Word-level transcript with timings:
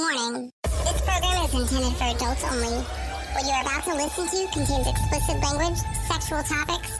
Warning. 0.00 0.50
This 0.64 1.02
program 1.02 1.44
is 1.44 1.52
intended 1.52 1.94
for 1.98 2.04
adults 2.04 2.42
only. 2.44 2.82
What 3.34 3.44
you're 3.44 3.60
about 3.60 3.84
to 3.84 3.94
listen 3.94 4.26
to 4.28 4.50
contains 4.50 4.86
explicit 4.86 5.42
language, 5.42 5.78
sexual 6.08 6.42
topics, 6.42 6.98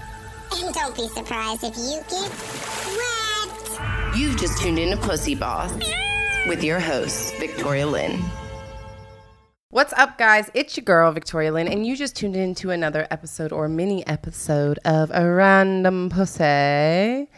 and 0.54 0.74
don't 0.74 0.94
be 0.94 1.08
surprised 1.08 1.64
if 1.64 1.74
you 1.78 2.02
get 2.10 2.30
wet. 2.98 4.14
You've 4.14 4.36
just 4.36 4.60
tuned 4.60 4.78
in 4.78 4.90
to 4.90 4.98
Pussy 4.98 5.34
Boss 5.34 5.72
with 6.46 6.62
your 6.62 6.78
host, 6.78 7.34
Victoria 7.36 7.86
Lynn. 7.86 8.22
What's 9.70 9.94
up, 9.94 10.18
guys? 10.18 10.50
It's 10.52 10.76
your 10.76 10.84
girl, 10.84 11.10
Victoria 11.10 11.52
Lynn, 11.52 11.68
and 11.68 11.86
you 11.86 11.96
just 11.96 12.16
tuned 12.16 12.36
in 12.36 12.54
to 12.56 12.70
another 12.70 13.06
episode 13.10 13.50
or 13.50 13.66
mini 13.66 14.06
episode 14.06 14.78
of 14.84 15.10
A 15.14 15.26
Random 15.26 16.10
Pussy. 16.10 17.30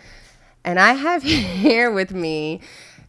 And 0.65 0.81
I 0.81 0.95
have 0.95 1.23
here 1.63 1.93
with 1.93 2.13
me 2.13 2.63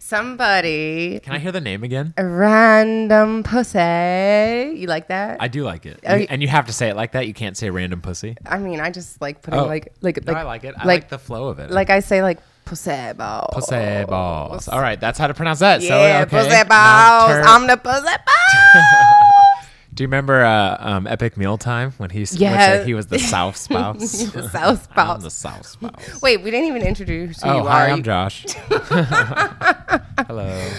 somebody, 0.04 1.20
Can 1.24 1.34
I 1.34 1.40
hear 1.40 1.52
the 1.52 1.62
name 1.62 1.84
again? 1.84 2.14
random 2.18 3.44
pussy. 3.44 3.80
You 3.80 4.88
like 4.88 5.08
that? 5.08 5.38
I 5.40 5.48
do 5.48 5.64
like 5.64 5.86
it, 5.86 6.00
You- 6.04 6.28
and 6.30 6.42
you 6.42 6.48
have 6.50 6.66
to 6.68 6.74
say 6.74 6.90
it 6.90 6.96
like 6.96 7.14
that. 7.14 7.26
You 7.28 7.34
can't 7.34 7.56
say 7.58 7.70
random 7.70 8.02
pussy. 8.02 8.36
I 8.46 8.58
mean, 8.58 8.80
I 8.80 8.92
just 8.92 9.22
like 9.22 9.42
putting 9.42 9.60
Oh. 9.60 9.66
like 9.66 9.94
like 10.02 10.24
No, 10.26 10.34
like 10.34 10.42
I 10.42 10.44
like 10.44 10.64
it. 10.66 10.76
I 10.78 10.86
like 10.86 11.10
the 11.10 11.18
flow 11.20 11.48
of 11.48 11.60
it. 11.60 11.72
like 11.72 11.90
I 11.90 12.00
say 12.02 12.22
like 12.22 12.40
pussy 12.66 13.14
balls. 13.18 13.50
pussy 13.54 14.06
balls. 14.06 14.68
All 14.68 14.82
right, 14.82 15.00
that's 15.00 15.18
how 15.20 15.28
to 15.28 15.34
pronounce 15.34 15.60
that. 15.60 15.82
so, 15.82 15.88
Yeah, 16.00 16.22
okay. 16.22 16.30
pussy 16.38 16.50
Now 16.50 16.64
balls. 16.66 17.32
turn- 17.32 17.46
I'm 17.46 17.68
the 17.68 17.78
pussy 17.78 18.02
balls. 18.28 19.20
Do 19.94 20.04
you 20.04 20.08
remember 20.08 20.44
uh, 20.44 20.78
um, 20.80 21.06
Epic 21.08 21.38
Meal 21.38 21.58
Time 21.58 21.92
when 21.98 22.10
he's 22.10 22.36
Yeah. 22.36 22.84
he 22.84 22.94
was 22.96 23.08
the 23.08 23.20
South 23.20 23.56
spouse? 23.68 24.24
The 24.32 24.50
South 24.50 24.88
I'm 24.96 25.22
spouse. 25.22 25.24
the 25.24 25.30
Sauce 25.30 25.76
Boss. 25.76 26.22
Wait, 26.22 26.42
we 26.42 26.50
didn't 26.50 26.68
even 26.68 26.82
introduce 26.82 27.42
who 27.44 27.50
oh, 27.50 27.58
you 27.58 27.68
hi, 27.68 27.86
are. 27.86 27.90
I'm 27.92 27.98
You- 27.98 28.04
Josh. 28.04 28.46
Hello. 30.28 30.70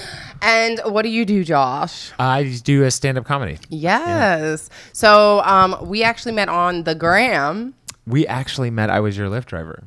And 0.42 0.80
what 0.86 1.02
do 1.02 1.08
you 1.10 1.24
do, 1.24 1.44
Josh? 1.44 2.10
I 2.18 2.58
do 2.64 2.82
a 2.84 2.90
stand-up 2.90 3.24
comedy. 3.24 3.58
Yes. 3.68 4.68
So 4.92 5.40
um, 5.44 5.76
we 5.82 6.02
actually 6.02 6.32
met 6.32 6.48
on 6.48 6.82
the 6.82 6.94
gram. 6.94 7.74
We 8.06 8.26
actually 8.26 8.70
met. 8.70 8.90
I 8.90 9.00
was 9.00 9.16
your 9.16 9.28
Lyft 9.30 9.46
driver. 9.46 9.84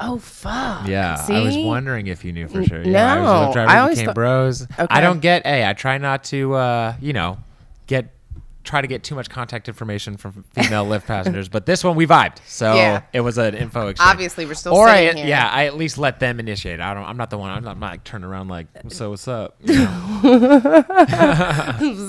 Oh 0.00 0.18
fuck. 0.18 0.86
Yeah, 0.86 1.24
I 1.28 1.40
was 1.42 1.56
wondering 1.56 2.06
if 2.08 2.24
you 2.24 2.32
knew 2.32 2.46
for 2.48 2.62
sure. 2.64 2.84
no, 2.84 2.90
yeah, 2.90 3.14
I 3.14 3.18
was 3.20 3.24
your 3.26 3.34
Lyft 3.48 3.52
driver. 3.54 3.70
I 3.70 3.78
always 3.78 3.98
became 3.98 4.06
thought- 4.06 4.14
bros. 4.16 4.62
Okay. 4.62 4.86
I 4.90 5.00
don't 5.00 5.20
get. 5.20 5.46
Hey, 5.46 5.66
I 5.66 5.72
try 5.74 5.98
not 5.98 6.24
to. 6.24 6.54
Uh, 6.54 6.94
you 7.00 7.12
know, 7.12 7.38
get 7.86 8.10
try 8.68 8.82
to 8.82 8.86
get 8.86 9.02
too 9.02 9.14
much 9.14 9.30
contact 9.30 9.66
information 9.66 10.16
from 10.18 10.44
female 10.52 10.84
Lyft 10.84 11.06
passengers. 11.06 11.48
But 11.48 11.64
this 11.64 11.82
one 11.82 11.96
we 11.96 12.06
vibed, 12.06 12.36
so 12.46 12.74
Yeah. 12.74 13.02
it 13.14 13.20
was 13.22 13.38
an 13.38 13.54
info 13.54 13.88
exchange. 13.88 14.10
Obviously, 14.10 14.44
we're 14.44 14.52
still 14.54 14.74
or 14.74 14.86
I, 14.88 15.12
here. 15.12 15.26
yeah, 15.26 15.48
I 15.50 15.64
at 15.66 15.76
least 15.76 15.96
let 15.96 16.20
them 16.20 16.38
initiate. 16.38 16.78
I 16.78 16.92
don't. 16.92 17.04
I'm 17.04 17.16
not 17.16 17.30
the 17.30 17.38
one. 17.38 17.50
I'm 17.50 17.64
not, 17.64 17.72
I'm 17.72 17.80
not 17.80 17.90
like 17.92 18.04
turning 18.04 18.26
around 18.28 18.48
like, 18.48 18.66
so 18.88 19.10
what's 19.10 19.26
up? 19.26 19.56
You 19.64 19.74
know, 19.78 20.20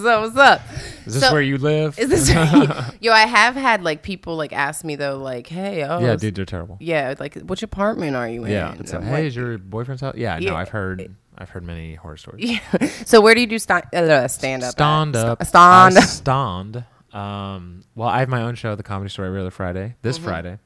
so 0.04 0.22
what's 0.22 0.38
up? 0.38 0.62
is 1.06 1.14
this 1.14 1.20
So- 1.24 1.32
where 1.32 1.42
you 1.42 1.58
live? 1.58 1.98
Is 1.98 2.10
this 2.10 2.30
yo? 3.02 3.12
I 3.14 3.26
have 3.26 3.56
had 3.56 3.84
like 3.84 4.04
people 4.04 4.36
like 4.36 4.54
ask 4.54 4.84
me 4.84 4.96
though, 4.96 5.18
like, 5.18 5.48
hey, 5.48 5.84
oh, 5.84 6.00
yeah, 6.00 6.16
dude, 6.16 6.36
they're 6.36 6.46
terrible. 6.46 6.78
yeah, 6.80 7.16
like, 7.20 7.36
which 7.36 7.64
apartment 7.64 8.16
are 8.16 8.28
you 8.28 8.44
in? 8.46 8.52
Yeah. 8.52 8.74
And 8.74 8.88
So, 8.88 9.00
hey, 9.02 9.12
like- 9.12 9.24
is 9.26 9.36
your 9.36 9.58
boyfriend's 9.58 10.02
house? 10.02 10.16
Yeah. 10.18 10.38
Yeah. 10.40 10.52
No, 10.52 10.56
I've 10.58 10.70
heard. 10.70 11.16
I've 11.40 11.50
heard 11.50 11.64
many 11.64 11.96
horror 11.96 12.18
stories. 12.18 12.50
yeah. 12.52 12.60
So 13.06 13.22
where 13.22 13.34
do 13.34 13.42
you 13.42 13.48
do 13.48 13.58
stand 13.60 13.86
uh, 13.94 14.28
stand 14.28 14.64
up? 14.64 14.72
Stand 14.72 15.16
up. 15.16 15.44
Stand. 15.46 15.98
I 15.98 16.02
stand. 16.02 16.84
Um, 17.14 17.84
well, 17.96 18.10
I 18.10 18.20
have 18.20 18.30
my 18.30 18.42
own 18.44 18.56
show, 18.56 18.72
at 18.74 18.78
the 18.78 18.84
Comedy 18.84 19.10
Store, 19.10 19.26
every 19.26 19.40
other 19.40 19.50
Friday. 19.52 19.96
This 20.02 20.18
Mm-hmm. 20.20 20.28
Friday, 20.28 20.60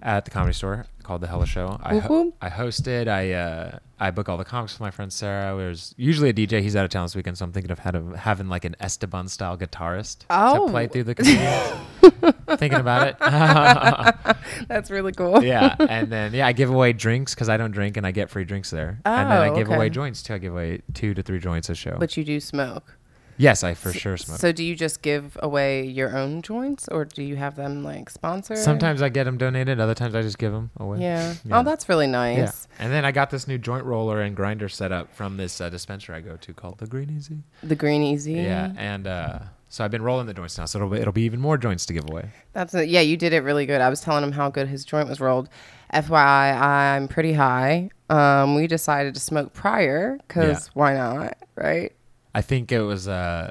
at 0.00 0.24
the 0.24 0.30
Comedy 0.30 0.52
Store, 0.54 0.86
called 1.02 1.20
the 1.20 1.26
Hella 1.26 1.44
Show. 1.46 1.78
I, 1.82 1.98
ho-. 1.98 2.32
I 2.40 2.48
hosted. 2.48 3.08
I 3.08 3.32
uh, 3.32 3.78
I 3.98 4.10
book 4.12 4.28
all 4.28 4.36
the 4.38 4.44
comics 4.44 4.74
with 4.74 4.80
my 4.80 4.90
friend 4.92 5.12
Sarah. 5.12 5.56
There's 5.58 5.92
usually 5.98 6.30
a 6.30 6.32
DJ. 6.32 6.62
He's 6.62 6.76
out 6.76 6.84
of 6.84 6.90
town 6.90 7.04
this 7.04 7.16
weekend, 7.16 7.36
so 7.36 7.44
I'm 7.44 7.52
thinking 7.52 7.70
of 7.72 7.80
had 7.80 7.96
a, 7.96 8.16
having 8.16 8.48
like 8.48 8.64
an 8.64 8.76
Esteban 8.80 9.26
style 9.28 9.58
guitarist 9.58 10.18
Oh. 10.30 10.66
to 10.66 10.72
play 10.72 10.86
through 10.86 11.04
the. 11.04 11.14
thinking 12.56 12.78
about 12.80 13.08
it. 13.08 13.16
That's 14.68 14.90
really 14.90 15.12
cool. 15.12 15.42
yeah, 15.44 15.76
and 15.78 16.10
then 16.10 16.32
yeah, 16.34 16.46
I 16.46 16.52
give 16.52 16.70
away 16.70 16.92
drinks 16.92 17.34
because 17.34 17.48
I 17.48 17.56
don't 17.56 17.70
drink, 17.72 17.96
and 17.96 18.06
I 18.06 18.10
get 18.10 18.30
free 18.30 18.44
drinks 18.44 18.70
there. 18.70 19.00
Oh, 19.04 19.10
and 19.12 19.30
then 19.30 19.38
I 19.38 19.48
Oh, 19.48 19.54
give 19.54 19.68
okay. 19.68 19.76
away 19.76 19.90
joints 19.90 20.22
too. 20.22 20.34
I 20.34 20.38
give 20.38 20.52
away 20.52 20.80
two 20.94 21.14
to 21.14 21.22
three 21.22 21.38
joints 21.38 21.68
a 21.68 21.74
show. 21.74 21.96
But 21.98 22.16
you 22.16 22.24
do 22.24 22.40
smoke. 22.40 22.94
yes, 23.36 23.62
I 23.62 23.74
for 23.74 23.92
sure 23.92 24.16
smoke. 24.16 24.38
So 24.40 24.50
do 24.50 24.64
you 24.64 24.74
just 24.74 25.00
give 25.00 25.38
away 25.42 25.86
your 25.86 26.16
own 26.16 26.42
joints, 26.42 26.88
or 26.88 27.04
do 27.04 27.22
you 27.22 27.36
have 27.36 27.54
them 27.56 27.84
like 27.84 28.10
sponsored? 28.10 28.58
Sometimes 28.58 29.00
I 29.00 29.08
get 29.10 29.24
them 29.24 29.38
donated. 29.38 29.78
Other 29.80 29.94
times 29.94 30.14
I 30.14 30.22
just 30.22 30.38
give 30.38 30.52
them 30.52 30.70
away. 30.78 31.00
Yeah. 31.00 31.34
Yeah. 31.44 31.60
Oh, 31.60 31.62
that's 31.62 31.88
really 31.88 32.08
nice. 32.08 32.36
Yeah. 32.38 32.84
And 32.84 32.92
then 32.92 33.04
I 33.04 33.12
got 33.12 33.30
this 33.30 33.46
new 33.46 33.58
joint 33.58 33.84
roller 33.84 34.20
and 34.22 34.34
grinder 34.34 34.68
set 34.68 34.90
up 34.92 35.14
from 35.14 35.36
this 35.36 35.60
uh, 35.60 35.68
dispenser 35.70 36.14
I 36.14 36.20
go 36.20 36.36
to 36.36 36.52
called 36.52 36.78
the 36.78 36.86
Green 36.86 37.10
Easy. 37.16 37.38
The 37.62 37.76
green 37.76 38.02
easy. 38.02 38.32
Yeah. 38.34 38.72
And 38.76 39.06
uh, 39.06 39.38
so 39.68 39.84
I've 39.84 39.90
been 39.90 40.02
rolling 40.02 40.26
the 40.26 40.34
joints 40.34 40.56
now. 40.58 40.64
So 40.64 40.78
it'll 40.78 40.90
be, 40.90 40.98
it'll 40.98 41.12
be 41.12 41.22
even 41.22 41.40
more 41.40 41.58
joints 41.58 41.86
to 41.86 41.92
give 41.92 42.08
away. 42.08 42.30
That's 42.52 42.74
yeah. 42.74 43.00
You 43.00 43.16
did 43.16 43.32
it 43.32 43.40
really 43.42 43.66
good. 43.66 43.80
I 43.80 43.88
was 43.88 44.00
telling 44.00 44.24
him 44.24 44.32
how 44.32 44.50
good 44.50 44.68
his 44.68 44.84
joint 44.84 45.08
was 45.08 45.20
rolled. 45.20 45.48
FYI, 45.92 46.60
I'm 46.60 47.08
pretty 47.08 47.32
high. 47.32 47.90
Um, 48.10 48.54
we 48.54 48.66
decided 48.66 49.14
to 49.14 49.20
smoke 49.20 49.52
prior 49.52 50.18
because 50.28 50.66
Yeah. 50.66 50.70
why 50.74 50.94
not, 50.94 51.36
right? 51.54 51.92
I 52.34 52.42
think 52.42 52.72
it 52.72 52.80
was. 52.82 53.08
Uh, 53.08 53.50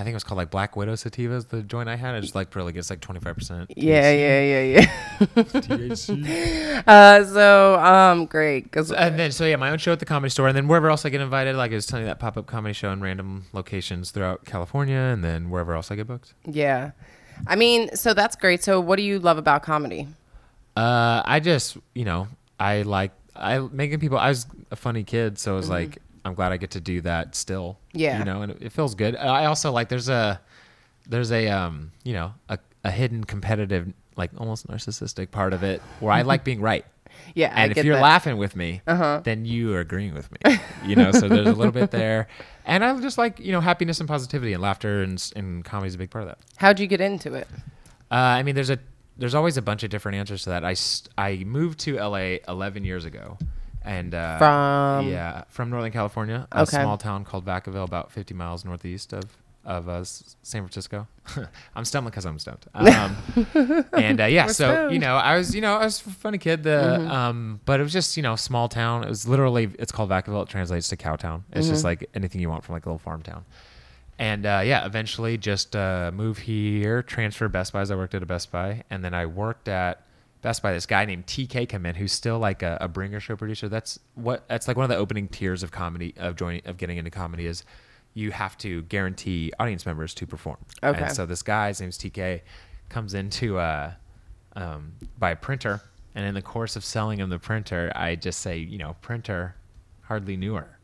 I 0.00 0.02
think 0.02 0.14
it 0.14 0.16
was 0.16 0.24
called 0.24 0.38
like 0.38 0.50
Black 0.50 0.76
Widow 0.76 0.94
Sativas, 0.94 1.48
the 1.48 1.62
joint 1.62 1.86
I 1.86 1.96
had. 1.96 2.14
It 2.14 2.22
just 2.22 2.34
like 2.34 2.54
really 2.56 2.72
gets 2.72 2.88
like 2.88 3.00
25%. 3.00 3.66
Yeah, 3.76 4.10
yeah, 4.10 4.40
yeah, 4.40 4.62
yeah. 4.62 4.86
THC. 5.34 6.82
uh, 6.86 7.24
so 7.26 7.78
um, 7.78 8.24
great. 8.24 8.72
Cause 8.72 8.90
and 8.92 9.18
then, 9.18 9.30
so 9.30 9.44
yeah, 9.44 9.56
my 9.56 9.68
own 9.68 9.76
show 9.76 9.92
at 9.92 9.98
the 9.98 10.06
comedy 10.06 10.30
store. 10.30 10.48
And 10.48 10.56
then 10.56 10.68
wherever 10.68 10.88
else 10.88 11.04
I 11.04 11.10
get 11.10 11.20
invited, 11.20 11.54
like 11.54 11.70
I 11.72 11.74
was 11.74 11.84
telling 11.84 12.06
you 12.06 12.08
that 12.08 12.18
pop 12.18 12.38
up 12.38 12.46
comedy 12.46 12.72
show 12.72 12.90
in 12.92 13.02
random 13.02 13.44
locations 13.52 14.10
throughout 14.10 14.46
California 14.46 14.96
and 14.96 15.22
then 15.22 15.50
wherever 15.50 15.74
else 15.74 15.90
I 15.90 15.96
get 15.96 16.06
booked. 16.06 16.32
yeah, 16.46 16.92
I 17.46 17.56
mean, 17.56 17.94
so 17.94 18.14
that's 18.14 18.36
great. 18.36 18.64
So 18.64 18.80
what 18.80 18.96
do 18.96 19.02
you 19.02 19.18
love 19.18 19.36
about 19.36 19.62
comedy? 19.62 20.08
Uh, 20.78 21.20
I 21.26 21.40
just, 21.40 21.76
you 21.94 22.06
know, 22.06 22.26
I 22.58 22.82
like 22.82 23.12
I 23.36 23.58
making 23.58 24.00
people. 24.00 24.16
I 24.16 24.30
was 24.30 24.46
a 24.70 24.76
funny 24.76 25.04
kid, 25.04 25.38
so 25.38 25.52
it 25.52 25.56
was 25.56 25.68
like 25.68 25.98
I'm 26.24 26.34
glad 26.34 26.52
I 26.52 26.56
get 26.56 26.70
to 26.72 26.80
do 26.80 27.00
that 27.02 27.34
still. 27.34 27.78
Yeah. 27.92 28.18
you 28.18 28.24
know, 28.24 28.42
and 28.42 28.52
it, 28.52 28.58
it 28.62 28.72
feels 28.72 28.94
good. 28.94 29.16
I 29.16 29.46
also 29.46 29.72
like 29.72 29.88
there's 29.88 30.08
a 30.08 30.40
there's 31.08 31.32
a 31.32 31.48
um 31.48 31.92
you 32.04 32.12
know 32.12 32.34
a, 32.48 32.58
a 32.84 32.90
hidden 32.90 33.24
competitive 33.24 33.92
like 34.16 34.30
almost 34.36 34.66
narcissistic 34.68 35.30
part 35.30 35.52
of 35.54 35.62
it 35.62 35.80
where 36.00 36.12
I 36.12 36.22
like 36.22 36.44
being 36.44 36.60
right. 36.60 36.84
Yeah, 37.34 37.52
I 37.54 37.62
And 37.62 37.70
if 37.72 37.74
get 37.74 37.84
you're 37.84 37.96
that. 37.96 38.02
laughing 38.02 38.38
with 38.38 38.54
me, 38.56 38.80
Uh-huh. 38.86 39.20
then 39.24 39.44
you 39.44 39.74
are 39.74 39.80
agreeing 39.80 40.14
with 40.14 40.30
me. 40.32 40.58
You 40.86 40.96
know, 40.96 41.10
so 41.12 41.28
there's 41.28 41.48
a 41.48 41.52
little 41.52 41.72
bit 41.72 41.90
there, 41.90 42.28
and 42.64 42.84
I 42.84 42.98
just 43.00 43.18
like 43.18 43.38
you 43.40 43.52
know 43.52 43.60
happiness 43.60 43.98
and 44.00 44.08
positivity 44.08 44.52
and 44.52 44.62
laughter 44.62 45.02
and 45.02 45.32
and 45.36 45.64
comedy 45.64 45.88
is 45.88 45.94
a 45.96 45.98
big 45.98 46.10
part 46.10 46.22
of 46.22 46.28
that. 46.28 46.38
How'd 46.56 46.78
you 46.80 46.86
get 46.86 47.00
into 47.00 47.34
it? 47.34 47.46
Uh, 48.10 48.14
I 48.14 48.42
mean, 48.42 48.54
there's 48.54 48.70
a 48.70 48.78
there's 49.18 49.34
always 49.34 49.56
a 49.56 49.62
bunch 49.62 49.82
of 49.82 49.90
different 49.90 50.16
answers 50.18 50.44
to 50.44 50.50
that. 50.50 50.64
I 50.64 50.74
I 51.18 51.44
moved 51.44 51.80
to 51.80 51.96
LA 51.96 52.36
11 52.48 52.84
years 52.84 53.04
ago, 53.04 53.36
and 53.84 54.14
uh, 54.14 54.38
From- 54.38 55.08
yeah 55.08 55.44
from 55.48 55.70
Northern 55.70 55.92
California, 55.92 56.46
a 56.52 56.62
Okay. 56.62 56.82
small 56.82 56.98
town 56.98 57.24
called 57.24 57.44
Vacaville, 57.44 57.84
about 57.84 58.10
50 58.12 58.34
miles 58.34 58.64
northeast 58.64 59.12
of 59.12 59.24
of 59.62 59.90
uh, 59.90 60.02
San 60.04 60.62
Francisco. 60.62 61.06
I'm 61.76 61.84
stumbling 61.84 62.12
because 62.12 62.24
I'm 62.24 62.38
stumped. 62.38 62.66
Um, 62.74 63.84
and 63.92 64.18
uh, 64.20 64.24
yeah, 64.24 64.46
We're 64.46 64.52
so 64.54 64.64
stoned. 64.72 64.92
you 64.94 64.98
know, 64.98 65.16
I 65.16 65.36
was 65.36 65.54
you 65.54 65.60
know 65.60 65.76
I 65.76 65.84
was 65.84 66.00
a 66.06 66.10
funny 66.10 66.38
kid. 66.38 66.62
The 66.62 66.70
Mm-hmm. 66.98 67.10
um, 67.10 67.60
but 67.66 67.78
it 67.78 67.82
was 67.82 67.92
just 67.92 68.16
you 68.16 68.22
know 68.22 68.36
small 68.36 68.68
town. 68.70 69.04
It 69.04 69.08
was 69.10 69.28
literally 69.28 69.70
it's 69.78 69.92
called 69.92 70.08
Vacaville. 70.10 70.42
It 70.44 70.48
translates 70.48 70.88
to 70.88 70.96
cow 70.96 71.16
town. 71.16 71.44
It's 71.52 71.66
Mm-hmm. 71.66 71.74
just 71.74 71.84
like 71.84 72.08
anything 72.14 72.40
you 72.40 72.48
want 72.48 72.64
from 72.64 72.72
like 72.74 72.86
a 72.86 72.88
little 72.88 72.98
farm 72.98 73.22
town. 73.22 73.44
And 74.18 74.44
uh, 74.46 74.62
yeah, 74.64 74.84
eventually 74.86 75.36
just 75.38 75.76
uh, 75.76 76.10
move 76.14 76.38
here, 76.38 77.02
transfer 77.02 77.48
Best 77.48 77.72
Buys. 77.74 77.90
I 77.90 77.96
worked 77.96 78.14
at 78.14 78.22
a 78.22 78.26
Best 78.26 78.50
Buy, 78.50 78.82
and 78.90 79.02
then 79.04 79.12
I 79.14 79.26
worked 79.26 79.68
at 79.68 80.02
Best 80.42 80.62
Buy. 80.62 80.72
This 80.72 80.86
guy 80.86 81.04
named 81.04 81.26
TK 81.26 81.68
come 81.68 81.86
in, 81.86 81.94
who's 81.94 82.12
still 82.12 82.38
like 82.38 82.62
a, 82.62 82.78
a 82.80 82.88
bringer 82.88 83.20
show 83.20 83.36
producer. 83.36 83.68
That's 83.68 83.98
what 84.14 84.48
that's 84.48 84.68
like 84.68 84.76
one 84.76 84.84
of 84.84 84.90
the 84.90 84.96
opening 84.96 85.28
tiers 85.28 85.62
of 85.62 85.70
comedy 85.70 86.14
of 86.16 86.36
joining 86.36 86.62
of 86.66 86.76
getting 86.76 86.98
into 86.98 87.10
comedy 87.10 87.46
is 87.46 87.64
you 88.14 88.32
have 88.32 88.58
to 88.58 88.82
guarantee 88.82 89.52
audience 89.60 89.86
members 89.86 90.14
to 90.14 90.26
perform. 90.26 90.56
Okay. 90.82 91.02
And 91.02 91.12
so 91.12 91.26
this 91.26 91.42
guy, 91.42 91.68
his 91.68 91.80
name's 91.80 91.98
TK, 91.98 92.40
comes 92.88 93.14
into 93.14 93.58
uh, 93.58 93.92
um, 94.56 94.94
buy 95.18 95.30
a 95.30 95.36
printer, 95.36 95.80
and 96.14 96.26
in 96.26 96.34
the 96.34 96.42
course 96.42 96.74
of 96.76 96.84
selling 96.84 97.20
him 97.20 97.30
the 97.30 97.38
printer, 97.38 97.92
I 97.94 98.16
just 98.16 98.40
say, 98.40 98.58
you 98.58 98.78
know, 98.78 98.96
printer, 99.00 99.54
hardly 100.02 100.36
knew 100.36 100.54
her 100.54 100.80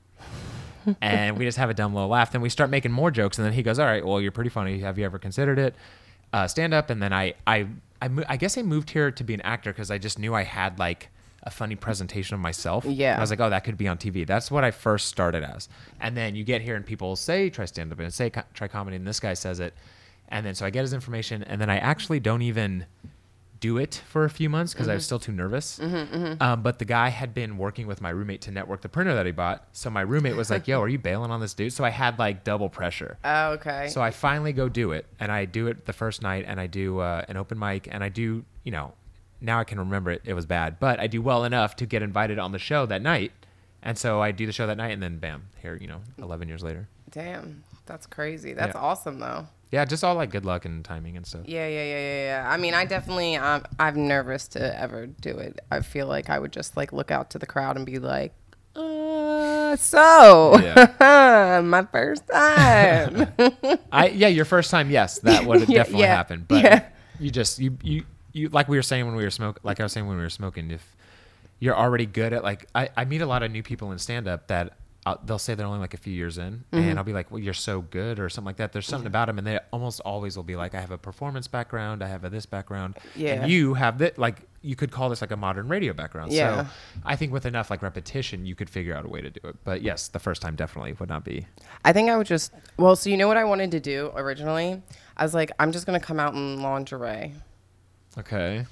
and 1.00 1.36
we 1.36 1.44
just 1.44 1.58
have 1.58 1.70
a 1.70 1.74
dumb 1.74 1.94
little 1.94 2.08
laugh. 2.08 2.32
Then 2.32 2.40
we 2.40 2.48
start 2.48 2.70
making 2.70 2.92
more 2.92 3.10
jokes, 3.10 3.38
and 3.38 3.46
then 3.46 3.52
he 3.52 3.62
goes, 3.62 3.78
"All 3.78 3.86
right, 3.86 4.04
well, 4.04 4.20
you're 4.20 4.32
pretty 4.32 4.50
funny. 4.50 4.80
Have 4.80 4.98
you 4.98 5.04
ever 5.04 5.18
considered 5.18 5.58
it? 5.58 5.74
Uh, 6.32 6.46
stand 6.46 6.74
up." 6.74 6.90
And 6.90 7.02
then 7.02 7.12
I, 7.12 7.34
I, 7.46 7.66
I, 8.00 8.08
mo- 8.08 8.24
I 8.28 8.36
guess 8.36 8.58
I 8.58 8.62
moved 8.62 8.90
here 8.90 9.10
to 9.10 9.24
be 9.24 9.34
an 9.34 9.40
actor 9.42 9.72
because 9.72 9.90
I 9.90 9.98
just 9.98 10.18
knew 10.18 10.34
I 10.34 10.42
had 10.42 10.78
like 10.78 11.08
a 11.42 11.50
funny 11.50 11.76
presentation 11.76 12.34
of 12.34 12.40
myself. 12.40 12.84
Yeah. 12.84 13.16
I 13.16 13.20
was 13.20 13.30
like, 13.30 13.40
"Oh, 13.40 13.50
that 13.50 13.62
could 13.64 13.76
be 13.76 13.86
on 13.88 13.98
TV." 13.98 14.26
That's 14.26 14.50
what 14.50 14.64
I 14.64 14.70
first 14.72 15.08
started 15.08 15.44
as. 15.44 15.68
And 16.00 16.16
then 16.16 16.34
you 16.34 16.44
get 16.44 16.60
here, 16.60 16.74
and 16.76 16.84
people 16.84 17.14
say, 17.16 17.50
"Try 17.50 17.64
stand 17.66 17.92
up," 17.92 18.00
and 18.00 18.12
say, 18.12 18.30
"Try 18.54 18.68
comedy," 18.68 18.96
and 18.96 19.06
this 19.06 19.20
guy 19.20 19.34
says 19.34 19.60
it, 19.60 19.72
and 20.28 20.44
then 20.44 20.54
so 20.54 20.66
I 20.66 20.70
get 20.70 20.82
his 20.82 20.92
information, 20.92 21.42
and 21.44 21.60
then 21.60 21.70
I 21.70 21.78
actually 21.78 22.20
don't 22.20 22.42
even 22.42 22.86
do 23.60 23.78
it 23.78 24.02
for 24.08 24.24
a 24.24 24.30
few 24.30 24.48
months 24.48 24.72
because 24.74 24.88
I 24.88 24.94
was 24.94 25.02
Mm-hmm. 25.02 25.06
still 25.06 25.18
too 25.18 25.32
nervous. 25.32 25.80
Um, 25.80 26.62
but 26.62 26.78
the 26.78 26.84
guy 26.84 27.08
had 27.08 27.32
been 27.34 27.56
working 27.58 27.86
with 27.86 28.00
my 28.00 28.10
roommate 28.10 28.40
to 28.42 28.50
network 28.50 28.82
the 28.82 28.88
printer 28.88 29.14
that 29.14 29.24
he 29.26 29.32
bought. 29.32 29.66
So 29.72 29.88
my 29.90 30.00
roommate 30.02 30.36
was 30.36 30.50
like, 30.50 30.66
"Yo, 30.68 30.80
are 30.82 30.88
you 30.88 30.98
bailing 30.98 31.30
on 31.30 31.40
this 31.40 31.54
dude?" 31.54 31.72
So 31.72 31.84
I 31.84 31.90
had 31.90 32.18
like 32.18 32.44
double 32.44 32.68
pressure. 32.68 33.18
Oh, 33.24 33.52
okay. 33.52 33.88
So 33.88 34.02
I 34.02 34.10
finally 34.10 34.52
go 34.52 34.68
do 34.68 34.92
it, 34.92 35.06
and 35.20 35.30
I 35.32 35.44
do 35.44 35.66
it 35.68 35.86
the 35.86 35.92
first 35.92 36.22
night, 36.22 36.44
and 36.46 36.60
I 36.60 36.66
do 36.66 36.98
uh, 37.00 37.24
an 37.28 37.36
open 37.36 37.58
mic, 37.58 37.88
and 37.90 38.02
I 38.04 38.08
do, 38.08 38.44
you 38.64 38.72
know, 38.72 38.92
now 39.40 39.58
I 39.60 39.64
can 39.64 39.78
remember 39.78 40.10
it. 40.10 40.22
It 40.24 40.34
was 40.34 40.46
bad, 40.46 40.78
but 40.80 40.98
I 40.98 41.06
do 41.06 41.22
well 41.22 41.44
enough 41.44 41.76
to 41.76 41.86
get 41.86 42.02
invited 42.02 42.38
on 42.38 42.52
the 42.52 42.58
show 42.58 42.86
that 42.86 43.02
night, 43.02 43.32
and 43.82 43.96
so 43.96 44.20
I 44.20 44.32
do 44.32 44.46
the 44.46 44.52
show 44.52 44.66
that 44.66 44.76
night, 44.76 44.92
and 44.92 45.02
then 45.02 45.18
bam, 45.18 45.48
here, 45.62 45.76
you 45.80 45.86
know, 45.86 46.00
eleven 46.18 46.48
years 46.48 46.62
later. 46.62 46.88
Damn, 47.10 47.62
that's 47.86 48.06
crazy. 48.06 48.52
That's 48.52 48.74
Yeah. 48.74 48.80
awesome 48.80 49.18
though. 49.20 49.46
Yeah, 49.72 49.84
just 49.84 50.04
all 50.04 50.14
like 50.14 50.30
good 50.30 50.44
luck 50.44 50.64
and 50.64 50.84
timing 50.84 51.16
and 51.16 51.26
stuff. 51.26 51.42
Yeah, 51.46 51.66
yeah, 51.66 51.84
yeah, 51.84 51.98
yeah, 51.98 52.24
yeah. 52.24 52.50
I 52.50 52.56
mean, 52.56 52.72
I 52.72 52.84
definitely, 52.84 53.36
um, 53.36 53.64
I'm 53.78 54.06
nervous 54.06 54.46
to 54.48 54.80
ever 54.80 55.06
do 55.06 55.36
it. 55.38 55.60
I 55.70 55.80
feel 55.80 56.06
like 56.06 56.30
I 56.30 56.38
would 56.38 56.52
just 56.52 56.76
like 56.76 56.92
look 56.92 57.10
out 57.10 57.30
to 57.30 57.38
the 57.38 57.46
crowd 57.46 57.76
and 57.76 57.84
be 57.84 57.98
like, 57.98 58.32
uh, 58.76 59.74
so 59.76 60.52
my 61.64 61.86
first 61.90 62.28
time. 62.28 63.32
I 63.92 64.08
yeah, 64.08 64.28
your 64.28 64.44
first 64.44 64.70
time, 64.70 64.90
yes, 64.90 65.18
that 65.20 65.44
would 65.44 65.60
have 65.60 65.68
Yeah, 65.70 65.78
definitely 65.78 66.02
yeah, 66.02 66.14
happened. 66.14 66.48
But 66.48 66.62
yeah. 66.62 66.88
you 67.18 67.30
just 67.30 67.58
you 67.58 67.76
you 67.82 68.04
you 68.32 68.48
like 68.50 68.68
we 68.68 68.76
were 68.76 68.82
saying 68.82 69.06
when 69.06 69.16
we 69.16 69.24
were 69.24 69.30
smoking, 69.30 69.60
like 69.64 69.80
I 69.80 69.82
was 69.82 69.92
saying 69.92 70.06
when 70.06 70.16
we 70.16 70.22
were 70.22 70.30
smoking, 70.30 70.70
if 70.70 70.94
you're 71.58 71.76
already 71.76 72.06
good 72.06 72.32
at 72.32 72.44
like 72.44 72.66
I, 72.74 72.90
I 72.96 73.04
meet 73.06 73.22
a 73.22 73.26
lot 73.26 73.42
of 73.42 73.50
new 73.50 73.62
people 73.62 73.90
in 73.92 73.98
stand 73.98 74.28
up 74.28 74.46
that 74.48 74.74
i 75.06 75.16
they'll 75.24 75.38
say 75.38 75.54
they're 75.54 75.66
only 75.66 75.78
like 75.78 75.94
a 75.94 75.98
few 75.98 76.12
years 76.12 76.36
in, 76.36 76.64
Mm-hmm. 76.72 76.88
and 76.88 76.98
I'll 76.98 77.04
be 77.04 77.12
like, 77.14 77.30
well, 77.30 77.38
you're 77.40 77.54
so 77.54 77.80
good 77.80 78.18
or 78.18 78.28
something 78.28 78.46
like 78.46 78.56
that. 78.56 78.72
There's 78.72 78.86
something 78.86 79.06
about 79.06 79.26
them, 79.26 79.38
and 79.38 79.46
they 79.46 79.58
almost 79.72 80.00
always 80.00 80.36
will 80.36 80.42
be 80.42 80.56
like, 80.56 80.74
I 80.74 80.80
have 80.80 80.90
a 80.90 80.98
performance 80.98 81.46
background, 81.48 82.02
I 82.02 82.08
have 82.08 82.24
a 82.24 82.28
this 82.28 82.44
background, 82.44 82.98
Yeah. 83.14 83.34
and 83.42 83.50
you 83.50 83.74
have 83.74 83.98
that 83.98 84.18
like. 84.18 84.42
You 84.62 84.74
could 84.74 84.90
call 84.90 85.08
this 85.10 85.20
like 85.20 85.30
a 85.30 85.36
modern 85.36 85.68
radio 85.68 85.92
background. 85.92 86.32
Yeah. 86.32 86.64
So 86.64 86.70
I 87.04 87.14
think 87.14 87.32
with 87.32 87.46
enough 87.46 87.70
like 87.70 87.82
repetition, 87.82 88.46
you 88.46 88.56
could 88.56 88.68
figure 88.68 88.96
out 88.96 89.04
a 89.04 89.08
way 89.08 89.20
to 89.20 89.30
do 89.30 89.38
it. 89.48 89.54
But 89.62 89.80
yes, 89.80 90.08
the 90.08 90.18
first 90.18 90.42
time 90.42 90.56
definitely 90.56 90.92
would 90.94 91.08
not 91.08 91.22
be. 91.24 91.46
I 91.84 91.92
think 91.92 92.10
I 92.10 92.16
would 92.16 92.26
just, 92.26 92.50
well, 92.76 92.96
so 92.96 93.08
you 93.08 93.16
know 93.16 93.28
what 93.28 93.36
I 93.36 93.44
wanted 93.44 93.70
to 93.70 93.78
do 93.80 94.10
originally? 94.16 94.82
I 95.16 95.22
was 95.22 95.34
like, 95.34 95.52
I'm 95.60 95.70
just 95.70 95.86
going 95.86 96.00
to 96.00 96.04
come 96.04 96.18
out 96.18 96.34
in 96.34 96.60
lingerie. 96.62 97.34
Okay. 98.18 98.66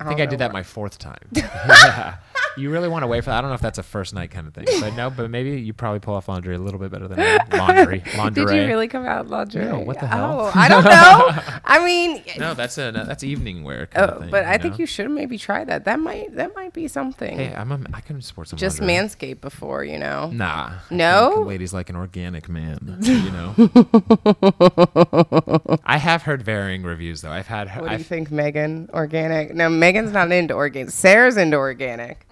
I 0.00 0.04
I 0.04 0.08
think 0.08 0.20
I 0.20 0.26
did 0.26 0.40
that 0.40 0.52
my 0.52 0.62
fourth 0.62 0.98
time. 0.98 1.16
you 2.56 2.70
really 2.70 2.88
want 2.88 3.02
to 3.02 3.06
wait 3.06 3.24
for 3.24 3.30
that? 3.30 3.38
I 3.38 3.40
don't 3.40 3.50
know 3.50 3.54
if 3.54 3.60
that's 3.60 3.78
a 3.78 3.82
first 3.82 4.14
night 4.14 4.30
kind 4.30 4.46
of 4.46 4.54
thing, 4.54 4.66
but 4.80 4.94
no. 4.94 5.10
But 5.10 5.30
maybe 5.30 5.60
you 5.60 5.72
probably 5.72 6.00
pull 6.00 6.14
off 6.14 6.28
laundry 6.28 6.54
a 6.54 6.58
little 6.58 6.80
bit 6.80 6.90
better 6.90 7.08
than 7.08 7.18
me. 7.18 7.38
laundry. 7.58 8.02
Lingerie. 8.16 8.46
Did 8.46 8.54
you 8.54 8.66
really 8.66 8.88
come 8.88 9.06
out 9.06 9.26
in 9.26 9.30
lingerie? 9.30 9.64
No, 9.64 9.80
what 9.80 9.98
the 9.98 10.06
oh, 10.06 10.08
hell? 10.08 10.40
Oh, 10.40 10.52
I 10.54 10.68
don't 10.68 10.84
know. 10.84 11.60
I 11.64 11.84
mean, 11.84 12.22
No, 12.38 12.54
that's 12.54 12.78
a 12.78 12.92
that's 12.92 13.24
evening 13.24 13.64
wear. 13.64 13.86
Kind 13.86 14.10
oh, 14.10 14.14
of 14.14 14.20
thing, 14.22 14.30
but 14.30 14.44
I 14.44 14.54
you 14.54 14.58
think 14.58 14.78
you 14.78 14.86
should 14.86 15.10
maybe 15.10 15.38
try 15.38 15.64
that. 15.64 15.84
That 15.84 16.00
might 16.00 16.34
that 16.36 16.54
might 16.54 16.72
be 16.72 16.88
something. 16.88 17.36
Hey, 17.36 17.54
I'm 17.54 17.72
a, 17.72 17.80
I 17.92 18.00
can 18.00 18.20
support 18.22 18.48
some. 18.48 18.58
just 18.58 18.80
lingerie. 18.80 19.08
manscape 19.08 19.40
before, 19.40 19.84
you 19.84 19.98
know. 19.98 20.30
Nah. 20.30 20.72
No? 20.90 21.34
think 21.36 21.46
ladies 21.46 21.72
like 21.72 21.90
an 21.90 21.96
organic 21.96 22.48
man. 22.48 22.98
You 23.00 23.30
know. 23.30 23.54
I 25.84 25.98
have 25.98 26.22
heard 26.22 26.42
varying 26.42 26.82
reviews 26.82 27.20
though. 27.20 27.30
I've 27.30 27.46
had. 27.46 27.68
What 27.68 27.90
do 27.90 27.96
you 27.96 28.04
think, 28.04 28.30
Megan? 28.30 28.88
Organic? 28.92 29.54
No, 29.54 29.68
Megan's 29.68 30.12
not 30.12 30.32
into 30.32 30.54
organic. 30.54 30.90
Sarah's 30.90 31.36
into 31.36 31.56
organic. 31.56 32.26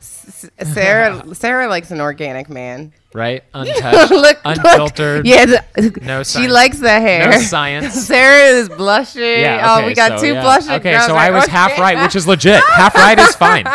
S- 0.00 0.48
Sarah 0.72 1.34
Sarah 1.34 1.68
likes 1.68 1.90
an 1.90 2.00
organic 2.00 2.48
man. 2.48 2.92
right? 3.12 3.44
Untouched, 3.54 4.10
look, 4.10 4.38
unfiltered. 4.44 5.26
Look. 5.26 5.26
Yeah, 5.26 5.44
the- 5.46 6.00
No 6.02 6.22
she 6.22 6.48
likes 6.48 6.78
the 6.78 6.88
hair. 6.88 7.30
No 7.30 7.38
science. 7.42 7.92
Sarah 7.94 8.48
is 8.58 8.68
blushing. 8.70 9.22
Yeah. 9.22 9.76
oh, 9.78 9.86
we 9.86 9.92
got 9.94 10.18
so, 10.18 10.26
two 10.26 10.32
yeah. 10.34 10.42
blushing. 10.42 10.72
Okay, 10.72 10.98
so 11.06 11.14
I 11.14 11.30
was 11.30 11.44
okay. 11.44 11.52
half 11.52 11.78
right, 11.78 12.02
which 12.02 12.16
is 12.16 12.26
legit. 12.26 12.62
half 12.64 12.94
right 12.94 13.18
is 13.18 13.34
fine. 13.36 13.64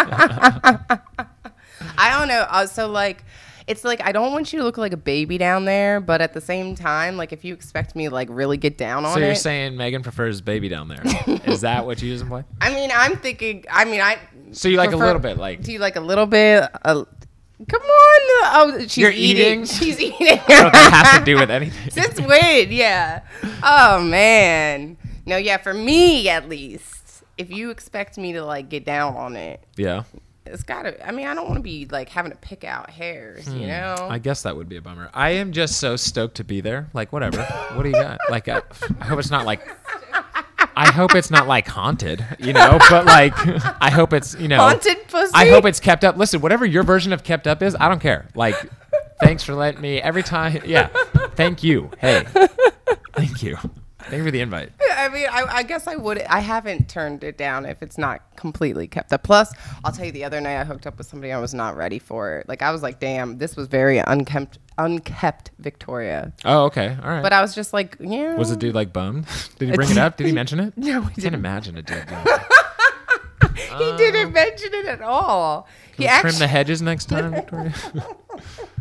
I 1.98 2.18
don't 2.18 2.28
know. 2.28 2.46
Uh, 2.50 2.66
so 2.66 2.90
like, 2.90 3.24
it's 3.68 3.84
like 3.84 4.02
I 4.04 4.12
don't 4.12 4.32
want 4.32 4.54
you 4.54 4.60
to 4.60 4.66
look 4.66 4.78
like 4.78 4.94
a 4.94 4.98
baby 4.98 5.38
down 5.38 5.66
there, 5.66 6.00
but 6.00 6.22
at 6.22 6.34
the 6.34 6.42
same 6.42 6.76
time, 6.76 7.18
like 7.18 7.34
if 7.34 7.44
you 7.44 7.54
expect 7.54 7.96
me 7.96 8.08
to 8.08 8.14
like 8.14 8.28
really 8.32 8.58
get 8.58 8.78
down 8.78 9.06
on 9.06 9.12
it. 9.12 9.22
So 9.22 9.26
you're 9.26 9.36
saying 9.36 9.76
Megan 9.78 10.04
prefers 10.04 10.42
baby 10.42 10.70
down 10.70 10.88
there? 10.88 11.02
Is 11.46 11.62
that 11.62 11.86
what 11.86 12.02
you 12.02 12.10
use 12.10 12.22
in 12.22 12.28
play? 12.28 12.44
I 12.62 12.74
mean, 12.74 12.92
I'm 12.94 13.16
thinking. 13.18 13.66
I 13.70 13.86
mean, 13.86 14.02
I. 14.02 14.20
So 14.52 14.68
you 14.70 14.78
like 14.78 14.92
a 14.92 14.98
little 14.98 15.20
bit, 15.20 15.38
like 15.38 15.62
Do 15.64 15.72
you 15.72 15.80
like 15.80 15.96
a 15.96 16.02
little 16.02 16.26
bit? 16.28 16.64
Uh, 16.84 17.06
come 17.68 17.82
on. 17.82 18.22
Oh, 18.48 18.78
she's 18.82 18.98
You're 18.98 19.12
eating. 19.12 19.64
eating? 19.64 19.66
She's 19.66 20.00
eating. 20.00 20.28
I 20.28 20.36
don't 20.48 20.50
know 20.50 20.70
that 20.72 20.92
has 21.14 21.20
to 21.20 21.26
do 21.26 21.36
with 21.40 21.50
anything. 21.50 21.90
Since 21.92 22.22
when? 22.22 22.72
Yeah. 22.72 23.22
Oh 23.64 24.02
man. 24.02 24.98
No, 25.26 25.38
yeah. 25.38 25.58
For 25.58 25.74
me, 25.74 26.30
at 26.30 26.48
least, 26.48 27.24
if 27.38 27.50
you 27.52 27.72
expect 27.72 28.18
me 28.20 28.34
to 28.34 28.46
like 28.46 28.70
get 28.70 28.86
down 28.86 29.16
on 29.16 29.36
it, 29.36 29.64
Yeah, 29.76 30.04
it's 30.46 30.64
gotta. 30.64 31.06
I 31.06 31.12
mean, 31.12 31.28
I 31.28 31.34
don't 31.34 31.46
want 31.46 31.58
to 31.58 31.64
be 31.64 31.86
like 31.86 32.10
having 32.10 32.32
to 32.32 32.38
pick 32.38 32.64
out 32.64 32.90
hairs. 32.90 33.48
You 33.48 33.68
know. 33.68 33.96
Hmm. 34.00 34.12
I 34.12 34.20
guess 34.20 34.44
that 34.44 34.56
would 34.56 34.70
be 34.70 34.78
a 34.78 34.82
bummer. 34.82 35.10
I 35.14 35.32
am 35.32 35.52
just 35.52 35.80
so 35.80 35.96
stoked 35.96 36.36
to 36.36 36.44
be 36.44 36.62
there. 36.62 36.90
Like 36.94 37.12
whatever. 37.12 37.44
What 37.74 37.84
do 37.84 37.90
you 37.90 37.96
got? 37.96 38.20
Like 38.30 38.48
I, 38.48 38.62
I 39.00 39.06
hope 39.06 39.20
it's 39.20 39.32
not 39.32 39.46
like. 39.46 39.62
I 40.78 40.92
hope 40.92 41.16
it's 41.16 41.32
not 41.32 41.48
like 41.48 41.68
haunted, 41.68 42.26
you 42.38 42.52
know, 42.52 42.78
but 42.90 43.06
like 43.06 43.34
I 43.82 43.90
hope 43.90 44.12
it's 44.12 44.36
you 44.36 44.50
know 44.50 44.58
Haunted 44.58 45.08
pussy. 45.08 45.32
I 45.34 45.50
hope 45.50 45.66
it's 45.66 45.80
kept 45.80 46.04
up. 46.04 46.18
Listen, 46.18 46.42
whatever 46.42 46.66
your 46.66 46.84
version 46.84 47.14
of 47.14 47.24
kept 47.24 47.48
up 47.48 47.62
is, 47.62 47.78
I 47.80 47.88
don't 47.88 48.02
care. 48.02 48.28
Like, 48.36 48.56
thanks 49.22 49.42
for 49.42 49.54
letting 49.54 49.80
me 49.80 50.02
every 50.02 50.24
time. 50.24 50.62
Yeah, 50.66 50.88
thank 51.36 51.64
you. 51.64 51.92
Hey, 52.00 52.26
thank 53.14 53.42
you. 53.42 53.58
Thank 54.10 54.20
you 54.20 54.24
for 54.24 54.32
the 54.32 54.42
invite. 54.42 54.70
I 54.98 55.10
mean, 55.10 55.28
I, 55.32 55.46
I 55.48 55.64
guess 55.64 55.88
I 55.88 55.96
would. 55.96 56.22
I 56.24 56.40
haven't 56.40 56.90
turned 56.90 57.24
it 57.24 57.38
down 57.38 57.66
if 57.66 57.82
it's 57.82 57.98
not 57.98 58.22
completely 58.36 58.88
kept 58.88 59.12
up. 59.12 59.24
Plus, 59.24 59.54
I'll 59.84 59.92
tell 59.92 60.06
you, 60.06 60.12
the 60.12 60.24
other 60.24 60.40
night 60.40 60.60
I 60.60 60.64
hooked 60.64 60.86
up 60.86 60.98
with 60.98 61.08
somebody 61.08 61.32
I 61.32 61.40
was 61.40 61.54
not 61.54 61.76
ready 61.76 62.00
for. 62.00 62.44
Like 62.48 62.62
I 62.62 62.72
was 62.72 62.84
like, 62.84 63.00
damn, 63.00 63.38
this 63.38 63.56
was 63.56 63.68
very 63.68 63.98
unkempt, 63.98 64.60
unkept 64.78 65.52
Victoria. 65.60 66.34
Oh, 66.44 66.66
okay, 66.66 66.98
all 67.02 67.10
right. 67.10 67.24
But 67.24 67.34
I 67.34 67.42
was 67.42 67.56
just 67.56 67.74
like, 67.74 67.98
yeah. 68.00 68.36
Was 68.36 68.50
the 68.52 68.58
dude 68.58 68.76
like 68.76 68.94
bummed? 68.94 69.28
Did 69.60 69.70
he 69.70 69.76
bring 69.76 69.90
it 69.90 69.98
up? 69.98 70.18
Did 70.18 70.28
he 70.28 70.34
mention 70.42 70.60
it? 70.60 70.78
No, 70.78 71.02
he 71.02 71.22
didn't. 71.22 71.36
imagine 71.36 71.78
a 71.78 71.82
dude. 71.82 72.06
He 73.56 73.98
didn't 73.98 74.28
um, 74.28 74.34
mention 74.34 74.74
it 74.74 74.86
at 74.86 75.02
all. 75.02 75.68
He 75.96 76.04
Trim 76.04 76.10
actually, 76.10 76.40
the 76.40 76.48
hedges 76.48 76.82
next 76.82 77.06
time, 77.06 77.32
Victoria. 77.32 77.74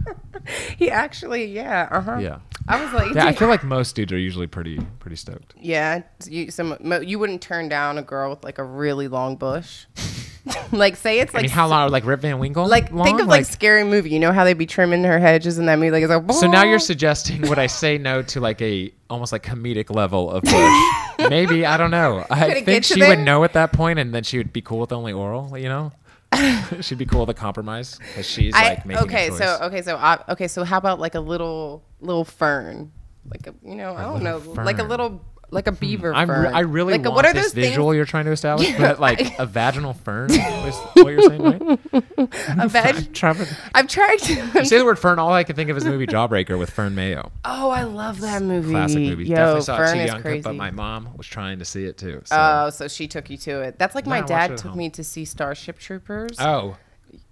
he 0.79 0.91
actually, 0.91 1.47
yeah, 1.47 1.89
uh 1.91 2.01
huh. 2.01 2.19
yeah. 2.19 2.39
I 2.67 2.83
was 2.83 2.93
like, 2.95 3.15
Yeah, 3.15 3.27
I 3.27 3.33
feel 3.37 3.49
like 3.49 3.62
most 3.65 3.95
dudes 3.95 4.12
are 4.12 4.19
usually 4.19 4.47
pretty 4.47 4.79
pretty 4.99 5.17
stoked. 5.17 5.55
yeah. 5.61 6.03
You, 6.27 6.51
some, 6.51 6.77
you 7.03 7.19
wouldn't 7.19 7.43
turn 7.43 7.69
down 7.69 7.99
a 7.99 8.03
girl 8.03 8.31
with 8.31 8.43
like 8.45 8.59
a 8.59 8.65
really 8.65 9.09
long 9.09 9.37
bush. 9.37 9.85
like, 10.73 10.97
say 10.97 11.21
it's 11.21 11.35
I 11.35 11.39
like 11.39 11.43
mean, 11.45 11.51
how 11.51 11.69
long? 11.69 11.91
Like 11.91 12.05
Rip 12.06 12.21
Van 12.21 12.39
Winkle? 12.39 12.67
Like 12.67 12.91
long? 12.91 13.05
think 13.06 13.21
of 13.21 13.27
like, 13.27 13.47
scary 13.47 13.85
movie. 13.85 14.11
You 14.11 14.19
know 14.21 14.33
how 14.33 14.45
they 14.45 14.55
be 14.55 14.67
trimming 14.67 15.05
her 15.05 15.19
hedges 15.19 15.59
in 15.59 15.67
that 15.67 15.79
movie? 15.79 15.91
Like 15.91 16.03
it's 16.03 16.11
like 16.11 16.33
So 16.33 16.47
now 16.47 16.65
you're 16.65 16.79
suggesting 16.79 17.43
would 17.49 17.59
I 17.59 17.67
say 17.67 17.99
no 17.99 18.23
to 18.23 18.41
like 18.41 18.61
a 18.63 18.93
almost 19.11 19.32
like 19.32 19.43
comedic 19.43 19.94
level 19.94 20.31
of 20.31 20.43
push? 20.44 21.29
Maybe 21.31 21.65
I 21.67 21.77
don't 21.77 21.91
know. 21.91 22.25
I 22.31 22.63
think 22.63 22.84
she 22.84 23.01
would 23.03 23.19
know 23.20 23.44
at 23.44 23.53
that 23.55 23.73
point, 23.73 23.99
and 23.99 24.15
then 24.15 24.23
she 24.23 24.39
would 24.39 24.53
be 24.53 24.63
cool 24.63 24.79
with 24.81 24.93
only 24.93 25.13
oral. 25.13 25.56
You 25.56 25.69
know, 25.69 25.93
she'd 26.81 26.98
be 26.98 27.06
cool 27.06 27.20
with 27.20 27.31
a 27.31 27.34
compromise 27.34 27.98
because 27.98 28.29
she's 28.29 28.55
I, 28.55 28.69
like 28.70 28.86
making 28.86 29.05
okay, 29.05 29.29
a 29.29 29.32
so 29.32 29.58
okay, 29.62 29.82
so 29.82 29.96
uh, 29.96 30.22
okay, 30.31 30.48
so 30.48 30.64
how 30.64 30.79
about 30.79 30.98
like 31.00 31.14
a 31.14 31.20
little 31.20 31.82
little 32.00 32.24
fern, 32.24 32.93
like 33.31 33.46
a 33.46 33.55
you 33.62 33.76
know 33.76 33.94
I 33.94 34.03
don't 34.03 34.22
know, 34.22 34.38
little 34.38 34.64
like 34.64 34.79
a 34.79 34.84
little 34.84 35.20
like 35.55 35.67
a 35.67 35.70
hmm. 35.70 35.77
beaver 35.77 36.15
I'm 36.15 36.29
re- 36.29 36.37
fern. 36.37 36.55
I 36.55 36.61
really 36.61 36.93
like, 36.94 37.05
want 37.05 37.15
what 37.15 37.25
are 37.27 37.32
this 37.32 37.44
those 37.46 37.53
things- 37.55 37.69
visual 37.69 37.94
you're 37.94 38.05
trying 38.05 38.27
to 38.27 38.32
establish, 38.32 38.69
Yeah, 38.70 38.79
but 38.79 39.01
like 39.01 39.20
I- 39.23 39.43
a 39.43 39.46
vaginal 39.46 39.94
fern 39.94 40.31
is 40.32 40.77
what 40.94 41.06
you're 41.06 41.23
saying, 41.23 41.43
right? 41.43 41.81
A 42.19 43.03
Trevor, 43.13 43.46
I'm 43.75 43.87
trying 43.87 44.19
to. 44.19 44.65
say 44.65 44.79
the 44.79 44.84
word 44.84 44.99
fern, 44.99 45.19
all 45.19 45.32
I 45.32 45.44
can 45.44 45.56
think 45.56 45.70
of 45.70 45.77
is 45.77 45.84
the 45.84 45.91
movie 45.91 46.06
Jawbreaker 46.06 46.58
with 46.58 46.70
Fern 46.70 46.94
Mayo. 46.94 47.31
oh, 47.44 47.70
I 47.70 47.84
love 47.84 48.20
that 48.20 48.43
movie. 48.43 48.70
Classic 48.70 48.99
movie. 49.01 49.25
Yo, 49.25 49.34
Definitely 49.37 49.61
saw 49.63 49.75
it 49.75 49.79
Fern 49.79 49.94
too 49.96 50.01
is 50.03 50.11
young, 50.11 50.23
crazy. 50.23 50.43
but 50.43 50.55
my 50.55 50.70
mom 50.70 51.11
was 51.17 51.27
trying 51.27 51.58
to 51.58 51.65
see 51.65 51.84
it 51.84 51.96
too. 51.99 52.23
So. 52.25 52.37
Oh, 52.39 52.70
so 52.70 52.89
she 52.89 53.06
took 53.08 53.31
you 53.31 53.37
to 53.39 53.61
it. 53.63 53.79
That's 53.79 53.94
like 53.94 54.06
No, 54.06 54.11
my 54.11 54.19
it 54.20 54.27
dad 54.27 54.56
took 54.56 54.70
home. 54.70 54.79
me 54.79 54.91
to 54.91 55.05
see 55.05 55.25
Starship 55.25 55.79
Troopers. 55.79 56.37
Oh, 56.41 56.77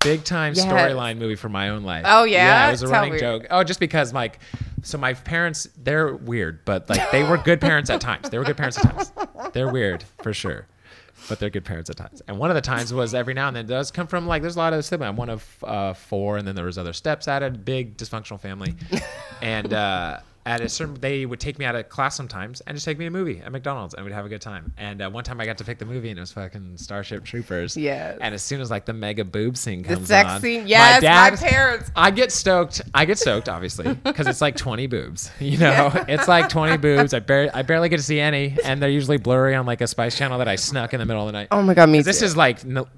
big 0.02 0.24
time 0.24 0.54
Yes. 0.54 0.66
storyline 0.66 1.18
movie 1.18 1.36
for 1.36 1.48
my 1.48 1.68
own 1.70 1.82
life. 1.82 2.04
Oh, 2.06 2.24
yeah? 2.24 2.46
yeah, 2.64 2.68
it 2.68 2.70
was 2.72 2.82
a 2.82 2.86
Tell 2.86 2.92
running 2.94 3.12
me. 3.14 3.18
joke. 3.20 3.46
Oh, 3.50 3.62
just 3.64 3.80
because 3.80 4.12
like, 4.12 4.38
so 4.82 4.98
my 4.98 5.14
parents, 5.14 5.68
they're 5.82 6.14
weird, 6.14 6.64
but 6.64 6.88
like 6.90 7.10
they 7.10 7.22
were 7.22 7.38
good 7.38 7.60
parents 7.60 7.88
at 7.90 8.00
times. 8.00 8.30
They 8.30 8.38
were 8.38 8.44
good 8.44 8.56
parents 8.56 8.78
at 8.78 8.90
times. 8.92 9.12
They're 9.52 9.70
weird 9.70 10.04
for 10.22 10.32
sure, 10.34 10.66
but 11.28 11.38
they're 11.38 11.50
good 11.50 11.64
parents 11.64 11.88
at 11.90 11.96
times. 11.96 12.20
And 12.26 12.38
one 12.38 12.50
of 12.50 12.54
the 12.56 12.60
times 12.60 12.92
was 12.92 13.14
every 13.14 13.34
now 13.34 13.46
and 13.48 13.56
then 13.56 13.64
it 13.66 13.68
does 13.68 13.90
come 13.92 14.06
from 14.08 14.26
like 14.26 14.42
there's 14.42 14.56
a 14.56 14.58
lot 14.58 14.72
of 14.72 14.84
siblings. 14.84 15.08
I'm 15.10 15.16
one 15.16 15.30
of 15.30 15.56
uh, 15.62 15.92
four, 15.94 16.36
and 16.36 16.46
then 16.48 16.54
there 16.56 16.64
was 16.64 16.78
other 16.78 16.92
steps 16.92 17.28
added. 17.28 17.64
Big 17.64 17.96
dysfunctional 17.96 18.40
family, 18.40 18.74
and 19.40 19.72
uh, 19.72 20.18
at 20.44 20.60
a 20.60 20.68
certain, 20.68 20.94
they 20.94 21.24
would 21.24 21.38
take 21.40 21.58
me 21.58 21.64
out 21.64 21.74
of 21.76 21.88
class 21.88 22.16
sometimes 22.16 22.60
and 22.62 22.76
just 22.76 22.84
take 22.84 22.98
me 22.98 23.04
to 23.04 23.08
a 23.08 23.10
movie 23.10 23.38
at 23.40 23.52
McDonald's, 23.52 23.94
and 23.94 24.04
we'd 24.04 24.12
have 24.12 24.26
a 24.26 24.28
good 24.28 24.40
time. 24.40 24.72
And 24.76 25.00
uh, 25.00 25.08
one 25.10 25.22
time 25.24 25.40
I 25.40 25.46
got 25.46 25.58
to 25.58 25.64
pick 25.64 25.78
the 25.78 25.84
movie, 25.84 26.08
and 26.10 26.18
it 26.18 26.20
was 26.20 26.32
fucking 26.32 26.76
Starship 26.78 27.24
Troopers. 27.24 27.76
Yes. 27.76 28.18
And 28.20 28.34
as 28.34 28.42
soon 28.42 28.60
as 28.60 28.70
like 28.70 28.84
the 28.84 28.92
mega 28.92 29.24
boob 29.24 29.56
scene 29.56 29.84
comes 29.84 30.00
The 30.00 30.06
sex 30.06 30.28
on, 30.28 30.40
scene. 30.40 30.66
Yes, 30.66 31.00
my 31.02 31.08
dad- 31.08 31.38
parents. 31.38 31.90
I 31.94 32.10
get 32.10 32.32
stoked. 32.32 32.82
I 32.94 33.04
get 33.04 33.18
stoked, 33.18 33.48
obviously, 33.48 33.94
because 33.94 34.26
it's 34.26 34.40
like 34.40 34.56
20 34.56 34.86
boobs. 34.88 35.30
You 35.40 35.58
know, 35.58 35.90
it's 36.08 36.28
like 36.28 36.48
20 36.48 36.78
boobs. 36.78 37.12
I 37.14 37.18
barely, 37.18 37.50
I 37.50 37.62
barely 37.62 37.88
get 37.90 37.98
to 37.98 38.02
see 38.02 38.18
any, 38.20 38.56
and 38.64 38.80
they're 38.82 38.88
usually 38.88 39.18
blurry 39.18 39.54
on 39.54 39.66
like 39.66 39.80
a 39.82 39.86
Spice 39.86 40.16
Channel 40.16 40.38
that 40.38 40.48
I 40.48 40.56
snuck 40.56 40.94
in 40.94 40.98
the 41.00 41.04
middle 41.06 41.22
of 41.22 41.26
the 41.28 41.32
night. 41.32 41.48
Oh 41.50 41.62
my 41.62 41.74
God, 41.74 41.88
me 41.90 42.00
This 42.00 42.20
too. 42.20 42.24
is 42.24 42.36
like 42.36 42.64
late 42.64 42.88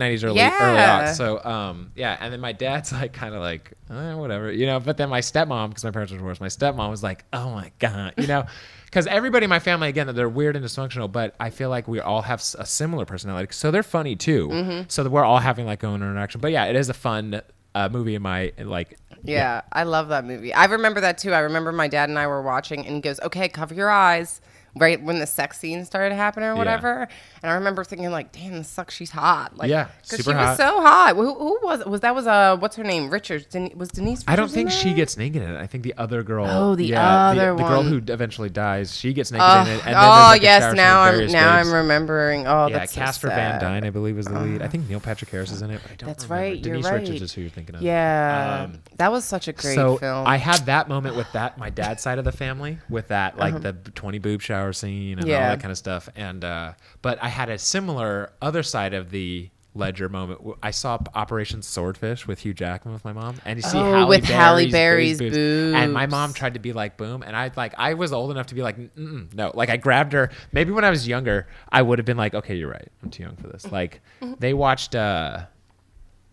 90s, 0.00 0.24
early 0.24 0.28
early 0.28 0.36
Yeah. 0.38 1.04
aughts. 1.06 1.16
So 1.16 1.42
um, 1.44 1.92
yeah, 1.94 2.16
and 2.20 2.32
then 2.32 2.40
my 2.40 2.52
dad's 2.52 2.92
like 2.92 3.12
kind 3.12 3.34
of 3.34 3.40
like 3.40 3.72
eh, 3.90 4.14
whatever, 4.14 4.50
you 4.50 4.66
know. 4.66 4.80
But 4.80 4.96
then 4.96 5.08
my 5.08 5.20
stepmom, 5.20 5.68
because 5.68 5.84
my 5.84 5.90
parents 5.92 6.10
were 6.12 6.18
divorced, 6.18 6.40
my 6.40 6.48
stepmom 6.48 6.89
was 6.90 7.02
like, 7.02 7.24
oh 7.32 7.50
my 7.50 7.72
god, 7.78 8.14
you 8.18 8.26
know. 8.26 8.44
Because 8.84 9.06
everybody 9.06 9.44
in 9.44 9.50
my 9.50 9.60
family, 9.60 9.88
again, 9.88 10.12
they're 10.14 10.28
weird 10.28 10.56
and 10.56 10.64
dysfunctional, 10.64 11.10
but 11.10 11.36
I 11.38 11.50
feel 11.50 11.70
like 11.70 11.86
we 11.86 12.00
all 12.00 12.22
have 12.22 12.42
a 12.58 12.66
similar 12.66 13.04
personality. 13.04 13.52
So 13.52 13.70
they're 13.70 13.84
funny 13.84 14.16
too. 14.16 14.48
Mm-hmm. 14.48 14.82
So 14.88 15.04
that 15.04 15.10
we're 15.10 15.24
all 15.24 15.38
having 15.38 15.64
like 15.64 15.84
own 15.84 16.02
interaction. 16.02 16.40
But 16.40 16.50
yeah, 16.50 16.64
it 16.64 16.74
is 16.74 16.88
a 16.88 16.94
fun 16.94 17.40
uh, 17.74 17.88
movie 17.90 18.16
in 18.16 18.22
my 18.22 18.52
like. 18.58 18.98
Yeah, 19.22 19.62
I 19.72 19.84
love 19.84 20.08
that 20.08 20.24
movie. 20.24 20.52
I 20.52 20.64
remember 20.64 21.00
that 21.02 21.18
too. 21.18 21.32
I 21.32 21.40
remember 21.40 21.72
my 21.72 21.88
dad 21.88 22.08
and 22.08 22.18
I 22.18 22.26
were 22.26 22.42
watching, 22.42 22.84
and 22.86 22.96
he 22.96 23.00
goes, 23.00 23.20
"Okay, 23.20 23.48
cover 23.48 23.74
your 23.74 23.90
eyes." 23.90 24.40
Right 24.76 25.02
when 25.02 25.18
the 25.18 25.26
sex 25.26 25.58
scene 25.58 25.84
started 25.84 26.14
happening 26.14 26.48
or 26.48 26.54
whatever, 26.54 27.08
and 27.42 27.50
I 27.50 27.54
remember 27.56 27.82
thinking 27.82 28.08
like, 28.12 28.30
"Damn, 28.30 28.52
this 28.52 28.68
sucks. 28.68 28.94
She's 28.94 29.10
hot." 29.10 29.56
Like, 29.56 29.68
Yeah, 29.68 29.86
'cause 30.08 30.18
super 30.18 30.30
she 30.30 30.36
hot. 30.36 30.48
was 30.50 30.56
so 30.58 30.80
hot. 30.80 31.16
Who, 31.16 31.34
who 31.34 31.58
was 31.62 31.84
was 31.86 32.00
that? 32.02 32.14
Was 32.14 32.26
uh, 32.28 32.56
what's 32.56 32.76
her 32.76 32.84
name? 32.84 33.10
Richards. 33.10 33.46
Den- 33.46 33.72
was 33.74 33.88
Denise? 33.88 34.22
I 34.28 34.36
don't 34.36 34.48
think 34.50 34.70
she 34.70 34.94
gets 34.94 35.16
naked 35.16 35.42
in 35.42 35.50
it. 35.50 35.58
I 35.60 35.66
think 35.66 35.82
the 35.82 35.94
other 35.98 36.22
girl. 36.22 36.46
Oh, 36.48 36.76
the 36.76 36.84
yeah, 36.86 37.30
other 37.30 37.56
the, 37.56 37.62
girl 37.64 37.82
who 37.82 37.96
eventually 38.12 38.48
dies, 38.48 38.96
she 38.96 39.12
gets 39.12 39.32
naked 39.32 39.44
Oh, 39.44 39.60
in 39.62 39.66
it. 39.68 39.86
And 39.86 39.94
then 39.96 40.04
oh 40.04 40.08
like, 40.08 40.42
yes, 40.42 40.72
now 40.76 41.00
I'm 41.02 41.26
now. 41.26 41.52
I'm 41.52 41.72
remembering. 41.72 42.46
Oh, 42.46 42.68
Yeah, 42.68 42.78
that's 42.78 42.92
so 42.94 43.00
Casper 43.00 43.28
Van. 43.28 43.58
Dien, 43.58 43.84
I 43.84 43.90
believe, 43.90 44.14
was 44.16 44.26
the 44.26 44.38
lead. 44.38 44.62
I 44.62 44.68
think 44.68 44.88
Neil 44.88 45.00
Patrick 45.00 45.30
Harris 45.30 45.50
is 45.50 45.62
in 45.62 45.70
it. 45.70 45.80
But 45.82 45.90
I 45.90 45.94
don't 45.96 46.06
That's 46.06 46.24
remember. 46.24 46.42
right, 46.50 46.62
Denise 46.62 46.84
right. 46.84 47.00
Richards 47.00 47.22
is 47.22 47.32
who 47.32 47.40
you're 47.40 47.50
thinking 47.50 47.74
of. 47.74 47.82
Yeah, 47.82 48.66
Um, 48.66 48.78
that 48.98 49.10
was 49.10 49.24
such 49.24 49.48
a 49.48 49.52
great 49.52 49.74
so 49.74 49.96
film. 49.96 50.26
I 50.28 50.36
had 50.36 50.66
that 50.66 50.88
moment 50.88 51.16
with 51.16 51.30
that 51.32 51.58
my 51.58 51.70
dad's 51.70 52.02
side 52.02 52.18
of 52.18 52.24
the 52.24 52.30
family 52.32 52.78
with 52.88 53.08
that 53.08 53.36
like 53.36 53.60
the 53.62 53.72
20 53.72 54.18
boob 54.20 54.40
shower 54.42 54.59
scene 54.72 55.18
and 55.18 55.28
all 55.28 55.34
Uh-huh. 55.36 55.48
That 55.48 55.60
kind 55.60 55.72
of 55.72 55.78
stuff 55.78 56.08
and 56.16 56.44
uh 56.44 56.72
but 57.02 57.22
I 57.22 57.28
had 57.28 57.48
a 57.48 57.58
similar 57.58 58.32
other 58.42 58.62
side 58.62 58.94
of 58.94 59.10
the 59.10 59.48
ledger 59.72 60.08
moment. 60.08 60.40
I 60.64 60.72
saw 60.72 60.98
Operation 61.14 61.62
Swordfish 61.62 62.26
with 62.26 62.40
Hugh 62.40 62.52
Jackman 62.52 62.92
with 62.92 63.04
my 63.04 63.12
mom 63.12 63.36
and 63.44 63.56
you 63.56 63.62
see 63.62 63.78
Oh, 63.78 63.92
Halle 63.92 64.08
with 64.08 64.24
Halle 64.24 64.68
Berry's 64.70 65.18
Berry's 65.20 65.36
and 65.74 65.92
my 65.92 66.06
mom 66.06 66.32
tried 66.32 66.54
to 66.54 66.60
be 66.60 66.72
like 66.72 66.96
boom 66.96 67.22
and 67.22 67.36
I 67.36 67.52
like 67.56 67.74
I 67.78 67.94
was 67.94 68.12
old 68.12 68.30
enough 68.32 68.46
to 68.48 68.54
be 68.56 68.62
like 68.62 68.76
no. 68.96 69.52
Like 69.54 69.68
I 69.70 69.76
grabbed 69.76 70.12
her. 70.12 70.30
Maybe 70.52 70.72
when 70.72 70.84
I 70.84 70.90
was 70.90 71.06
younger 71.06 71.46
I 71.70 71.82
would 71.82 71.98
have 72.00 72.06
been 72.06 72.16
like 72.16 72.34
okay 72.34 72.56
you're 72.56 72.70
right. 72.70 72.88
I'm 73.02 73.10
too 73.10 73.22
young 73.22 73.36
for 73.36 73.46
this. 73.46 73.70
Like 73.70 74.00
they 74.40 74.54
watched 74.54 74.94
uh 74.96 75.46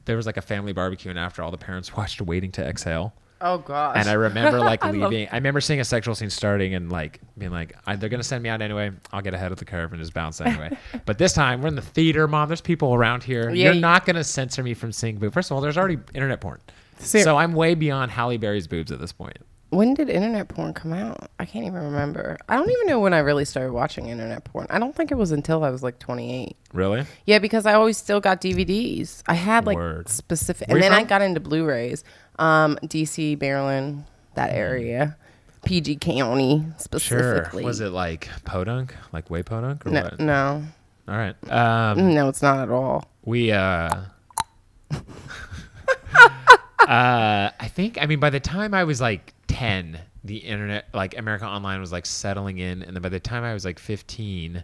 there 0.05 0.15
was 0.15 0.25
like 0.25 0.37
a 0.37 0.41
family 0.41 0.73
barbecue 0.73 1.09
and 1.11 1.19
after 1.19 1.43
all 1.43 1.51
the 1.51 1.57
parents 1.57 1.93
watched 1.97 2.19
Waiting 2.21 2.51
to 2.53 2.65
Exhale 2.67 3.13
oh 3.41 3.57
gosh, 3.59 3.95
and 3.97 4.09
I 4.09 4.13
remember 4.13 4.59
like 4.59 4.83
I 4.85 4.91
love- 4.91 5.11
leaving. 5.11 5.27
I 5.31 5.35
remember 5.35 5.61
seeing 5.61 5.79
a 5.79 5.85
sexual 5.85 6.15
scene 6.15 6.29
starting 6.29 6.73
and 6.73 6.91
like 6.91 7.19
being 7.37 7.51
like, 7.51 7.73
I, 7.85 7.95
"They're 7.95 8.09
gonna 8.09 8.23
send 8.23 8.43
me 8.43 8.49
out 8.49 8.61
anyway. 8.61 8.91
I'll 9.11 9.21
get 9.21 9.33
ahead 9.33 9.51
of 9.51 9.57
the 9.59 9.65
curve 9.65 9.91
and 9.93 10.01
just 10.01 10.13
bounce 10.13 10.41
anyway." 10.41 10.77
but 11.05 11.17
this 11.17 11.33
time 11.33 11.61
we're 11.61 11.69
in 11.69 11.75
the 11.75 11.81
theater, 11.81 12.27
mom. 12.27 12.49
There's 12.49 12.61
people 12.61 12.93
around 12.93 13.23
here. 13.23 13.49
Yeah, 13.49 13.65
You're 13.65 13.73
you- 13.75 13.81
not 13.81 14.05
gonna 14.05 14.23
censor 14.23 14.63
me 14.63 14.73
from 14.73 14.91
seeing 14.91 15.17
boobs. 15.17 15.33
First 15.33 15.51
of 15.51 15.55
all, 15.55 15.61
there's 15.61 15.77
already 15.77 15.97
internet 16.13 16.41
porn, 16.41 16.59
Ser- 16.99 17.21
so 17.23 17.37
I'm 17.37 17.53
way 17.53 17.75
beyond 17.75 18.11
Halle 18.11 18.37
Berry's 18.37 18.67
boobs 18.67 18.91
at 18.91 18.99
this 18.99 19.11
point. 19.11 19.37
When 19.69 19.93
did 19.95 20.09
internet 20.09 20.47
porn 20.47 20.73
come 20.73 20.93
out? 20.93 21.29
I 21.39 21.45
can't 21.45 21.65
even 21.65 21.81
remember. 21.83 22.37
I 22.47 22.55
don't 22.55 22.71
even 22.71 22.87
know 22.87 23.01
when 23.01 23.13
I 23.13 23.17
really 23.19 23.43
started 23.43 23.73
watching 23.73 24.07
internet 24.07 24.45
porn. 24.45 24.65
I 24.69 24.79
don't 24.79 24.95
think 24.95 25.11
it 25.11 25.15
was 25.15 25.33
until 25.33 25.65
I 25.65 25.71
was 25.71 25.83
like 25.83 25.99
28. 25.99 26.55
Really? 26.71 27.03
Yeah, 27.25 27.39
because 27.39 27.65
I 27.65 27.73
always 27.73 27.97
still 27.97 28.21
got 28.21 28.39
DVDs. 28.39 29.23
I 29.27 29.33
had 29.33 29.65
like 29.65 29.75
Word. 29.75 30.07
specific, 30.07 30.69
and 30.69 30.81
then 30.81 30.93
I 30.93 31.03
got 31.03 31.21
into 31.21 31.41
Blu-rays. 31.41 32.05
Um, 32.39 32.77
DC, 32.83 33.39
Maryland, 33.39 34.05
that 34.35 34.53
area, 34.53 35.17
PG 35.65 35.97
County 35.97 36.63
specifically. 36.77 37.61
Sure. 37.61 37.67
Was 37.67 37.81
it 37.81 37.89
like 37.89 38.29
podunk, 38.45 38.95
like 39.11 39.29
way 39.29 39.43
podunk, 39.43 39.85
or 39.85 39.89
No, 39.89 40.03
what? 40.03 40.19
no, 40.19 40.63
All 41.07 41.17
right. 41.17 41.35
Um, 41.51 42.13
no, 42.13 42.29
it's 42.29 42.41
not 42.41 42.59
at 42.59 42.69
all. 42.69 43.05
We 43.25 43.51
uh 43.51 43.89
uh 44.91 44.99
I 47.59 47.67
think 47.73 47.97
I 48.01 48.05
mean 48.05 48.19
by 48.19 48.29
the 48.29 48.39
time 48.39 48.73
I 48.73 48.83
was 48.83 49.01
like 49.01 49.33
10 49.47 49.99
the 50.23 50.37
internet 50.37 50.87
like 50.93 51.17
America 51.17 51.45
Online 51.45 51.79
was 51.79 51.91
like 51.91 52.05
settling 52.05 52.57
in 52.59 52.83
and 52.83 52.95
then 52.95 53.01
by 53.01 53.09
the 53.09 53.19
time 53.19 53.43
I 53.43 53.53
was 53.53 53.65
like 53.65 53.79
15 53.79 54.63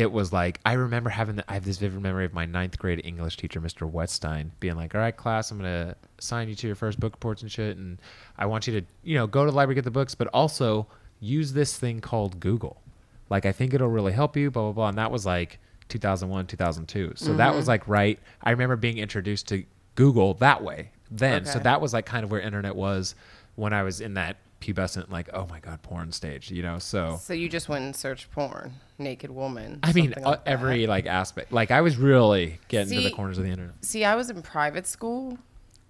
it 0.00 0.10
was 0.10 0.32
like 0.32 0.58
I 0.64 0.72
remember 0.74 1.10
having 1.10 1.36
the, 1.36 1.44
I 1.50 1.54
have 1.54 1.64
this 1.64 1.76
vivid 1.78 2.00
memory 2.02 2.24
of 2.24 2.32
my 2.32 2.46
ninth 2.46 2.78
grade 2.78 3.02
English 3.04 3.36
teacher 3.36 3.60
Mr. 3.60 3.90
Wetstein 3.90 4.50
being 4.58 4.74
like 4.76 4.94
all 4.94 5.00
right 5.00 5.16
class 5.16 5.50
I'm 5.50 5.58
going 5.58 5.70
to 5.70 5.96
assign 6.18 6.48
you 6.48 6.54
to 6.56 6.66
your 6.66 6.76
first 6.76 6.98
book 6.98 7.12
reports 7.14 7.42
and 7.42 7.50
shit 7.52 7.76
and 7.76 7.98
I 8.38 8.46
want 8.46 8.66
you 8.66 8.80
to 8.80 8.86
you 9.02 9.16
know 9.16 9.26
go 9.26 9.44
to 9.44 9.50
the 9.50 9.56
library 9.56 9.74
get 9.74 9.84
the 9.84 9.90
books 9.90 10.14
but 10.14 10.26
also 10.28 10.86
use 11.20 11.52
this 11.52 11.76
thing 11.76 12.00
called 12.00 12.40
Google 12.40 12.80
like 13.28 13.44
I 13.46 13.52
think 13.52 13.74
it'll 13.74 13.88
really 13.88 14.12
help 14.12 14.36
you, 14.36 14.50
blah 14.50 14.62
blah 14.64 14.72
blah. 14.72 14.88
And 14.88 14.98
that 14.98 15.12
was 15.12 15.24
like 15.24 15.60
2001, 15.88 16.46
2002. 16.46 17.12
So 17.16 17.34
that 17.34 17.48
Mm-hmm. 17.48 17.56
was 17.56 17.68
like 17.68 17.86
right. 17.86 18.18
I 18.42 18.50
remember 18.50 18.74
being 18.76 18.98
introduced 18.98 19.46
to 19.48 19.64
Google 19.94 20.34
that 20.34 20.62
way 20.64 20.90
then. 21.12 21.44
So 21.44 21.58
that 21.60 21.80
was 21.80 21.92
like 21.92 22.06
kind 22.06 22.24
of 22.24 22.30
where 22.32 22.40
internet 22.40 22.74
was 22.74 23.14
when 23.56 23.72
I 23.72 23.82
was 23.84 24.00
in 24.00 24.14
that 24.14 24.36
pubescent 24.60 25.10
like 25.10 25.28
oh 25.32 25.46
my 25.48 25.60
god 25.60 25.82
porn 25.82 26.12
stage, 26.12 26.50
you 26.50 26.62
know. 26.62 26.78
So 26.78 27.18
So 27.20 27.32
you 27.32 27.48
just 27.48 27.68
went 27.68 27.84
and 27.84 27.96
searched 27.96 28.30
porn, 28.30 28.74
naked 28.98 29.30
woman. 29.30 29.80
I 29.82 29.92
mean 29.92 30.14
uh, 30.14 30.30
that. 30.32 30.42
every 30.46 30.86
like 30.86 31.06
aspect. 31.06 31.52
Like 31.52 31.70
I 31.70 31.80
was 31.80 31.96
really 31.96 32.58
getting 32.68 32.92
to 32.96 33.08
the 33.08 33.10
corners 33.14 33.38
of 33.38 33.44
the 33.44 33.50
internet. 33.50 33.84
See, 33.84 34.04
I 34.04 34.14
was 34.16 34.30
in 34.30 34.42
private 34.42 34.86
school, 34.86 35.38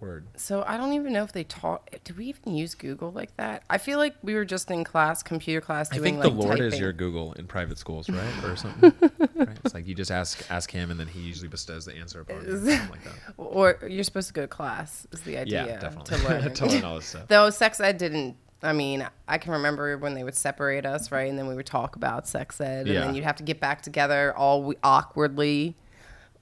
Word. 0.01 0.27
so 0.37 0.65
I 0.67 0.77
don't 0.79 0.95
even 0.95 1.13
know 1.13 1.25
if 1.25 1.33
they 1.33 1.45
taught. 1.45 1.91
Do 2.05 2.15
we 2.15 2.27
even 2.27 2.55
use 2.57 2.75
Google 2.75 3.11
like 3.13 3.37
that? 3.37 3.65
I 3.69 3.77
feel 3.79 3.99
like 3.99 4.15
we 4.23 4.35
were 4.35 4.47
just 4.47 4.71
in 4.71 4.83
class, 4.83 5.23
computer 5.23 5.61
class, 5.61 5.91
I 5.93 5.97
doing 5.97 6.15
think 6.15 6.25
like 6.25 6.33
the 6.33 6.41
Lord 6.41 6.61
is 6.61 6.79
your 6.81 6.93
Google 6.95 7.35
in 7.35 7.47
private 7.47 7.77
schools, 7.77 8.09
right, 8.09 8.45
or 8.45 8.57
something. 8.65 8.95
right? 9.35 9.59
It's 9.65 9.75
like 9.75 9.87
you 9.87 9.95
just 9.95 10.11
ask 10.11 10.43
ask 10.51 10.71
him, 10.71 10.91
and 10.91 10.99
then 10.99 11.07
he 11.07 11.21
usually 11.21 11.49
bestows 11.49 11.85
the 11.85 11.95
answer 11.97 12.21
upon 12.21 12.45
you, 12.47 12.53
something 12.53 12.91
like 12.91 13.05
that. 13.05 13.15
or 13.37 13.79
you're 13.89 14.05
supposed 14.05 14.29
to 14.29 14.35
go 14.35 14.43
to 14.43 14.49
class. 14.49 15.07
Is 15.13 15.21
the 15.23 15.37
idea? 15.37 15.67
Yeah, 15.67 15.81
definitely. 15.81 16.17
To 16.17 16.29
learn. 16.29 16.55
to 16.55 16.67
learn 16.67 16.85
all 16.85 16.97
this 16.97 17.07
stuff. 17.07 17.29
Though 17.29 17.51
sex 17.51 17.79
ed 17.81 17.99
didn't. 17.99 18.37
I 18.63 18.73
mean, 18.73 19.07
I 19.27 19.39
can 19.39 19.53
remember 19.53 19.97
when 19.97 20.15
they 20.15 20.23
would 20.25 20.35
separate 20.35 20.85
us, 20.85 21.11
right, 21.11 21.29
and 21.31 21.39
then 21.39 21.47
we 21.47 21.55
would 21.55 21.67
talk 21.67 21.97
about 21.97 22.29
sex 22.29 22.61
ed, 22.61 22.87
and 22.87 22.89
Yeah. 22.89 23.01
then 23.01 23.15
you'd 23.15 23.25
have 23.25 23.37
to 23.37 23.43
get 23.43 23.59
back 23.61 23.81
together 23.83 24.35
all 24.37 24.63
we- 24.63 24.77
awkwardly. 24.83 25.77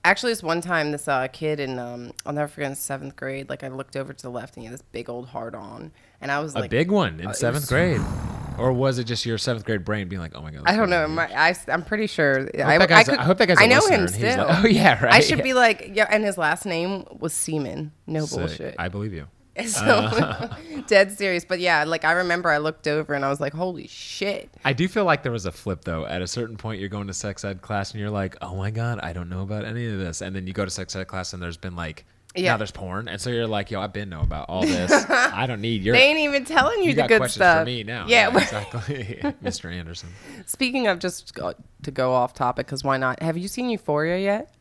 Actually, 0.05 0.33
this 0.33 0.43
one 0.43 0.61
time, 0.61 0.91
this 0.93 1.07
uh, 1.09 1.29
kid 1.29 1.61
in 1.61 1.79
um, 1.79 2.13
I'll 2.25 2.33
never 2.33 2.49
forget 2.49 2.71
in 2.71 2.77
seventh 2.77 3.15
grade, 3.17 3.49
like 3.49 3.63
I 3.65 3.69
looked 3.69 3.97
over 3.97 4.13
to 4.13 4.23
the 4.23 4.31
left 4.31 4.57
and 4.57 4.63
he 4.63 4.67
had 4.67 4.75
this 4.75 4.83
big 4.83 5.09
old 5.11 5.29
hard 5.29 5.55
on, 5.55 5.93
and 6.21 6.31
I 6.31 6.39
was 6.41 6.55
like 6.55 6.61
A 6.61 6.65
like, 6.65 6.71
big 6.71 6.91
one 6.91 7.21
in 7.21 7.29
it 7.31 7.37
seventh 7.37 7.63
was- 7.65 7.69
grade, 7.69 8.01
or 8.59 8.73
was 8.73 8.99
it 8.99 9.05
just 9.05 9.27
your 9.27 9.39
seventh 9.39 9.65
grade 9.65 9.85
brain 9.85 10.09
being 10.09 10.21
like, 10.23 10.33
"Oh 10.35 10.41
my 10.41 10.51
god"? 10.51 10.63
I 10.67 10.77
don't 10.77 10.89
know. 10.91 11.07
My, 11.09 11.27
I, 11.33 11.55
am 11.69 11.83
pretty 11.85 12.07
sure. 12.07 12.49
I, 12.59 12.73
hope 12.73 12.79
that 12.81 12.89
guy's 12.89 13.09
a- 13.09 13.11
could, 13.13 13.21
I 13.21 13.25
hope 13.25 13.39
that 13.39 13.47
guy's 13.49 13.57
I 13.61 13.67
know 13.67 13.87
him 13.87 14.09
still. 14.09 14.47
like, 14.47 14.59
"Oh, 14.65 14.67
yeah, 14.67 14.95
right. 14.95 15.03
I 15.03 15.17
right." 15.17 15.25
should 15.25 15.43
be 15.43 15.53
like, 15.55 15.91
yeah. 15.95 16.07
And 16.11 16.25
his 16.25 16.39
last 16.39 16.65
name 16.65 17.05
was 17.19 17.33
Seaman. 17.33 17.93
No 18.07 18.25
Sick. 18.27 18.39
bullshit. 18.39 18.75
I 18.79 18.89
believe 18.89 19.13
you. 19.13 19.27
so 19.67 19.85
uh. 19.85 20.55
dead 20.87 21.17
serious. 21.17 21.45
But 21.45 21.61
yeah, 21.61 21.85
like 21.85 22.05
I 22.05 22.13
remember, 22.13 22.51
I 22.51 22.59
looked 22.59 22.87
over 22.87 23.15
and 23.15 23.25
I 23.25 23.29
was 23.29 23.41
like, 23.41 23.53
holy 23.53 23.87
shit. 23.87 24.51
I 24.65 24.73
do 24.73 24.89
feel 24.89 25.05
like 25.05 25.23
there 25.23 25.33
was 25.33 25.47
a 25.47 25.53
flip 25.53 25.85
though. 25.85 26.07
At 26.07 26.23
a 26.23 26.27
certain 26.27 26.57
point, 26.57 26.81
you're 26.81 26.89
going 26.89 27.07
to 27.09 27.15
sex 27.15 27.45
ed 27.45 27.63
class 27.63 27.93
and 27.93 28.01
you're 28.01 28.11
like, 28.11 28.37
"Oh 28.43 28.57
my 28.57 28.71
god, 28.71 29.01
I 29.03 29.13
don't 29.13 29.29
know 29.29 29.43
about 29.43 29.65
any 29.65 29.87
of 29.87 29.99
this," 29.99 30.21
and 30.23 30.35
then 30.35 30.47
you 30.47 30.53
go 30.53 30.65
to 30.65 30.71
sex 30.71 30.95
ed 30.97 31.05
class 31.05 31.33
and 31.33 31.43
there's 31.43 31.57
been 31.57 31.77
like. 31.77 32.05
Yeah. 32.37 32.53
Now 32.53 32.57
there's 32.59 32.71
porn, 32.71 33.09
and 33.09 33.19
so 33.19 33.31
you're 33.31 33.49
like, 33.49 33.71
"Yo, 33.71 33.81
I've 33.81 33.93
been 33.95 34.11
know 34.11 34.21
about 34.21 34.51
all 34.51 34.61
this. 34.61 34.93
I 35.09 35.47
don't 35.47 35.63
need 35.63 35.83
your." 35.83 35.97
They 35.97 36.03
ain't 36.05 36.19
even 36.19 36.45
telling 36.45 36.81
you, 36.81 36.91
you 36.91 36.95
the 36.95 37.01
got 37.01 37.09
good 37.09 37.19
questions 37.21 37.37
stuff. 37.37 37.61
for 37.61 37.65
me 37.65 37.83
now. 37.83 38.05
Yeah. 38.07 38.29
exactly, 38.37 39.19
Mr. 39.43 39.73
Anderson. 39.73 40.11
Speaking 40.45 40.87
of 40.89 40.99
just 40.99 41.35
to 41.83 41.91
go 41.91 42.13
off 42.13 42.35
topic, 42.35 42.67
because 42.67 42.85
why 42.85 42.99
not? 42.99 43.23
Have 43.23 43.39
you 43.39 43.49
seen 43.49 43.71
Euphoria 43.71 44.19
yet? 44.19 44.53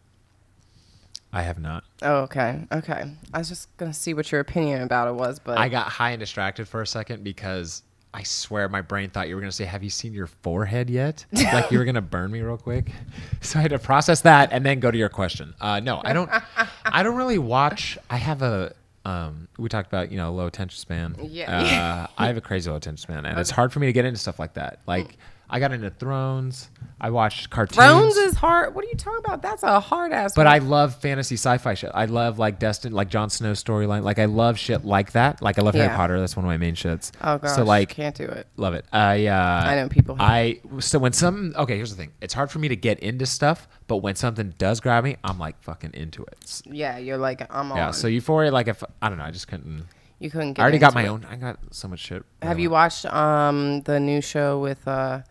I 1.33 1.41
have 1.41 1.59
not. 1.59 1.83
Oh, 2.01 2.21
okay, 2.21 2.65
okay. 2.71 3.11
I 3.33 3.37
was 3.37 3.49
just 3.49 3.75
gonna 3.77 3.93
see 3.93 4.13
what 4.13 4.31
your 4.31 4.41
opinion 4.41 4.81
about 4.81 5.07
it 5.07 5.15
was, 5.15 5.39
but 5.39 5.57
I 5.57 5.69
got 5.69 5.87
high 5.87 6.11
and 6.11 6.19
distracted 6.19 6.67
for 6.67 6.81
a 6.81 6.87
second 6.87 7.23
because 7.23 7.83
I 8.13 8.23
swear 8.23 8.67
my 8.67 8.81
brain 8.81 9.11
thought 9.11 9.27
you 9.27 9.35
were 9.35 9.41
going 9.41 9.51
to 9.51 9.55
say, 9.55 9.65
Have 9.65 9.83
you 9.83 9.91
seen 9.91 10.11
your 10.11 10.25
forehead 10.25 10.89
yet? 10.89 11.25
like 11.31 11.69
you 11.71 11.77
were 11.77 11.85
going 11.85 11.95
to 11.95 12.01
burn 12.01 12.31
me 12.31 12.41
real 12.41 12.57
quick. 12.57 12.91
So 13.41 13.59
I 13.59 13.61
had 13.61 13.71
to 13.71 13.79
process 13.79 14.21
that 14.21 14.51
and 14.51 14.65
then 14.65 14.79
go 14.79 14.89
to 14.89 14.97
your 14.97 15.09
question. 15.09 15.53
Uh, 15.61 15.79
no, 15.79 16.01
I 16.03 16.11
don't. 16.11 16.29
I 16.85 17.03
don't 17.03 17.15
really 17.15 17.37
watch. 17.37 17.97
I 18.09 18.17
have 18.17 18.41
a. 18.41 18.73
Um, 19.05 19.47
we 19.57 19.69
talked 19.69 19.87
about 19.87 20.11
you 20.11 20.17
know 20.17 20.33
low 20.33 20.47
attention 20.47 20.77
span. 20.77 21.15
Yeah. 21.21 22.07
Uh, 22.09 22.13
I 22.17 22.27
have 22.27 22.35
a 22.35 22.41
crazy 22.41 22.69
low 22.69 22.75
attention 22.75 22.97
span, 22.97 23.25
and 23.25 23.39
it's 23.39 23.51
hard 23.51 23.71
for 23.71 23.79
me 23.79 23.87
to 23.87 23.93
get 23.93 24.03
into 24.05 24.19
stuff 24.19 24.39
like 24.39 24.55
that. 24.55 24.79
Like 24.87 25.17
I 25.49 25.59
got 25.59 25.71
into 25.71 25.89
Thrones. 25.89 26.69
I 26.99 27.09
watched 27.11 27.49
cartoons. 27.49 27.75
Thrones 27.77 28.17
is 28.17 28.35
hard. 28.35 28.75
What 28.75 28.83
are 28.83 28.87
you 28.87 28.95
talking 28.95 29.21
about? 29.23 29.41
That's 29.41 29.63
a 29.63 29.79
hard 29.79 30.11
ass. 30.11 30.33
But 30.35 30.45
I 30.47 30.57
love 30.57 30.95
fantasy 30.95 31.35
sci-fi 31.35 31.73
shit. 31.75 31.91
I 31.93 32.05
love 32.05 32.37
like 32.39 32.59
Destin, 32.59 32.91
like 32.91 33.09
Jon 33.09 33.29
Snow 33.29 33.53
storyline. 33.53 34.01
Like 34.03 34.19
I 34.19 34.25
love 34.25 34.57
shit 34.57 34.83
like 34.83 35.11
that. 35.13 35.41
Like 35.41 35.57
I 35.57 35.61
love 35.61 35.75
Harry 35.75 35.95
Potter. 35.95 36.19
That's 36.19 36.35
one 36.35 36.43
of 36.43 36.49
my 36.49 36.57
main 36.57 36.75
shits. 36.75 37.11
oh 37.21 37.37
gosh, 37.37 37.55
So 37.55 37.63
like 37.63 37.89
can't 37.89 38.15
do 38.15 38.25
it. 38.25 38.47
love 38.57 38.73
it. 38.73 38.85
I 38.91 39.27
uh, 39.27 39.61
I 39.65 39.75
know 39.75 39.87
people 39.89 40.17
I 40.19 40.59
so 40.79 40.99
when 40.99 41.13
some 41.13 41.53
okay, 41.55 41.75
here's 41.77 41.91
the 41.91 41.97
thing. 41.97 42.11
It's 42.19 42.33
hard 42.33 42.51
for 42.51 42.59
me 42.59 42.67
to 42.67 42.75
get 42.75 42.99
into 42.99 43.25
stuff, 43.25 43.67
but 43.87 43.97
when 43.97 44.15
something 44.15 44.53
does 44.57 44.79
grab 44.81 45.03
me, 45.03 45.15
I'm 45.23 45.37
like 45.39 45.61
fucking 45.61 45.91
into 45.93 46.23
it. 46.23 46.61
Yeah, 46.65 46.97
you're 46.97 47.17
like 47.17 47.41
I'm 47.53 47.71
on. 47.71 47.77
Yeah. 47.77 47.91
So 47.91 48.07
Euphoria, 48.07 48.51
like 48.51 48.67
if 48.67 48.83
I 49.01 49.07
don't 49.07 49.17
know, 49.17 49.23
I 49.23 49.31
just 49.31 49.47
couldn't. 49.47 49.85
you 50.19 50.29
couldn't. 50.29 50.53
Get 50.53 50.61
I 50.61 50.63
already 50.63 50.79
got 50.79 50.93
my 50.93 51.03
it. 51.03 51.07
own. 51.09 51.25
I 51.29 51.35
got 51.37 51.59
so 51.71 51.87
much 51.87 51.99
shit. 51.99 52.23
Have 52.41 52.59
you 52.59 52.69
watched 52.69 53.05
um 53.05 53.81
the 53.83 53.99
new 53.99 54.19
show 54.21 54.59
with 54.59 54.85
uh, 54.87 55.21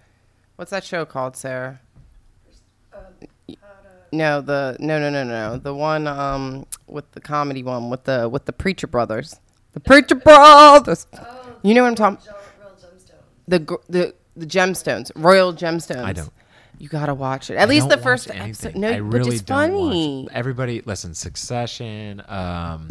what's 0.56 0.70
that 0.70 0.84
show 0.84 1.04
called, 1.04 1.36
Sarah? 1.36 1.80
No, 4.12 4.40
the 4.40 4.76
no 4.78 4.98
no 4.98 5.10
no 5.10 5.24
no 5.24 5.56
the 5.58 5.74
one 5.74 6.06
um 6.06 6.64
with 6.86 7.10
the 7.12 7.20
comedy 7.20 7.62
one 7.62 7.90
with 7.90 8.04
the 8.04 8.28
with 8.28 8.44
the 8.44 8.52
Preacher 8.52 8.86
Brothers, 8.86 9.40
the 9.72 9.80
Preacher 9.80 10.14
Brothers. 10.14 11.06
You 11.62 11.74
know 11.74 11.82
what 11.82 11.88
I'm 11.88 11.94
talking? 11.96 12.32
The 13.48 13.58
gr- 13.58 13.74
the 13.88 14.14
the 14.36 14.46
gemstones, 14.46 15.10
Royal 15.16 15.52
Gemstones. 15.52 16.04
I 16.04 16.12
don't. 16.12 16.30
You 16.78 16.88
gotta 16.88 17.14
watch 17.14 17.50
it. 17.50 17.54
At 17.56 17.62
I 17.62 17.64
least 17.70 17.88
don't 17.88 17.98
the 17.98 18.02
first 18.02 18.28
watch 18.28 18.36
episode. 18.38 18.76
No, 18.76 18.88
I 18.90 19.00
but 19.00 19.02
really 19.02 19.34
it's 19.36 19.42
don't 19.42 19.72
watch- 19.72 19.90
funny. 19.90 20.28
Everybody, 20.32 20.82
listen. 20.82 21.12
Succession. 21.14 22.22
Um, 22.28 22.90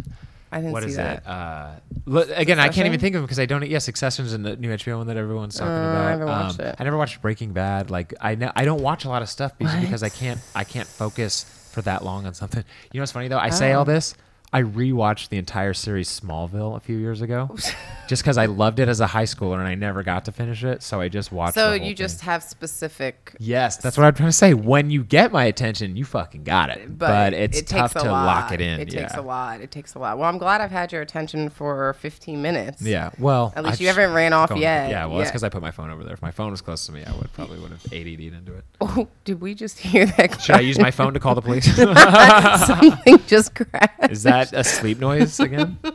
I 0.52 0.58
didn't 0.58 0.72
what 0.74 0.84
see 0.84 0.90
is 0.90 0.96
that. 0.96 1.18
it? 1.24 1.28
Uh, 1.28 1.72
look, 2.06 2.30
again, 2.34 2.60
I 2.60 2.70
can't 2.70 2.88
even 2.88 3.00
think 3.00 3.16
of 3.16 3.20
them 3.20 3.26
because 3.26 3.40
I 3.40 3.46
don't. 3.46 3.68
Yeah, 3.68 3.80
Succession's 3.80 4.34
in 4.34 4.44
the 4.44 4.56
new 4.56 4.70
HBO 4.70 4.98
one 5.00 5.08
that 5.08 5.18
everyone's 5.18 5.56
talking 5.56 5.74
Uh, 5.74 5.76
I 5.76 5.90
about. 5.90 6.10
haven't 6.12 6.28
watched 6.28 6.60
Um, 6.62 6.66
it. 6.68 6.76
I 6.80 6.84
never 6.84 6.98
watched 6.98 7.22
Breaking 7.22 7.52
Bad. 7.52 7.90
Like 7.90 8.14
I, 8.22 8.36
know, 8.36 8.52
I 8.56 8.64
don't 8.66 8.82
watch 8.82 9.06
a 9.06 9.10
lot 9.10 9.22
of 9.22 9.30
stuff 9.30 9.58
because, 9.58 9.76
because 9.82 10.04
I 10.04 10.10
can't. 10.10 10.40
I 10.54 10.64
can't 10.64 10.88
focus 10.88 11.44
for 11.72 11.82
that 11.82 12.06
long 12.06 12.26
on 12.26 12.34
something. 12.34 12.64
You 12.94 13.00
know 13.00 13.02
what's 13.02 13.12
funny 13.12 13.28
though? 13.28 13.38
I 13.40 13.50
say 13.50 13.74
Oh. 13.74 13.80
all 13.80 13.86
this. 13.86 14.14
I 14.56 14.64
rewatched 14.64 15.28
the 15.28 15.38
entire 15.38 15.74
series 15.74 16.08
Smallville 16.18 16.78
a 16.78 16.80
few 16.80 16.96
years 16.96 17.22
ago, 17.22 17.54
just 18.08 18.24
because 18.24 18.38
I 18.38 18.46
loved 18.46 18.80
it 18.80 18.88
as 18.88 19.02
a 19.02 19.08
high 19.08 19.26
schooler 19.26 19.60
and 19.60 19.68
I 19.68 19.76
never 19.76 20.02
got 20.02 20.24
to 20.26 20.32
finish 20.32 20.64
it. 20.64 20.82
So 20.82 21.02
I 21.02 21.10
just 21.10 21.30
watched. 21.30 21.56
So 21.56 21.74
you 21.74 21.94
just 21.94 22.22
thing. 22.22 22.28
have 22.28 22.42
specific 22.42 23.36
Yes, 23.38 23.76
that's 23.76 23.98
what 23.98 24.06
I'm 24.06 24.14
trying 24.14 24.30
to 24.30 24.34
say. 24.34 24.54
When 24.54 24.90
you 24.90 25.04
get 25.04 25.34
my 25.34 25.44
attention, 25.44 25.98
you 25.98 26.06
fucking 26.06 26.46
got 26.46 26.70
it. 26.70 26.98
But, 26.98 27.34
it's 27.34 27.60
it 27.60 27.68
tough 27.68 27.96
to 27.96 28.04
lot. 28.04 28.26
lock 28.26 28.52
it 28.54 28.62
in. 28.62 28.80
It 28.80 28.94
yeah. 28.94 29.02
takes 29.02 29.16
a 29.16 29.22
lot. 29.22 29.60
It 29.60 29.72
takes 29.72 29.94
a 29.96 30.00
lot. 30.00 30.18
Well, 30.18 30.30
I'm 30.30 30.38
glad 30.38 30.62
I've 30.62 30.72
had 30.72 30.94
your 30.94 31.02
attention 31.02 31.50
for 31.50 31.92
15 31.92 32.42
minutes. 32.42 32.82
Yeah. 32.82 33.10
Well, 33.20 33.52
At 33.58 33.66
least 33.66 33.82
I 33.82 33.84
you 33.84 33.88
haven't 33.90 34.14
ran 34.14 34.32
off 34.32 34.50
phone- 34.52 34.62
yet. 34.62 34.90
Yeah. 34.90 35.06
Well, 35.08 35.18
that's 35.18 35.32
because 35.32 35.44
I 35.44 35.50
put 35.50 35.62
my 35.62 35.72
phone 35.72 35.90
over 35.90 36.06
there. 36.06 36.14
If 36.14 36.22
my 36.22 36.32
phone 36.32 36.52
was 36.52 36.62
close 36.62 36.86
to 36.86 36.94
me, 36.94 37.04
I 37.04 37.14
would 37.18 37.34
probably 37.34 37.60
would 37.60 37.72
have 37.72 37.86
ADD'd 37.92 38.34
into 38.34 38.56
it. 38.56 38.64
Oh, 38.88 39.08
did 39.26 39.42
we 39.42 39.56
just 39.56 39.80
hear 39.80 40.06
that? 40.06 40.40
Should 40.40 40.56
I 40.56 40.60
use 40.62 40.80
my 40.80 40.92
phone 40.92 41.14
to 41.16 41.20
call 41.20 41.36
the 41.36 41.42
police? 41.42 41.66
Something 42.66 43.20
just 43.28 43.56
crashed. 43.56 44.12
Is 44.12 44.24
that 44.24 44.45
a 44.54 44.64
sleep 44.64 45.00
noise 45.00 45.40
again? 45.40 45.78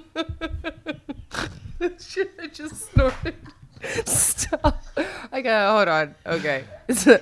Should 2.00 2.30
I 2.42 2.46
just 2.52 2.90
snorted? 2.92 3.34
Stop. 4.04 4.82
I 5.32 5.40
got. 5.40 5.74
Hold 5.74 5.88
on. 5.88 6.14
Okay. 6.26 6.64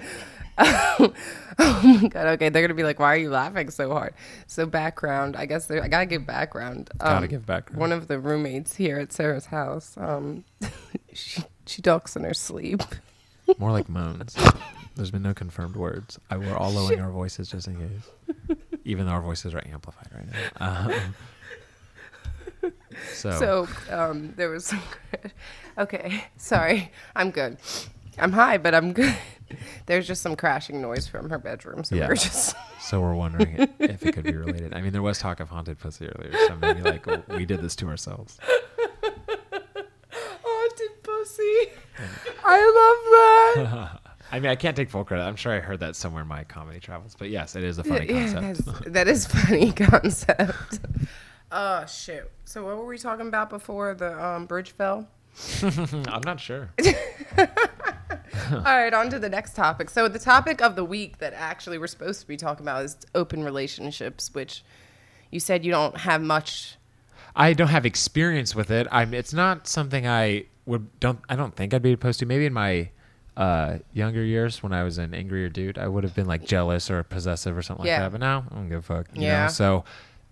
Oh 1.60 1.80
my 1.82 2.08
god. 2.08 2.26
Okay, 2.28 2.48
they're 2.50 2.62
gonna 2.62 2.74
be 2.74 2.84
like, 2.84 3.00
"Why 3.00 3.14
are 3.14 3.16
you 3.16 3.30
laughing 3.30 3.70
so 3.70 3.90
hard?" 3.92 4.14
So 4.46 4.64
background. 4.64 5.34
I 5.36 5.44
guess 5.46 5.68
I 5.70 5.88
gotta 5.88 6.06
give 6.06 6.24
background. 6.24 6.88
Gotta 6.98 7.16
Um, 7.16 7.26
give 7.26 7.46
background. 7.46 7.80
One 7.80 7.90
of 7.92 8.06
the 8.06 8.20
roommates 8.20 8.76
here 8.76 8.98
at 9.00 9.12
Sarah's 9.12 9.46
house. 9.46 9.96
Um, 9.96 10.44
she 11.12 11.42
she 11.66 11.82
talks 11.82 12.14
in 12.14 12.22
her 12.24 12.34
sleep. 12.34 12.82
More 13.58 13.72
like 13.72 13.88
moans. 13.88 14.36
There's 14.94 15.10
been 15.10 15.22
no 15.22 15.34
confirmed 15.34 15.74
words. 15.74 16.18
I, 16.30 16.36
we're 16.36 16.56
all 16.56 16.70
lowering 16.70 17.00
our 17.00 17.10
voices 17.10 17.50
just 17.50 17.66
in 17.66 17.76
case, 17.76 18.57
even 18.88 19.06
though 19.06 19.12
our 19.12 19.20
voices 19.22 19.54
are 19.54 19.62
amplified 19.66 20.08
right 20.14 20.26
now. 20.60 20.88
Um, 22.62 22.72
so, 23.14 23.30
So 23.30 23.68
um, 23.94 24.32
there 24.36 24.50
was 24.50 24.64
some. 24.66 24.82
okay, 25.78 26.24
sorry. 26.36 26.90
I'm 27.14 27.30
good. 27.30 27.56
I'm 28.18 28.32
high, 28.32 28.58
but 28.58 28.74
I'm 28.74 28.92
good. 28.92 29.14
There's 29.86 30.06
just 30.06 30.20
some 30.22 30.34
crashing 30.34 30.82
noise 30.82 31.06
from 31.06 31.30
her 31.30 31.38
bedroom, 31.38 31.84
so 31.84 31.94
Yeah. 31.94 32.08
we're 32.08 32.16
just. 32.16 32.56
so 32.80 33.00
we're 33.00 33.14
wondering 33.14 33.68
if 33.78 34.04
it 34.04 34.12
could 34.14 34.24
be 34.24 34.36
related. 34.36 34.74
I 34.74 34.80
mean, 34.80 34.92
there 34.92 35.02
was 35.02 35.18
talk 35.18 35.38
of 35.40 35.48
haunted 35.50 35.78
pussy 35.78 36.06
earlier, 36.08 36.32
so 36.48 36.56
maybe 36.56 36.82
like 36.82 37.06
we 37.28 37.44
did 37.46 37.60
this 37.62 37.76
to 37.76 37.86
ourselves. 37.88 38.38
Haunted 40.10 41.02
pussy. 41.02 41.70
I 42.44 43.56
love 43.56 43.64
that. 43.64 44.00
I 44.30 44.40
mean, 44.40 44.50
I 44.50 44.56
can't 44.56 44.76
take 44.76 44.90
full 44.90 45.04
credit. 45.04 45.24
I'm 45.24 45.36
sure 45.36 45.52
I 45.52 45.60
heard 45.60 45.80
that 45.80 45.96
somewhere 45.96 46.22
in 46.22 46.28
my 46.28 46.44
comedy 46.44 46.80
travels, 46.80 47.16
but 47.18 47.30
yes, 47.30 47.56
it 47.56 47.64
is 47.64 47.78
a 47.78 47.84
funny 47.84 48.06
Yeah, 48.06 48.32
concept. 48.32 48.92
that 48.92 49.08
is 49.08 49.26
funny 49.26 49.72
concept. 49.76 50.80
Oh 51.50 51.86
shoot! 51.86 52.28
So 52.44 52.64
what 52.66 52.76
were 52.76 52.84
we 52.86 52.98
talking 52.98 53.26
about 53.28 53.48
before 53.48 53.94
the 53.94 54.22
um, 54.22 54.44
bridge 54.46 54.72
fell? 54.72 55.08
I'm 55.62 56.22
not 56.24 56.40
sure. 56.40 56.70
All 57.38 58.62
right, 58.64 58.92
on 58.92 59.08
to 59.10 59.18
the 59.18 59.28
next 59.28 59.54
topic. 59.54 59.88
So 59.90 60.08
the 60.08 60.18
topic 60.18 60.60
of 60.60 60.76
the 60.76 60.84
week 60.84 61.18
that 61.18 61.32
actually 61.34 61.78
we're 61.78 61.86
supposed 61.86 62.20
to 62.20 62.26
be 62.26 62.36
talking 62.36 62.64
about 62.64 62.84
is 62.84 62.96
open 63.14 63.44
relationships, 63.44 64.30
which 64.34 64.62
you 65.30 65.40
said 65.40 65.64
you 65.64 65.70
don't 65.70 65.96
have 65.98 66.20
much. 66.22 66.76
I 67.36 67.52
don't 67.52 67.68
have 67.68 67.86
experience 67.86 68.54
with 68.54 68.70
it. 68.70 68.86
I'm. 68.90 69.14
It's 69.14 69.32
not 69.32 69.66
something 69.66 70.06
I 70.06 70.44
would 70.66 70.98
don't. 71.00 71.20
I 71.28 71.36
don't 71.36 71.54
think 71.54 71.72
I'd 71.72 71.82
be 71.82 71.92
opposed 71.92 72.18
to. 72.20 72.26
Maybe 72.26 72.46
in 72.46 72.52
my 72.52 72.90
uh, 73.38 73.78
younger 73.92 74.22
years 74.24 74.62
when 74.62 74.72
I 74.72 74.82
was 74.82 74.98
an 74.98 75.14
angrier 75.14 75.48
dude, 75.48 75.78
I 75.78 75.86
would 75.86 76.02
have 76.04 76.14
been 76.14 76.26
like 76.26 76.44
jealous 76.44 76.90
or 76.90 77.02
possessive 77.04 77.56
or 77.56 77.62
something 77.62 77.86
Yeah. 77.86 78.02
like 78.02 78.06
that. 78.06 78.12
But 78.12 78.20
now 78.20 78.44
I 78.50 78.54
don't 78.54 78.68
give 78.68 78.78
a 78.80 78.82
fuck. 78.82 79.06
You 79.14 79.22
Yeah. 79.22 79.42
Know? 79.44 79.48
So 79.48 79.84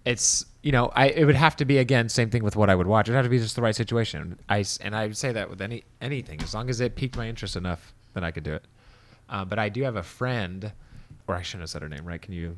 it's 0.05 0.45
you 0.63 0.73
know 0.73 0.91
I 0.95 1.07
it 1.09 1.25
would 1.25 1.37
have 1.37 1.57
to 1.57 1.65
be 1.65 1.79
again 1.79 2.09
same 2.09 2.31
thing 2.31 2.43
with 2.45 2.57
what 2.57 2.69
I 2.69 2.75
would 2.75 2.87
watch. 2.89 3.09
It 3.09 3.13
would 3.13 3.17
have 3.17 3.25
to 3.27 3.31
be 3.31 3.39
just 3.39 3.55
the 3.57 3.63
right 3.63 3.77
situation. 3.77 4.39
I 4.49 4.65
and 4.81 4.95
I 4.97 5.07
would 5.07 5.17
say 5.17 5.33
that 5.33 5.49
with 5.49 5.61
any 5.63 5.85
anything 6.01 6.43
as 6.43 6.53
long 6.55 6.69
as 6.69 6.81
it 6.81 6.97
piqued 6.97 7.17
my 7.17 7.29
interest 7.29 7.55
enough, 7.57 7.95
then 8.15 8.25
I 8.25 8.31
could 8.33 8.43
do 8.45 8.55
it. 8.55 8.65
Uh, 9.29 9.45
but 9.45 9.59
I 9.59 9.69
do 9.69 9.83
have 9.85 9.97
a 9.97 10.03
friend, 10.03 10.73
or 11.29 11.35
I 11.37 11.43
shouldn't 11.43 11.63
have 11.63 11.71
said 11.71 11.83
her 11.83 11.89
name. 11.89 12.05
Right? 12.05 12.21
Can 12.23 12.35
you 12.35 12.57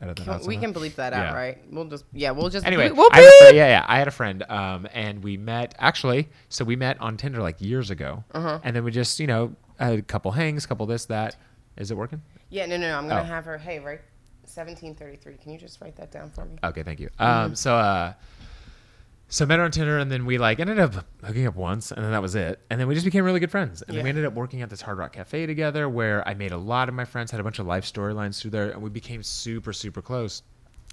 edit 0.00 0.16
that 0.16 0.28
out? 0.28 0.46
we 0.46 0.56
can 0.56 0.74
bleep 0.74 0.94
that 0.96 1.12
out, 1.12 1.26
Yeah. 1.32 1.34
right? 1.34 1.58
We'll 1.70 1.84
just 1.86 2.04
yeah, 2.12 2.32
we'll 2.32 2.48
just 2.50 2.66
Anyway, 2.66 2.90
we'll 2.90 3.08
I 3.12 3.22
friend- 3.40 3.56
yeah, 3.56 3.66
yeah, 3.68 3.84
I 3.88 3.98
had 3.98 4.08
a 4.08 4.12
friend, 4.12 4.42
um, 4.48 4.86
and 4.92 5.22
we 5.22 5.36
met 5.36 5.74
actually. 5.78 6.28
So 6.48 6.64
we 6.64 6.74
met 6.76 7.00
on 7.00 7.16
Tinder 7.16 7.40
like 7.40 7.60
years 7.60 7.90
ago, 7.90 8.24
Uh-huh. 8.32 8.58
and 8.64 8.74
then 8.76 8.82
we 8.84 8.90
just 8.90 9.18
you 9.20 9.26
know 9.28 9.54
had 9.78 9.98
a 9.98 10.02
couple 10.02 10.30
hangs, 10.32 10.66
couple 10.66 10.86
this 10.86 11.04
that. 11.06 11.36
Is 11.76 11.90
it 11.90 11.96
working? 11.96 12.22
Yeah, 12.48 12.66
no, 12.66 12.76
no, 12.76 12.88
no. 12.88 12.98
I'm 12.98 13.08
gonna 13.08 13.20
Oh. 13.20 13.24
have 13.24 13.44
her. 13.44 13.58
Hey, 13.58 13.78
right, 13.78 14.00
1733. 14.44 15.36
Can 15.42 15.52
you 15.52 15.58
just 15.58 15.80
write 15.80 15.96
that 15.96 16.10
down 16.10 16.30
for 16.30 16.44
me? 16.44 16.56
Okay, 16.64 16.82
thank 16.82 17.00
you. 17.00 17.08
Mm-hmm. 17.18 17.22
Um, 17.46 17.54
so 17.54 17.74
uh, 17.74 18.12
so 19.28 19.44
met 19.44 19.58
her 19.58 19.64
on 19.64 19.72
Tinder, 19.72 19.98
and 19.98 20.10
then 20.10 20.24
we 20.24 20.38
like 20.38 20.60
ended 20.60 20.78
up 20.78 20.94
hooking 21.24 21.46
up 21.46 21.56
once, 21.56 21.90
and 21.90 22.04
then 22.04 22.12
that 22.12 22.22
was 22.22 22.34
it. 22.36 22.60
And 22.70 22.80
then 22.80 22.86
we 22.86 22.94
just 22.94 23.04
became 23.04 23.24
really 23.24 23.40
good 23.40 23.50
friends, 23.50 23.82
and 23.82 23.96
then 23.96 24.04
we 24.04 24.08
ended 24.10 24.24
up 24.24 24.34
working 24.34 24.62
at 24.62 24.70
this 24.70 24.80
Hard 24.80 24.98
Rock 24.98 25.12
Cafe 25.14 25.46
together, 25.46 25.88
where 25.88 26.26
I 26.28 26.34
made 26.34 26.52
a 26.52 26.56
lot 26.56 26.88
of 26.88 26.94
my 26.94 27.04
friends, 27.04 27.30
had 27.30 27.40
a 27.40 27.44
bunch 27.44 27.58
of 27.58 27.66
life 27.66 27.84
storylines 27.84 28.40
through 28.40 28.52
there, 28.52 28.70
and 28.70 28.80
we 28.82 28.90
became 28.90 29.22
super 29.22 29.72
super 29.72 30.00
close. 30.00 30.42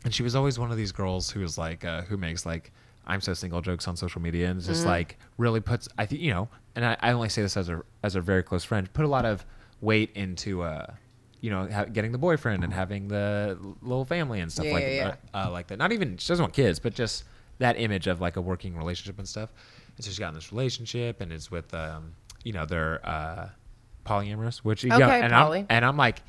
And 0.04 0.14
she 0.14 0.24
was 0.24 0.36
always 0.36 0.60
one 0.60 0.70
of 0.72 0.76
these 0.78 0.92
girls 0.92 1.30
who 1.30 1.40
was 1.40 1.58
like, 1.58 1.86
uh, 1.86 2.02
who 2.02 2.18
makes 2.18 2.46
like, 2.46 2.74
I'm 3.08 3.22
so 3.22 3.34
single 3.34 3.62
jokes 3.62 3.88
on 3.88 3.96
social 3.96 4.20
media, 4.22 4.50
and 4.50 4.60
just 4.60 4.86
like 4.86 5.18
really 5.38 5.60
puts, 5.62 5.88
I 5.98 6.06
think, 6.08 6.20
you 6.22 6.32
know, 6.32 6.50
and 6.76 6.86
I, 6.86 6.98
I 7.02 7.12
only 7.12 7.30
say 7.30 7.42
this 7.42 7.56
as 7.58 7.70
a 7.70 7.82
as 8.04 8.16
a 8.16 8.22
very 8.22 8.44
close 8.44 8.64
friend, 8.64 8.92
put 8.94 9.06
a 9.06 9.08
lot 9.08 9.26
of 9.26 9.46
weight 9.82 10.12
into, 10.16 10.62
uh, 10.64 10.88
you 11.42 11.50
know, 11.50 11.68
ha- 11.70 11.86
getting 11.86 12.12
the 12.12 12.18
boyfriend 12.18 12.64
and 12.64 12.74
having 12.74 13.08
the 13.10 13.58
little 13.82 14.06
family 14.06 14.40
and 14.40 14.52
stuff 14.52 14.66
Yeah, 14.66 14.74
like 14.74 14.84
yeah, 14.88 15.16
uh, 15.34 15.46
uh, 15.48 15.52
like 15.52 15.68
that. 15.68 15.78
Not 15.78 15.92
even 15.92 16.18
she 16.18 16.28
doesn't 16.30 16.44
want 16.44 16.54
kids, 16.54 16.80
but 16.80 16.94
just 16.94 17.26
that 17.60 17.80
image 17.80 18.08
of 18.08 18.20
like 18.22 18.36
a 18.38 18.42
working 18.42 18.76
relationship 18.78 19.20
and 19.20 19.28
stuff. 19.28 19.52
And 19.96 20.04
so 20.04 20.10
she's 20.10 20.20
got 20.20 20.30
in 20.30 20.36
this 20.36 20.52
relationship 20.52 21.22
and 21.22 21.32
is 21.32 21.52
with, 21.52 21.74
um, 21.74 22.14
you 22.44 22.54
know, 22.54 22.66
they're 22.66 23.00
uh, 23.08 23.50
polyamorous, 24.06 24.58
which 24.60 24.84
Okay, 24.86 25.22
and 25.22 25.32
poly. 25.34 25.60
I'm 25.60 25.66
and 25.70 25.86
I'm 25.86 25.98
like, 25.98 26.22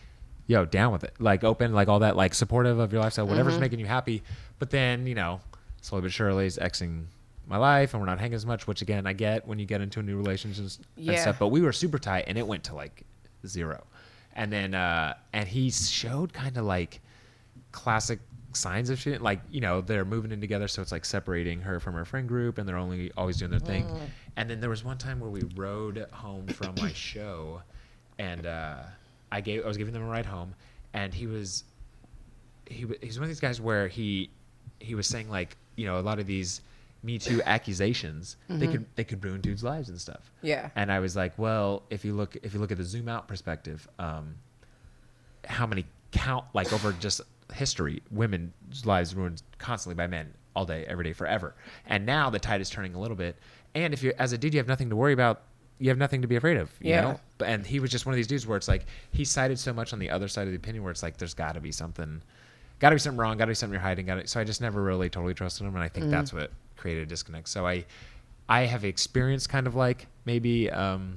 yo, 0.47 0.65
down 0.65 0.93
with 0.93 1.05
it, 1.05 1.15
like 1.19 1.45
open, 1.45 1.73
like 1.73 1.89
all 1.89 2.01
that, 2.01 2.17
like 2.17 2.35
supportive 2.35 2.79
of 2.79 2.93
your 2.93 3.01
lifestyle, 3.03 3.27
whatever's 3.27 3.55
Mm-hmm. 3.55 3.61
making 3.63 3.81
you 3.81 3.87
happy. 3.87 4.23
But 4.59 4.71
then 4.71 5.07
you 5.07 5.15
know, 5.15 5.41
slowly 5.81 6.03
but 6.03 6.13
surely, 6.13 6.47
is 6.47 6.59
Xing 6.59 7.07
my 7.47 7.57
life, 7.57 7.95
and 7.95 8.01
we're 8.01 8.07
not 8.07 8.19
hanging 8.19 8.35
as 8.35 8.47
much. 8.47 8.67
Which 8.67 8.83
again, 8.83 9.07
I 9.07 9.13
get 9.13 9.47
when 9.47 9.59
you 9.59 9.67
get 9.67 9.81
into 9.81 10.01
a 10.01 10.03
new 10.03 10.17
relationship 10.17 10.65
and 10.97 11.19
stuff. 11.19 11.39
But 11.39 11.49
we 11.49 11.61
were 11.61 11.73
super 11.73 11.99
tight, 11.99 12.25
and 12.27 12.39
it 12.39 12.47
went 12.47 12.65
to 12.65 12.75
like 12.75 13.05
zero. 13.47 13.85
And 14.35 14.53
then 14.53 14.75
uh, 14.75 15.15
and 15.33 15.49
he 15.49 15.71
showed 15.71 16.33
kind 16.33 16.57
of 16.57 16.65
like 16.65 17.01
classic 17.73 18.21
signs 18.53 18.91
of 18.91 18.99
shit. 18.99 19.21
Like, 19.21 19.41
you 19.51 19.61
know, 19.61 19.81
they're 19.81 20.05
moving 20.05 20.33
in 20.33 20.41
together, 20.41 20.69
so 20.69 20.83
it's 20.83 20.93
like 20.93 21.05
separating 21.05 21.61
her 21.61 21.81
from 21.81 21.95
her 21.95 22.05
friend 22.05 22.27
group 22.29 22.59
and 22.59 22.69
they're 22.69 22.77
only 22.77 23.11
always 23.17 23.37
doing 23.37 23.51
their 23.51 23.61
thing. 23.61 23.87
And 24.37 24.49
then 24.49 24.61
there 24.61 24.71
was 24.71 24.85
one 24.85 24.99
time 24.99 25.21
where 25.21 25.31
we 25.31 25.43
rode 25.55 26.07
home 26.13 26.47
from 26.47 26.75
my 26.81 26.93
show 26.95 27.63
and 28.19 28.47
uh, 28.47 28.77
I 29.33 29.41
gave 29.41 29.65
I 29.65 29.69
was 29.69 29.77
giving 29.77 29.93
them 29.93 30.03
a 30.03 30.07
ride 30.09 30.27
home 30.27 30.55
and 30.93 31.13
he 31.13 31.27
was 31.27 31.65
he 32.67 32.87
he's 33.03 33.19
one 33.19 33.25
of 33.25 33.29
these 33.29 33.41
guys 33.41 33.61
where 33.61 33.89
he 33.89 34.31
he 34.81 34.95
was 34.95 35.07
saying 35.07 35.29
like, 35.29 35.57
you 35.77 35.87
know, 35.87 35.99
a 35.99 36.03
lot 36.03 36.19
of 36.19 36.27
these 36.27 36.61
Me 37.05 37.19
Too 37.19 37.43
accusations, 37.45 38.37
they 38.49 38.67
could 38.67 38.87
they 38.95 39.05
could 39.05 39.23
ruin 39.23 39.41
dudes' 39.41 39.63
lives 39.63 39.89
and 39.91 40.01
stuff. 40.01 40.31
Yeah. 40.43 40.71
And 40.75 40.91
I 40.91 41.01
was 41.01 41.15
like, 41.15 41.39
well, 41.39 41.83
if 41.91 42.05
you 42.05 42.15
look 42.15 42.37
if 42.43 42.55
you 42.55 42.61
look 42.61 42.73
at 42.73 42.79
the 42.79 42.85
zoom 42.85 43.09
out 43.09 43.29
perspective, 43.29 43.87
um, 43.99 44.37
how 45.45 45.67
many 45.67 45.85
count 46.13 46.45
like 46.55 46.73
over 46.73 46.93
just 46.93 47.21
history, 47.53 48.03
women's 48.11 48.87
lives 48.87 49.15
ruined 49.15 49.43
constantly 49.59 49.95
by 49.95 50.07
men 50.07 50.33
all 50.57 50.65
day, 50.65 50.85
every 50.89 51.05
day, 51.05 51.13
forever. 51.13 51.55
And 51.87 52.07
now 52.07 52.31
the 52.31 52.39
tide 52.39 52.61
is 52.61 52.71
turning 52.71 52.95
a 52.95 53.01
little 53.01 53.17
bit. 53.17 53.37
And 53.75 53.93
if 53.93 54.03
you 54.03 54.13
as 54.19 54.33
a 54.33 54.39
dude, 54.39 54.55
you 54.55 54.59
have 54.59 54.69
nothing 54.69 54.89
to 54.91 54.97
worry 54.97 55.13
about. 55.13 55.43
You 55.81 55.89
have 55.89 55.99
nothing 55.99 56.23
to 56.23 56.29
be 56.29 56.37
afraid 56.37 56.57
of. 56.57 56.71
You 56.81 56.91
Yeah. 56.91 57.01
Know? 57.01 57.21
But 57.37 57.49
and 57.49 57.67
he 57.67 57.81
was 57.81 57.91
just 57.91 58.07
one 58.07 58.13
of 58.13 58.17
these 58.17 58.29
dudes 58.29 58.47
where 58.47 58.57
it's 58.57 58.69
like 58.69 58.87
he 59.11 59.25
sided 59.25 59.59
so 59.59 59.73
much 59.73 59.93
on 59.93 59.99
the 59.99 60.09
other 60.09 60.29
side 60.29 60.47
of 60.47 60.53
the 60.53 60.57
opinion 60.57 60.85
where 60.85 60.93
it's 60.93 61.03
like 61.03 61.17
there's 61.19 61.35
got 61.35 61.53
to 61.55 61.61
be 61.61 61.73
something, 61.73 62.23
got 62.79 62.91
to 62.91 62.95
be 62.95 63.01
something 63.01 63.19
wrong, 63.19 63.37
got 63.37 63.47
to 63.47 63.51
be 63.51 63.55
something 63.55 63.75
you're 63.75 63.83
hiding. 63.83 64.07
Got 64.07 64.15
to, 64.21 64.27
so 64.29 64.41
I 64.41 64.45
just 64.45 64.61
never 64.61 64.81
really 64.83 65.11
totally 65.11 65.35
trusted 65.35 65.67
him, 65.67 65.75
and 65.75 65.83
I 65.83 65.89
think 65.89 66.11
that's 66.11 66.33
what 66.33 66.53
created 66.85 67.05
a 67.05 67.07
disconnect. 67.07 67.49
So 67.49 67.67
I, 67.67 67.87
I 68.47 68.67
have 68.67 68.85
experienced 68.85 69.49
kind 69.49 69.67
of 69.67 69.75
like 69.75 70.07
maybe 70.27 70.71
um, 70.71 71.17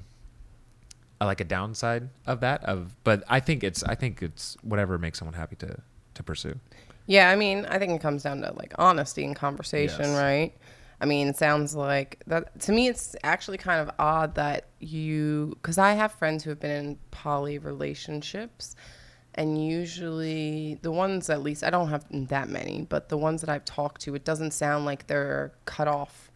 like 1.19 1.41
a 1.41 1.43
downside 1.43 2.07
of 2.25 2.39
that 2.39 2.63
of, 2.63 2.95
but 3.03 3.21
I 3.27 3.41
think 3.41 3.65
it's 3.65 3.83
I 3.83 3.95
think 3.95 4.23
it's 4.23 4.55
whatever 4.61 4.97
makes 4.97 5.19
someone 5.19 5.33
happy 5.33 5.57
to 5.57 5.77
to 6.13 6.23
pursue. 6.23 6.57
Yeah, 7.05 7.29
I 7.29 7.35
mean, 7.35 7.65
I 7.65 7.79
think 7.79 7.91
it 7.91 8.01
comes 8.01 8.23
down 8.23 8.39
to 8.43 8.53
like 8.53 8.73
honesty 8.77 9.25
and 9.25 9.35
conversation, 9.35 10.05
Yes. 10.05 10.17
right? 10.17 10.53
I 11.01 11.05
mean, 11.05 11.27
it 11.27 11.35
sounds 11.35 11.75
like 11.75 12.23
that 12.27 12.57
to 12.61 12.71
me. 12.71 12.87
It's 12.87 13.13
actually 13.25 13.57
kind 13.57 13.81
of 13.81 13.93
odd 13.99 14.35
that 14.35 14.67
you, 14.79 15.51
because 15.61 15.77
I 15.77 15.93
have 15.93 16.13
friends 16.13 16.45
who 16.45 16.49
have 16.49 16.61
been 16.61 16.71
in 16.71 16.97
poly 17.11 17.57
relationships, 17.57 18.75
and 19.37 19.63
usually 19.63 20.79
the 20.81 20.91
ones, 20.91 21.29
at 21.29 21.41
least 21.43 21.63
I 21.63 21.69
don't 21.69 21.89
have 21.89 22.05
that 22.29 22.49
many, 22.49 22.85
but 22.89 23.09
the 23.09 23.17
ones 23.17 23.41
that 23.41 23.49
I've 23.49 23.65
talked 23.65 24.01
to, 24.01 24.15
it 24.15 24.25
doesn't 24.25 24.51
sound 24.51 24.85
like 24.85 25.07
they're 25.07 25.53
cut 25.65 25.87
off 25.87 26.31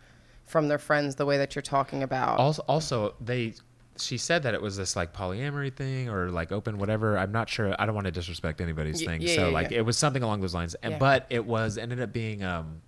from 0.45 0.67
their 0.67 0.77
friends 0.77 1.15
the 1.15 1.25
way 1.25 1.37
that 1.37 1.55
you're 1.55 1.61
talking 1.61 2.03
about. 2.03 2.37
Also, 2.37 2.63
also 2.67 3.15
they 3.19 3.53
she 3.97 4.17
said 4.17 4.43
that 4.43 4.53
it 4.53 4.61
was 4.61 4.77
this 4.77 4.95
like 4.95 5.13
polyamory 5.13 5.73
thing 5.73 6.09
or 6.09 6.29
like 6.29 6.51
open 6.51 6.77
whatever. 6.77 7.17
I'm 7.17 7.31
not 7.31 7.49
sure. 7.49 7.75
I 7.77 7.85
don't 7.85 7.95
want 7.95 8.05
to 8.05 8.11
disrespect 8.11 8.61
anybody's 8.61 8.99
Y- 9.01 9.05
thing. 9.05 9.21
yeah, 9.21 9.35
so 9.35 9.47
yeah, 9.47 9.53
like 9.53 9.71
yeah. 9.71 9.79
it 9.79 9.85
was 9.85 9.97
something 9.97 10.23
along 10.23 10.41
those 10.41 10.53
lines. 10.53 10.75
And 10.75 10.97
but 10.99 11.25
it 11.29 11.45
was 11.45 11.77
ended 11.77 11.99
up 12.01 12.13
being 12.13 12.43
um 12.43 12.81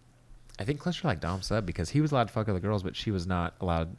I 0.60 0.63
think 0.63 0.80
closer 0.80 1.08
like 1.08 1.19
Dom 1.19 1.41
sub 1.41 1.65
because 1.65 1.89
he 1.89 2.02
was 2.02 2.12
allowed 2.12 2.28
to 2.28 2.34
fuck 2.34 2.47
other 2.47 2.60
girls, 2.60 2.84
but 2.84 2.95
she 2.95 3.10
was 3.12 3.26
not 3.26 3.56
allowed. 3.62 3.95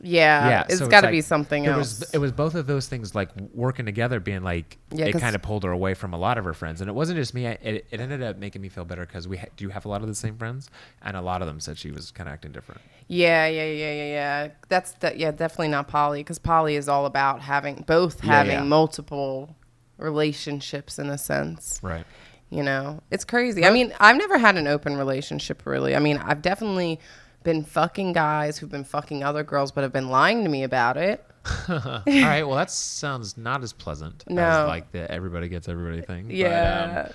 Yeah, 0.00 0.48
yeah, 0.48 0.64
it's 0.68 0.78
so 0.78 0.86
got 0.86 1.00
to 1.00 1.06
like- 1.06 1.12
be 1.12 1.20
something 1.20 1.64
it 1.64 1.68
else. 1.68 2.00
Was, 2.00 2.14
it 2.14 2.18
was 2.18 2.30
both 2.30 2.54
of 2.54 2.66
those 2.66 2.86
things 2.86 3.14
like 3.14 3.30
working 3.52 3.84
together, 3.84 4.20
being 4.20 4.42
like 4.42 4.78
Yeah, 4.92 5.06
it 5.06 5.18
kind 5.18 5.34
of 5.34 5.42
pulled 5.42 5.64
her 5.64 5.72
away 5.72 5.94
from 5.94 6.14
a 6.14 6.18
lot 6.18 6.38
of 6.38 6.44
her 6.44 6.54
friends, 6.54 6.80
and 6.80 6.88
it 6.88 6.92
wasn't 6.92 7.16
just 7.16 7.34
me. 7.34 7.48
I, 7.48 7.50
it, 7.62 7.86
it 7.90 8.00
ended 8.00 8.22
up 8.22 8.36
making 8.36 8.62
me 8.62 8.68
feel 8.68 8.84
better 8.84 9.04
because 9.04 9.26
we 9.26 9.38
ha- 9.38 9.46
do 9.56 9.68
have 9.70 9.84
a 9.84 9.88
lot 9.88 10.02
of 10.02 10.08
the 10.08 10.14
same 10.14 10.36
friends, 10.36 10.70
and 11.02 11.16
a 11.16 11.20
lot 11.20 11.42
of 11.42 11.48
them 11.48 11.58
said 11.58 11.78
she 11.78 11.90
was 11.90 12.10
kind 12.12 12.28
of 12.28 12.34
acting 12.34 12.52
different. 12.52 12.80
Yeah, 13.08 13.46
yeah, 13.46 13.64
yeah, 13.64 13.92
yeah, 13.92 14.04
yeah. 14.04 14.48
That's 14.68 14.92
that. 15.00 15.18
Yeah, 15.18 15.32
definitely 15.32 15.68
not 15.68 15.88
poly 15.88 16.20
because 16.20 16.38
poly 16.38 16.76
is 16.76 16.88
all 16.88 17.06
about 17.06 17.40
having 17.40 17.82
both 17.86 18.20
having 18.20 18.52
yeah. 18.52 18.62
multiple 18.62 19.56
relationships 19.96 20.98
in 20.98 21.10
a 21.10 21.18
sense. 21.18 21.80
Right. 21.82 22.04
You 22.50 22.62
know, 22.62 23.02
it's 23.10 23.24
crazy. 23.24 23.64
I 23.64 23.70
mean, 23.70 23.92
I've 24.00 24.16
never 24.16 24.38
had 24.38 24.56
an 24.56 24.66
open 24.66 24.96
relationship 24.96 25.66
really. 25.66 25.94
I 25.94 25.98
mean, 25.98 26.16
I've 26.16 26.40
definitely 26.40 26.98
been 27.44 27.64
fucking 27.64 28.12
guys 28.12 28.58
who've 28.58 28.70
been 28.70 28.84
fucking 28.84 29.22
other 29.24 29.42
girls, 29.44 29.72
but 29.72 29.82
have 29.82 29.92
been 29.92 30.08
lying 30.10 30.42
to 30.44 30.48
me 30.50 30.62
about 30.64 30.96
it. 30.96 31.24
All 31.68 32.02
right. 32.06 32.42
Well, 32.42 32.56
that 32.56 32.70
sounds 32.70 33.36
not 33.38 33.62
as 33.62 33.72
pleasant 33.72 34.24
No. 34.28 34.42
as 34.42 34.66
like 34.68 34.92
the 34.92 35.10
everybody 35.10 35.48
gets 35.48 35.68
everybody 35.68 36.02
thing. 36.02 36.24
but, 36.26 36.32
um, 36.32 36.36
Yeah. 36.36 37.08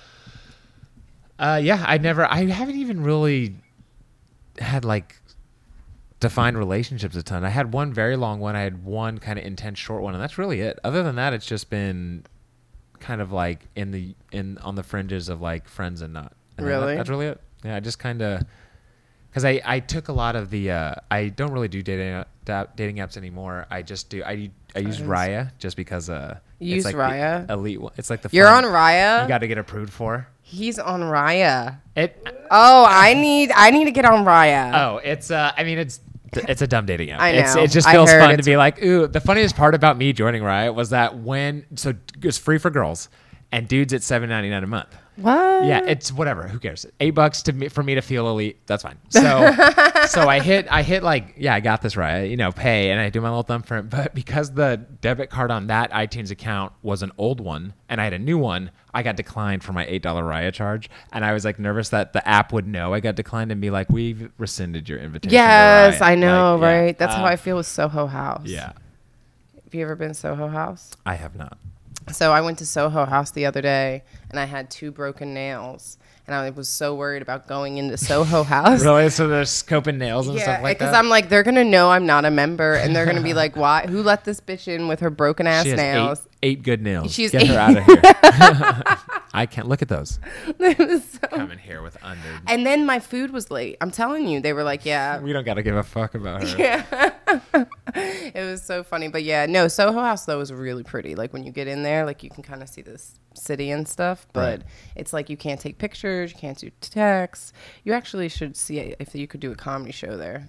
Uh, 1.38 1.60
yeah, 1.62 1.84
I 1.86 1.98
never, 1.98 2.24
I 2.30 2.44
haven't 2.46 2.76
even 2.76 3.02
really 3.02 3.56
had 4.58 4.84
like 4.84 5.20
defined 6.20 6.56
relationships 6.56 7.16
a 7.16 7.22
ton. 7.22 7.44
I 7.44 7.48
had 7.48 7.72
one 7.72 7.92
very 7.92 8.16
long 8.16 8.38
one. 8.40 8.54
I 8.56 8.60
had 8.60 8.84
one 8.84 9.18
kind 9.18 9.38
of 9.38 9.44
intense 9.44 9.78
short 9.78 10.02
one, 10.02 10.14
and 10.14 10.22
that's 10.22 10.38
really 10.38 10.60
it. 10.60 10.78
Other 10.84 11.02
than 11.02 11.16
that, 11.16 11.32
it's 11.32 11.46
just 11.46 11.70
been 11.70 12.24
kind 13.00 13.20
of 13.20 13.32
like 13.32 13.66
in 13.74 13.90
the 13.90 14.14
in 14.32 14.58
on 14.58 14.76
the 14.76 14.82
fringes 14.84 15.28
of 15.28 15.40
like 15.40 15.68
friends 15.68 16.02
and 16.02 16.12
not. 16.12 16.32
And 16.56 16.66
then 16.66 16.72
that- 16.72 16.80
Really? 16.86 16.96
that's 16.96 17.10
really 17.10 17.26
it. 17.26 17.40
Yeah, 17.64 17.76
I 17.76 17.80
just 17.80 17.98
kind 17.98 18.22
of 18.22 18.42
because 19.34 19.44
I 19.44 19.60
I 19.64 19.80
took 19.80 20.06
a 20.06 20.12
lot 20.12 20.36
of 20.36 20.48
the 20.50 20.70
uh, 20.70 20.94
I 21.10 21.28
don't 21.28 21.50
really 21.50 21.66
do 21.68 21.82
dating 21.82 22.24
dating 22.76 22.96
apps 22.96 23.16
anymore. 23.16 23.66
I 23.68 23.82
just 23.82 24.08
do 24.08 24.22
I 24.22 24.50
I 24.76 24.78
use 24.78 25.00
Raya 25.00 25.50
just 25.58 25.76
because 25.76 26.08
uh 26.08 26.38
You 26.60 26.76
it's 26.76 26.76
use 26.76 26.84
like 26.84 26.94
the 26.94 27.00
Raya? 27.00 27.50
elite 27.50 27.80
one. 27.80 27.92
It's 27.96 28.10
like 28.10 28.22
the 28.22 28.28
You're 28.32 28.46
on 28.48 28.62
Raya. 28.64 29.22
You 29.22 29.28
got 29.28 29.38
to 29.38 29.48
get 29.48 29.58
approved 29.58 29.92
for 29.92 30.28
He's 30.42 30.78
on 30.78 31.00
Raya. 31.00 31.78
it. 31.96 32.24
Oh, 32.50 32.86
I 32.88 33.14
need 33.14 33.50
I 33.54 33.70
need 33.70 33.86
to 33.86 33.90
get 33.90 34.04
on 34.04 34.24
Raya. 34.24 34.72
Oh, 34.74 34.96
it's 34.98 35.30
uh 35.32 35.52
I 35.56 35.64
mean 35.64 35.78
it's 35.78 35.98
it's 36.48 36.62
a 36.62 36.66
dumb 36.66 36.84
dating 36.86 37.10
app. 37.10 37.20
I 37.20 37.30
It's, 37.30 37.54
know. 37.54 37.62
it 37.62 37.70
just 37.70 37.88
feels 37.88 38.10
fun 38.10 38.36
to 38.36 38.42
be 38.42 38.56
like, 38.56 38.82
ooh. 38.82 39.06
The 39.06 39.20
funniest 39.20 39.54
part 39.56 39.74
about 39.74 39.96
me 39.96 40.12
joining 40.12 40.42
Raya 40.42 40.74
was 40.74 40.90
that 40.90 41.16
when 41.18 41.64
so 41.76 41.94
it's 42.22 42.38
free 42.38 42.58
for 42.58 42.70
girls 42.70 43.08
and 43.52 43.66
dudes 43.68 43.92
at 43.92 44.02
seven 44.02 44.28
ninety 44.28 44.50
nine 44.50 44.62
a 44.64 44.66
month. 44.66 44.94
What? 45.16 45.64
Yeah, 45.64 45.80
it's 45.86 46.10
whatever. 46.12 46.48
Who 46.48 46.58
cares? 46.58 46.84
Eight 46.98 47.12
bucks 47.12 47.42
to 47.42 47.52
me 47.52 47.68
for 47.68 47.82
me 47.84 47.94
to 47.94 48.00
feel 48.00 48.28
elite. 48.28 48.58
That's 48.66 48.82
fine. 48.82 48.98
So, 49.10 49.20
so 50.08 50.28
I 50.28 50.40
hit, 50.40 50.66
I 50.68 50.82
hit 50.82 51.04
like, 51.04 51.34
yeah, 51.36 51.54
I 51.54 51.60
got 51.60 51.82
this 51.82 51.96
right. 51.96 52.22
You 52.24 52.36
know, 52.36 52.50
pay, 52.50 52.90
and 52.90 53.00
I 53.00 53.10
do 53.10 53.20
my 53.20 53.28
little 53.28 53.44
thumbprint. 53.44 53.90
But 53.90 54.12
because 54.14 54.50
the 54.52 54.84
debit 55.00 55.30
card 55.30 55.52
on 55.52 55.68
that 55.68 55.92
iTunes 55.92 56.32
account 56.32 56.72
was 56.82 57.02
an 57.04 57.12
old 57.16 57.40
one, 57.40 57.74
and 57.88 58.00
I 58.00 58.04
had 58.04 58.12
a 58.12 58.18
new 58.18 58.38
one, 58.38 58.72
I 58.92 59.04
got 59.04 59.14
declined 59.16 59.62
for 59.62 59.72
my 59.72 59.86
eight 59.86 60.02
dollar 60.02 60.24
Raya 60.24 60.52
charge, 60.52 60.90
and 61.12 61.24
I 61.24 61.32
was 61.32 61.44
like 61.44 61.60
nervous 61.60 61.90
that 61.90 62.12
the 62.12 62.26
app 62.28 62.52
would 62.52 62.66
know 62.66 62.92
I 62.92 62.98
got 62.98 63.14
declined 63.14 63.52
and 63.52 63.60
be 63.60 63.70
like, 63.70 63.88
we've 63.90 64.32
rescinded 64.38 64.88
your 64.88 64.98
invitation. 64.98 65.32
Yes, 65.34 66.00
I 66.00 66.16
know, 66.16 66.56
Like, 66.56 66.62
yeah. 66.62 66.80
right? 66.80 66.98
That's 66.98 67.14
how 67.14 67.24
Uh, 67.24 67.28
I 67.28 67.36
feel 67.36 67.56
with 67.56 67.66
Soho 67.66 68.06
House. 68.08 68.46
Yeah, 68.46 68.72
Have 69.64 69.74
you 69.74 69.82
ever 69.82 69.94
been 69.94 70.14
Soho 70.14 70.48
House? 70.48 70.90
I 71.06 71.14
have 71.14 71.36
not. 71.36 71.56
So 72.12 72.32
I 72.32 72.42
went 72.42 72.58
to 72.58 72.66
Soho 72.66 73.06
House 73.06 73.30
the 73.30 73.46
other 73.46 73.62
day 73.62 74.02
and 74.34 74.40
I 74.40 74.46
had 74.46 74.68
two 74.70 74.90
broken 74.90 75.32
nails. 75.32 75.96
And 76.26 76.34
I 76.34 76.48
was 76.50 76.68
so 76.70 76.94
worried 76.94 77.20
about 77.22 77.46
going 77.46 77.76
into 77.76 77.96
Soho 77.98 78.42
House. 78.54 78.82
Really? 78.82 79.10
So 79.10 79.28
there's 79.28 79.50
scoping 79.50 79.98
nails 79.98 80.26
and 80.26 80.36
Yeah, 80.38 80.42
stuff 80.44 80.62
like 80.62 80.78
that? 80.78 80.86
because. 80.86 80.94
I'm 80.98 81.08
like, 81.10 81.28
they're 81.28 81.42
gonna 81.42 81.64
know 81.64 81.90
I'm 81.90 82.06
not 82.06 82.24
a 82.24 82.30
member, 82.30 82.72
and 82.74 82.96
they're 82.96 83.04
gonna 83.06 83.20
be 83.20 83.34
like, 83.42 83.56
"Why? 83.56 83.86
Who 83.86 84.02
let 84.02 84.24
this 84.24 84.40
bitch 84.40 84.66
in 84.66 84.88
with 84.88 85.00
her 85.00 85.10
broken 85.10 85.46
ass 85.46 85.66
nails?" 85.66 86.26
Eight, 86.42 86.48
eight 86.58 86.62
good 86.62 86.80
nails. 86.82 87.12
She's 87.12 87.30
Get 87.30 87.42
eight- 87.42 87.48
her 87.48 87.58
out 87.58 87.76
of 87.76 87.84
here. 87.84 88.93
I 89.34 89.46
can't 89.46 89.68
look 89.68 89.82
at 89.82 89.88
those. 89.88 90.18
It 90.60 90.78
was 90.78 91.04
so- 91.04 91.26
Coming 91.28 91.58
here 91.58 91.82
with 91.82 91.96
under. 92.02 92.20
and 92.46 92.64
then 92.64 92.86
my 92.86 93.00
food 93.00 93.30
was 93.32 93.50
late. 93.50 93.76
I'm 93.80 93.90
telling 93.90 94.28
you, 94.28 94.40
they 94.40 94.52
were 94.52 94.62
like, 94.62 94.84
"Yeah, 94.86 95.20
We 95.20 95.32
don't 95.32 95.44
got 95.44 95.54
to 95.54 95.62
give 95.62 95.76
a 95.76 95.82
fuck 95.82 96.14
about 96.14 96.46
her. 96.48 96.56
Yeah. 96.58 97.10
it 97.94 98.44
was 98.44 98.62
so 98.62 98.82
funny." 98.82 99.08
But 99.08 99.24
yeah, 99.24 99.46
no, 99.46 99.68
Soho 99.68 100.00
House 100.00 100.24
though 100.24 100.40
is 100.40 100.52
really 100.52 100.82
pretty. 100.84 101.14
Like 101.14 101.32
when 101.32 101.44
you 101.44 101.52
get 101.52 101.66
in 101.68 101.82
there, 101.82 102.04
like 102.06 102.22
you 102.22 102.30
can 102.30 102.42
kind 102.42 102.62
of 102.62 102.68
see 102.68 102.82
this 102.82 103.18
city 103.34 103.70
and 103.70 103.86
stuff. 103.88 104.26
But 104.32 104.60
Right. 104.60 104.62
it's 104.96 105.12
like 105.12 105.28
you 105.28 105.36
can't 105.36 105.60
take 105.60 105.78
pictures, 105.78 106.32
you 106.32 106.38
can't 106.38 106.56
do 106.58 106.70
texts. 106.80 107.52
You 107.82 107.92
actually 107.92 108.28
should 108.28 108.56
see 108.56 108.94
if 108.98 109.14
you 109.14 109.26
could 109.26 109.40
do 109.40 109.50
a 109.52 109.56
comedy 109.56 109.92
show 109.92 110.16
there. 110.16 110.48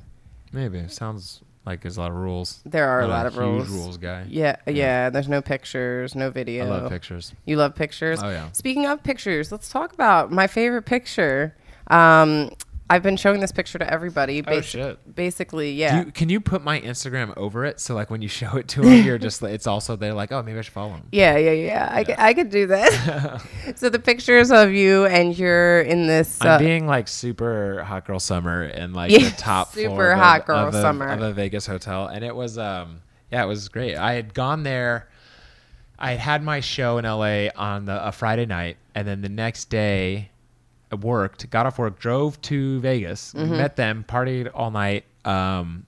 Maybe 0.52 0.78
it 0.78 0.92
sounds 0.92 1.42
like 1.66 1.82
there's 1.82 1.98
a 1.98 2.02
lot 2.02 2.12
of 2.12 2.18
rules. 2.18 2.62
There 2.66 2.88
are 2.88 3.02
a 3.02 3.08
lot 3.08 3.26
of 3.26 3.34
huge 3.34 3.44
rules. 3.44 3.70
rules 3.70 3.98
guy. 3.98 4.26
Yeah, 4.30 4.58
yeah. 4.68 5.10
There's 5.10 5.28
no 5.28 5.42
pictures, 5.42 6.16
no 6.16 6.30
video. 6.30 6.66
I 6.66 6.70
love 6.70 6.90
pictures. 6.92 7.34
You 7.46 7.58
love 7.58 7.76
pictures? 7.76 8.22
Oh, 8.22 8.30
yeah. 8.30 8.52
Speaking 8.52 8.86
of 8.86 9.02
pictures, 9.04 9.52
let's 9.52 9.70
talk 9.70 9.94
about 9.94 10.32
my 10.32 10.48
favorite 10.48 10.84
picture. 10.84 11.56
Um, 11.88 12.52
I've 12.88 13.02
been 13.02 13.18
showing 13.18 13.40
this 13.40 13.52
picture 13.52 13.80
to 13.80 13.92
everybody. 13.92 14.44
Oh, 14.46 14.62
shit. 14.62 15.16
Basically, 15.16 15.72
Do 15.72 15.78
yeah. 15.78 16.06
you, 16.06 16.12
can 16.12 16.30
you 16.30 16.40
put 16.40 16.64
my 16.64 16.80
Instagram 16.80 17.36
over 17.36 17.66
it 17.66 17.80
so 17.80 17.96
like 17.96 18.12
when 18.12 18.22
you 18.22 18.28
show 18.42 18.58
it 18.58 18.68
to 18.70 18.82
them, 18.82 19.04
you're 19.04 19.18
just 19.18 19.42
like, 19.42 19.54
it's 19.54 19.66
also 19.66 19.96
they're 19.96 20.14
like, 20.14 20.32
oh, 20.32 20.44
maybe 20.44 20.60
I 20.60 20.62
should 20.62 20.74
follow 20.74 20.92
them. 20.92 21.08
yeah, 21.12 21.36
yeah, 21.38 21.52
yeah. 21.52 21.90
I, 21.92 22.04
could, 22.04 22.16
I 22.20 22.34
could 22.36 22.50
do 22.52 22.68
that. 22.68 23.42
so 23.76 23.90
the 23.90 23.98
pictures 23.98 24.52
of 24.52 24.72
you 24.72 25.06
and 25.06 25.38
you're 25.38 25.82
in 25.82 26.06
this. 26.06 26.40
Uh, 26.42 26.50
I'm 26.50 26.60
being 26.60 26.86
like 26.86 27.08
super 27.08 27.84
hot 27.84 28.06
girl 28.06 28.20
summer 28.20 28.62
and 28.64 28.94
like 28.94 29.12
Yeah, 29.12 29.30
the 29.30 29.36
top 29.38 29.74
super 29.74 29.90
floor 29.90 30.12
of 30.12 30.20
hot 30.20 30.46
girl 30.46 30.68
of 30.68 30.76
a, 30.76 30.82
summer. 30.82 31.08
of 31.08 31.22
a 31.22 31.34
Vegas 31.34 31.66
hotel, 31.66 32.06
and 32.08 32.24
it 32.24 32.36
was 32.36 32.58
um 32.60 33.02
yeah 33.32 33.44
it 33.44 33.48
was 33.48 33.68
great. 33.70 33.96
I 33.96 34.14
had 34.14 34.34
gone 34.36 34.62
there. 34.64 35.10
I 35.98 36.12
had 36.12 36.20
had 36.20 36.44
my 36.44 36.60
show 36.60 36.98
in 36.98 37.06
LA 37.06 37.48
on 37.56 37.86
the, 37.86 38.08
a 38.08 38.12
Friday 38.12 38.46
night, 38.46 38.78
and 38.94 39.08
then 39.08 39.22
the 39.22 39.30
next 39.30 39.70
day, 39.70 40.30
worked, 41.04 41.50
got 41.50 41.66
off 41.66 41.78
work, 41.80 42.00
drove 42.00 42.42
to 42.44 42.80
Vegas, 42.80 43.34
Mm-hmm. 43.34 43.58
met 43.58 43.76
them, 43.76 44.06
partied 44.08 44.50
all 44.54 44.72
night. 44.72 45.06
Um, 45.26 45.86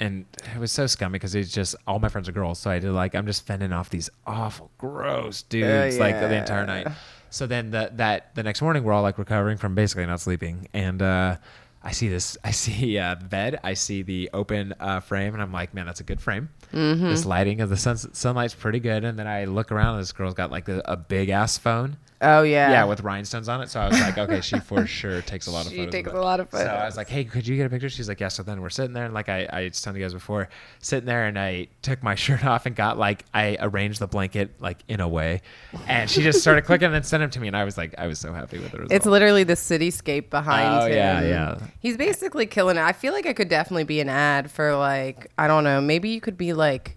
and 0.00 0.24
it 0.54 0.58
was 0.60 0.70
so 0.70 0.86
scummy 0.86 1.12
because 1.12 1.34
it's 1.34 1.52
just 1.52 1.74
all 1.86 1.98
my 1.98 2.08
friends 2.08 2.28
are 2.28 2.32
girls, 2.32 2.58
so 2.58 2.70
I 2.70 2.78
did 2.78 2.92
like 2.92 3.14
I'm 3.14 3.26
just 3.26 3.46
fending 3.46 3.72
off 3.72 3.90
these 3.90 4.08
awful, 4.26 4.70
gross 4.78 5.42
dudes 5.42 5.98
like 5.98 6.14
the 6.20 6.36
entire 6.36 6.64
night. 6.66 6.86
So 7.30 7.46
then 7.46 7.72
the, 7.72 7.90
that 7.96 8.34
the 8.36 8.42
next 8.42 8.62
morning 8.62 8.84
we're 8.84 8.92
all 8.92 9.02
like 9.02 9.18
recovering 9.18 9.58
from 9.58 9.74
basically 9.74 10.06
not 10.06 10.20
sleeping, 10.20 10.68
and 10.72 11.02
uh, 11.02 11.36
I 11.82 11.90
see 11.92 12.08
this. 12.08 12.38
I 12.44 12.52
see 12.52 12.96
uh, 13.06 13.16
bed. 13.16 13.58
I 13.64 13.74
see 13.74 14.02
the 14.02 14.30
open 14.32 14.72
uh, 14.78 15.00
frame, 15.00 15.34
and 15.34 15.42
I'm 15.42 15.52
like, 15.52 15.74
man, 15.74 15.86
that's 15.86 16.00
a 16.00 16.04
good 16.04 16.20
frame. 16.20 16.48
Mm-hmm. 16.72 17.08
This 17.08 17.24
lighting 17.26 17.60
of 17.60 17.68
the 17.68 17.76
sun, 17.76 17.96
sunlight's 17.98 18.54
pretty 18.54 18.80
good. 18.80 19.04
And 19.04 19.18
then 19.18 19.26
I 19.26 19.46
look 19.46 19.72
around, 19.72 19.94
and 19.94 20.02
this 20.02 20.12
girl's 20.12 20.34
got 20.34 20.50
like 20.52 20.68
a, 20.68 20.80
a 20.84 20.96
big 20.96 21.28
ass 21.28 21.58
phone. 21.58 21.96
Oh 22.20 22.42
yeah. 22.42 22.70
Yeah, 22.72 22.84
with 22.84 23.02
rhinestones 23.02 23.48
on 23.48 23.60
it. 23.60 23.70
So 23.70 23.78
I 23.80 23.88
was 23.88 24.00
like, 24.00 24.18
okay, 24.18 24.40
she 24.40 24.58
for 24.58 24.86
sure 25.00 25.22
takes 25.22 25.46
a 25.46 25.52
lot 25.52 25.66
of 25.66 25.70
She 25.72 25.78
photos. 25.78 25.94
She 25.94 26.02
takes 26.02 26.10
a 26.12 26.20
lot 26.20 26.40
of 26.40 26.50
photos. 26.50 26.66
So 26.66 26.72
I 26.72 26.84
was 26.84 26.96
like, 26.96 27.08
hey, 27.08 27.24
could 27.24 27.46
you 27.46 27.56
get 27.56 27.66
a 27.66 27.70
picture? 27.70 27.88
She's 27.88 28.08
like, 28.08 28.18
yeah. 28.18 28.26
So 28.28 28.42
then 28.42 28.60
we're 28.60 28.70
sitting 28.70 28.92
there, 28.92 29.04
and 29.04 29.14
like 29.14 29.28
I, 29.28 29.48
I 29.52 29.68
told 29.68 29.96
you 29.96 30.02
guys 30.02 30.14
before, 30.14 30.48
sitting 30.80 31.06
there, 31.06 31.26
and 31.26 31.38
I 31.38 31.68
took 31.82 32.02
my 32.02 32.14
shirt 32.16 32.44
off 32.44 32.66
and 32.66 32.74
got 32.74 32.98
like 32.98 33.24
I 33.32 33.56
arranged 33.60 34.00
the 34.00 34.08
blanket 34.08 34.50
like 34.60 34.78
in 34.88 35.00
a 35.00 35.06
way, 35.08 35.42
and 35.86 36.10
she 36.10 36.22
just 36.22 36.40
started 36.40 36.62
clicking 36.64 36.86
and 36.86 36.94
then 36.94 37.04
sent 37.04 37.20
them 37.20 37.30
to 37.30 37.40
me, 37.40 37.46
and 37.46 37.56
I 37.56 37.62
was 37.64 37.78
like, 37.78 37.94
I 37.98 38.08
was 38.08 38.18
so 38.18 38.32
happy 38.32 38.58
with 38.58 38.72
the 38.72 38.78
result. 38.78 38.92
It's 38.92 39.06
literally 39.06 39.44
the 39.44 39.54
cityscape 39.54 40.30
behind 40.30 40.82
Oh, 40.82 40.86
him. 40.86 40.94
yeah, 40.96 41.20
yeah. 41.22 41.58
He's 41.78 41.96
basically 41.96 42.46
killing 42.46 42.76
it. 42.78 42.82
I 42.82 42.92
feel 42.94 43.12
like 43.12 43.26
I 43.26 43.32
could 43.32 43.48
definitely 43.48 43.84
be 43.84 44.00
an 44.00 44.08
ad 44.08 44.50
for 44.50 44.74
like 44.76 45.30
I 45.38 45.46
don't 45.46 45.62
know. 45.62 45.80
Maybe 45.80 46.08
you 46.08 46.20
could 46.20 46.36
be 46.36 46.52
like, 46.52 46.96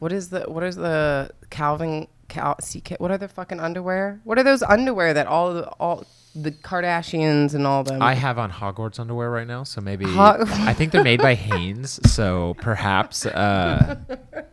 what 0.00 0.10
is 0.12 0.30
the 0.30 0.40
what 0.42 0.64
is 0.64 0.74
the 0.74 1.30
Calvin 1.50 2.08
Cal 2.28 2.54
CK? 2.56 2.96
What 2.98 3.10
are 3.10 3.18
the 3.18 3.28
fucking 3.28 3.60
underwear? 3.60 4.20
What 4.24 4.38
are 4.38 4.42
those 4.42 4.62
underwear 4.62 5.14
that 5.14 5.26
all 5.26 5.54
the 5.54 5.66
all 5.80 6.04
the 6.34 6.52
Kardashians 6.52 7.54
and 7.54 7.66
all 7.66 7.82
them? 7.84 8.02
I 8.02 8.14
have 8.14 8.38
on 8.38 8.50
Hogwarts 8.52 8.98
underwear 9.00 9.30
right 9.30 9.46
now, 9.46 9.64
so 9.64 9.80
maybe 9.80 10.04
Hog- 10.06 10.48
I 10.50 10.72
think 10.74 10.92
they're 10.92 11.02
made 11.04 11.20
by 11.22 11.34
Hanes. 11.48 11.98
So 12.12 12.54
perhaps, 12.60 13.24
uh, 13.26 13.96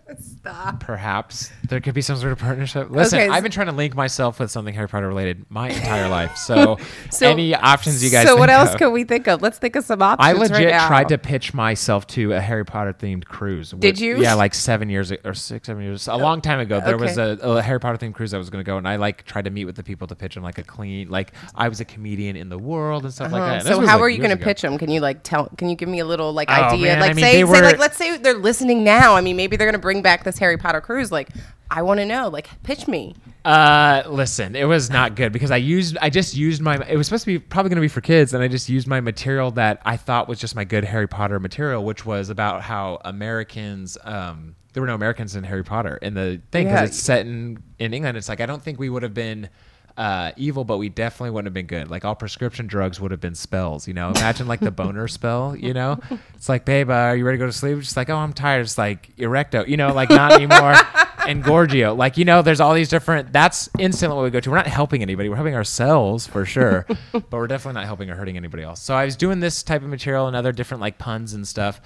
Stop. 0.44 0.82
perhaps 0.82 1.52
there 1.70 1.80
could 1.80 1.94
be 1.94 2.02
some 2.02 2.18
sort 2.18 2.34
of 2.34 2.38
partnership. 2.40 2.90
Listen, 2.90 3.20
Okay, 3.20 3.30
I've 3.30 3.44
been 3.44 3.52
trying 3.52 3.68
to 3.68 3.74
link 3.74 3.96
myself 3.96 4.42
with 4.42 4.52
something 4.52 4.74
Harry 4.74 4.90
Potter 4.90 5.08
related 5.08 5.46
my 5.50 5.70
entire 5.78 6.10
life. 6.10 6.36
So, 6.36 6.78
So- 7.12 7.30
any 7.30 7.56
options 7.56 8.04
you 8.04 8.10
guys? 8.10 8.28
So 8.28 8.36
what 8.36 8.50
else 8.50 8.74
of? 8.74 8.78
can 8.78 8.92
we 8.92 9.06
think 9.06 9.28
of? 9.28 9.42
Let's 9.42 9.58
think 9.58 9.78
of 9.78 9.86
some 9.86 10.02
options. 10.02 10.28
I 10.28 10.34
legit 10.34 10.72
right 10.72 10.88
tried 10.88 11.08
to 11.10 11.18
pitch 11.18 11.54
myself 11.54 12.06
to 12.08 12.34
a 12.34 12.42
Harry 12.42 12.66
Potter 12.66 12.92
themed 12.94 13.24
cruise. 13.24 13.72
Did 13.72 14.00
you? 14.00 14.18
Yeah, 14.22 14.34
like 14.34 14.54
seven 14.54 14.90
years 14.90 15.14
or 15.24 15.34
six, 15.34 15.68
seven 15.68 15.82
years, 15.82 16.10
a 16.10 16.16
long 16.18 16.42
time 16.42 16.60
ago. 16.60 16.82
There 16.82 16.98
was 16.98 17.18
a, 17.18 17.38
a 17.42 17.62
Harry 17.62 17.80
Potter 17.80 17.98
themed 18.06 18.14
cruise 18.14 18.34
I 18.34 18.38
was 18.38 18.50
going 18.50 18.64
to 18.64 18.70
go, 18.70 18.78
and 18.78 18.86
I 18.88 18.98
like 18.98 19.24
tried 19.24 19.46
to 19.46 19.50
meet 19.52 19.64
with 19.66 19.78
the 19.78 19.84
people 19.84 20.08
to 20.08 20.16
pitch 20.16 20.36
them 20.36 20.44
like 20.44 20.58
a 20.58 20.64
clean, 20.64 21.08
like 21.10 21.32
I 21.56 21.70
was 21.70 21.80
a 21.80 21.86
comedian 21.86 22.36
in 22.36 22.50
the 22.50 22.60
world 22.60 23.06
and 23.06 23.14
stuff 23.14 23.32
like 23.32 23.42
Uh-huh. 23.42 23.50
that. 23.52 23.58
And 23.60 23.68
So 23.68 23.80
how 23.88 23.96
like, 23.96 24.02
are 24.02 24.10
you 24.10 24.18
going 24.18 24.38
to 24.38 24.44
pitch 24.44 24.62
them? 24.62 24.78
Can 24.78 24.92
you 24.92 25.00
like 25.00 25.24
tell? 25.24 25.48
Can 25.58 25.70
you 25.70 25.76
give 25.78 25.88
me 25.88 26.00
a 26.00 26.06
little 26.06 26.34
like 26.34 26.50
Oh, 26.52 26.54
idea? 26.54 26.88
man, 26.88 27.00
Like 27.00 27.12
I 27.12 27.14
mean, 27.14 27.24
say, 27.24 27.32
say 27.36 27.44
were- 27.46 27.62
like 27.62 27.80
let's 27.80 27.96
say 27.96 28.18
they're 28.18 28.34
listening 28.34 28.84
now. 28.84 29.16
I 29.16 29.22
mean, 29.22 29.38
maybe 29.38 29.56
they're 29.56 29.68
going 29.68 29.74
to 29.74 29.80
bring 29.80 30.02
back 30.02 30.24
this 30.34 30.40
Harry 30.40 30.58
Potter 30.58 30.82
cruise. 30.82 31.12
Like, 31.12 31.30
I 31.70 31.82
want 31.82 32.00
to 32.00 32.06
know. 32.06 32.28
Like, 32.28 32.50
pitch 32.64 32.88
me. 32.88 33.16
Uh, 33.46 34.04
listen, 34.08 34.56
it 34.56 34.66
was 34.66 34.90
not 34.90 35.16
good 35.16 35.32
because 35.34 35.52
I 35.52 35.58
used, 35.58 35.98
I 36.02 36.10
just 36.10 36.36
used 36.36 36.62
my, 36.62 36.78
it 36.88 36.96
was 36.96 37.08
supposed 37.08 37.24
to 37.26 37.32
be 37.32 37.40
probably 37.40 37.70
going 37.70 37.78
to 37.78 37.82
be 37.82 37.88
for 37.88 38.02
kids, 38.02 38.34
and 38.34 38.42
I 38.44 38.48
just 38.48 38.70
used 38.70 38.88
my 38.88 39.02
material 39.02 39.52
that 39.52 39.82
I 39.86 39.98
thought 39.98 40.28
was 40.28 40.40
just 40.40 40.56
my 40.56 40.64
good 40.64 40.84
Harry 40.86 41.08
Potter 41.08 41.40
material, 41.40 41.84
which 41.84 42.06
was 42.06 42.30
about 42.30 42.62
how 42.62 43.00
Americans, 43.04 43.98
um, 44.04 44.56
there 44.74 44.82
were 44.82 44.88
no 44.88 44.96
Americans 44.96 45.36
in 45.36 45.44
Harry 45.44 45.64
Potter 45.64 45.98
in 45.98 46.14
the 46.14 46.42
thing 46.52 46.66
because 46.68 46.80
Yeah. 46.80 46.86
it's 46.86 46.98
set 46.98 47.26
in 47.26 47.62
in 47.80 47.94
England. 47.94 48.18
It's 48.18 48.28
like 48.30 48.42
I 48.42 48.46
don't 48.48 48.62
think 48.62 48.80
we 48.80 48.90
would 48.90 49.04
have 49.04 49.14
been. 49.14 49.50
Uh, 49.96 50.32
evil, 50.38 50.64
but 50.64 50.80
we 50.80 50.90
definitely 50.90 51.30
wouldn't 51.30 51.46
have 51.46 51.54
been 51.54 51.68
good. 51.68 51.88
Like 51.88 52.04
all 52.04 52.16
prescription 52.16 52.66
drugs 52.66 53.00
would 53.00 53.12
have 53.12 53.22
been 53.22 53.36
spells, 53.36 53.88
you 53.88 53.94
know. 53.94 54.10
Imagine 54.10 54.48
like 54.48 54.60
the 54.60 54.72
boner 54.72 55.08
spell, 55.08 55.56
you 55.56 55.74
know. 55.74 56.00
It's 56.36 56.50
like, 56.50 56.66
babe, 56.66 56.90
uh, 56.90 56.94
are 56.94 57.16
you 57.16 57.24
ready 57.26 57.38
to 57.38 57.44
go 57.44 57.46
to 57.46 57.54
sleep? 57.54 57.80
Just 57.80 57.96
like, 57.96 58.10
oh, 58.10 58.18
I'm 58.18 58.34
tired. 58.34 58.62
It's 58.64 58.78
like 58.78 59.16
erecto, 59.16 59.66
you 59.66 59.78
know, 59.78 59.94
like 59.94 60.10
not 60.10 60.34
anymore. 60.34 60.74
and 61.28 61.44
Gorgio. 61.44 61.96
Like, 61.96 62.18
you 62.18 62.26
know, 62.26 62.42
there's 62.42 62.60
all 62.60 62.74
these 62.74 62.90
different 62.90 63.32
that's 63.32 63.70
instantly 63.80 64.16
what 64.16 64.24
we 64.24 64.30
go 64.30 64.40
to. 64.40 64.50
We're 64.50 64.58
not 64.58 64.68
helping 64.68 65.02
anybody. 65.02 65.30
We're 65.30 65.36
helping 65.36 65.56
ourselves 65.56 66.28
for 66.28 66.46
sure. 66.46 66.86
but 67.12 67.32
we're 67.32 67.48
definitely 67.48 67.80
not 67.80 67.86
helping 67.86 68.10
or 68.10 68.16
hurting 68.16 68.38
anybody 68.38 68.64
else. 68.64 68.82
So 68.82 68.96
I 68.96 69.06
was 69.06 69.16
doing 69.16 69.40
this 69.40 69.64
type 69.64 69.82
of 69.82 69.90
material 69.90 70.28
and 70.28 70.36
other 70.36 70.52
different 70.52 70.82
like 70.82 70.98
puns 70.98 71.34
and 71.34 71.48
stuff. 71.48 71.82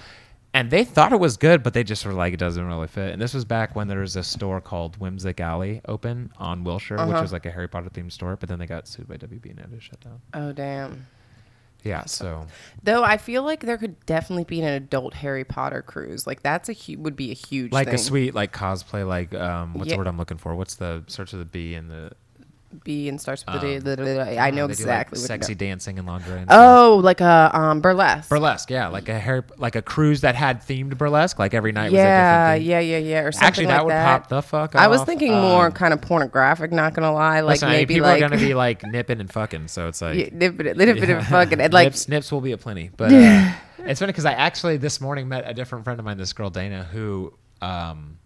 And 0.58 0.70
they 0.70 0.84
thought 0.84 1.12
it 1.12 1.20
was 1.20 1.36
good, 1.36 1.62
but 1.62 1.72
they 1.74 1.84
just 1.84 2.04
were 2.04 2.12
like, 2.12 2.34
it 2.34 2.38
doesn't 2.38 2.64
really 2.66 2.88
fit. 2.88 3.12
And 3.12 3.22
this 3.22 3.32
was 3.34 3.44
back 3.44 3.76
when 3.76 3.86
there 3.88 4.00
was 4.00 4.16
a 4.16 4.22
store 4.24 4.60
called 4.60 4.96
Whimsic 4.96 5.38
Alley 5.40 5.80
open 5.86 6.32
on 6.38 6.64
Wilshire, 6.64 6.96
which 6.96 7.08
Uh-huh. 7.08 7.22
was 7.22 7.32
like 7.32 7.46
a 7.46 7.50
Harry 7.50 7.68
Potter 7.68 7.90
themed 7.90 8.12
store. 8.12 8.36
But 8.36 8.48
then 8.48 8.58
they 8.58 8.66
got 8.66 8.88
sued 8.88 9.06
by 9.08 9.16
WB 9.16 9.50
and 9.50 9.60
had 9.60 9.70
to 9.70 9.80
shut 9.80 10.00
down. 10.00 10.20
Oh 10.34 10.52
damn. 10.52 11.06
Yeah, 11.84 12.06
so 12.06 12.44
Though 12.82 13.04
I 13.04 13.18
feel 13.18 13.44
like 13.44 13.60
there 13.60 13.78
could 13.78 14.04
definitely 14.04 14.42
be 14.44 14.60
an 14.60 14.66
adult 14.74 15.14
Harry 15.14 15.44
Potter 15.44 15.80
cruise. 15.80 16.26
Like 16.26 16.42
that's 16.42 16.68
a 16.68 16.72
hu- 16.72 16.98
would 16.98 17.14
be 17.14 17.30
a 17.30 17.34
huge 17.34 17.70
like 17.70 17.86
thing. 17.86 17.94
a 17.94 17.98
sweet 17.98 18.34
like 18.34 18.52
cosplay, 18.52 19.06
like 19.06 19.32
um, 19.34 19.74
what's 19.74 19.88
Yeah. 19.88 19.94
the 19.94 19.98
word 19.98 20.08
I'm 20.08 20.18
looking 20.18 20.38
for? 20.38 20.56
What's 20.56 20.74
the 20.74 21.04
search 21.06 21.32
of 21.32 21.38
the 21.38 21.44
a 21.44 21.48
B 21.48 21.74
and 21.74 21.88
the 21.88 22.10
B 22.84 23.08
and 23.08 23.20
starts 23.20 23.44
with 23.46 23.54
Um, 23.56 23.60
the, 23.60 23.78
the, 23.78 23.96
the- 23.96 24.38
I 24.38 24.50
know 24.50 24.66
they 24.66 24.74
do, 24.74 24.84
like, 24.84 24.90
exactly 25.08 25.18
what 25.20 25.26
sexy 25.26 25.54
know. 25.54 25.58
dancing 25.58 25.98
and 25.98 26.06
lingerie. 26.06 26.38
And. 26.40 26.46
Oh, 26.50 27.00
like 27.02 27.20
a 27.22 27.50
um 27.52 27.80
burlesque. 27.80 28.28
burlesque, 28.28 28.70
yeah, 28.70 28.88
like 28.88 29.08
a 29.08 29.18
hair, 29.18 29.44
like 29.56 29.74
a 29.74 29.82
cruise 29.82 30.20
that 30.20 30.34
had 30.34 30.60
themed 30.60 30.98
burlesque. 30.98 31.38
Like 31.38 31.54
every 31.54 31.72
night 31.72 31.90
was 31.92 31.94
a 31.94 32.02
Yeah, 32.02 32.54
yeah, 32.54 32.80
yeah, 32.80 32.98
yeah. 32.98 33.20
Or 33.20 33.32
something 33.32 33.46
Actually, 33.46 33.66
that 33.66 33.76
like 33.78 33.84
would 33.86 33.92
that. 33.92 34.20
pop 34.22 34.28
the 34.28 34.42
fuck. 34.42 34.74
Up. 34.74 34.80
I 34.82 34.88
was 34.88 35.02
thinking 35.04 35.32
more 35.32 35.66
Um, 35.66 35.72
kind 35.72 35.94
of 35.94 36.00
pornographic. 36.02 36.70
Not 36.70 36.92
gonna 36.94 37.12
lie, 37.12 37.40
like 37.40 37.54
listen, 37.54 37.68
I 37.68 37.70
mean, 37.72 37.78
maybe 37.80 37.94
people 37.94 38.08
like 38.08 38.22
are 38.22 38.28
gonna 38.28 38.40
be 38.40 38.54
like 38.66 38.82
nipping 38.84 39.20
and 39.20 39.32
fucking, 39.32 39.68
so 39.68 39.88
it's 39.88 40.02
like 40.02 40.16
yeah, 40.18 40.28
little 40.32 40.56
bit, 40.56 40.76
little 40.76 40.94
bit 40.94 41.10
of 41.10 41.26
fucking 41.26 41.60
and 41.60 41.72
like 41.72 41.86
nips, 41.86 42.08
nips 42.08 42.30
will 42.30 42.40
be 42.42 42.52
a 42.52 42.58
plenty, 42.58 42.90
But 42.96 43.12
uh, 43.12 43.52
it's 43.78 44.00
funny 44.00 44.12
because 44.12 44.26
I 44.26 44.32
actually 44.32 44.76
this 44.76 45.00
morning 45.00 45.28
met 45.28 45.44
a 45.46 45.54
different 45.54 45.84
friend 45.84 45.98
of 45.98 46.04
mine, 46.04 46.18
this 46.18 46.32
girl 46.34 46.50
Dana, 46.50 46.84
who 46.84 47.32
um, 47.62 48.18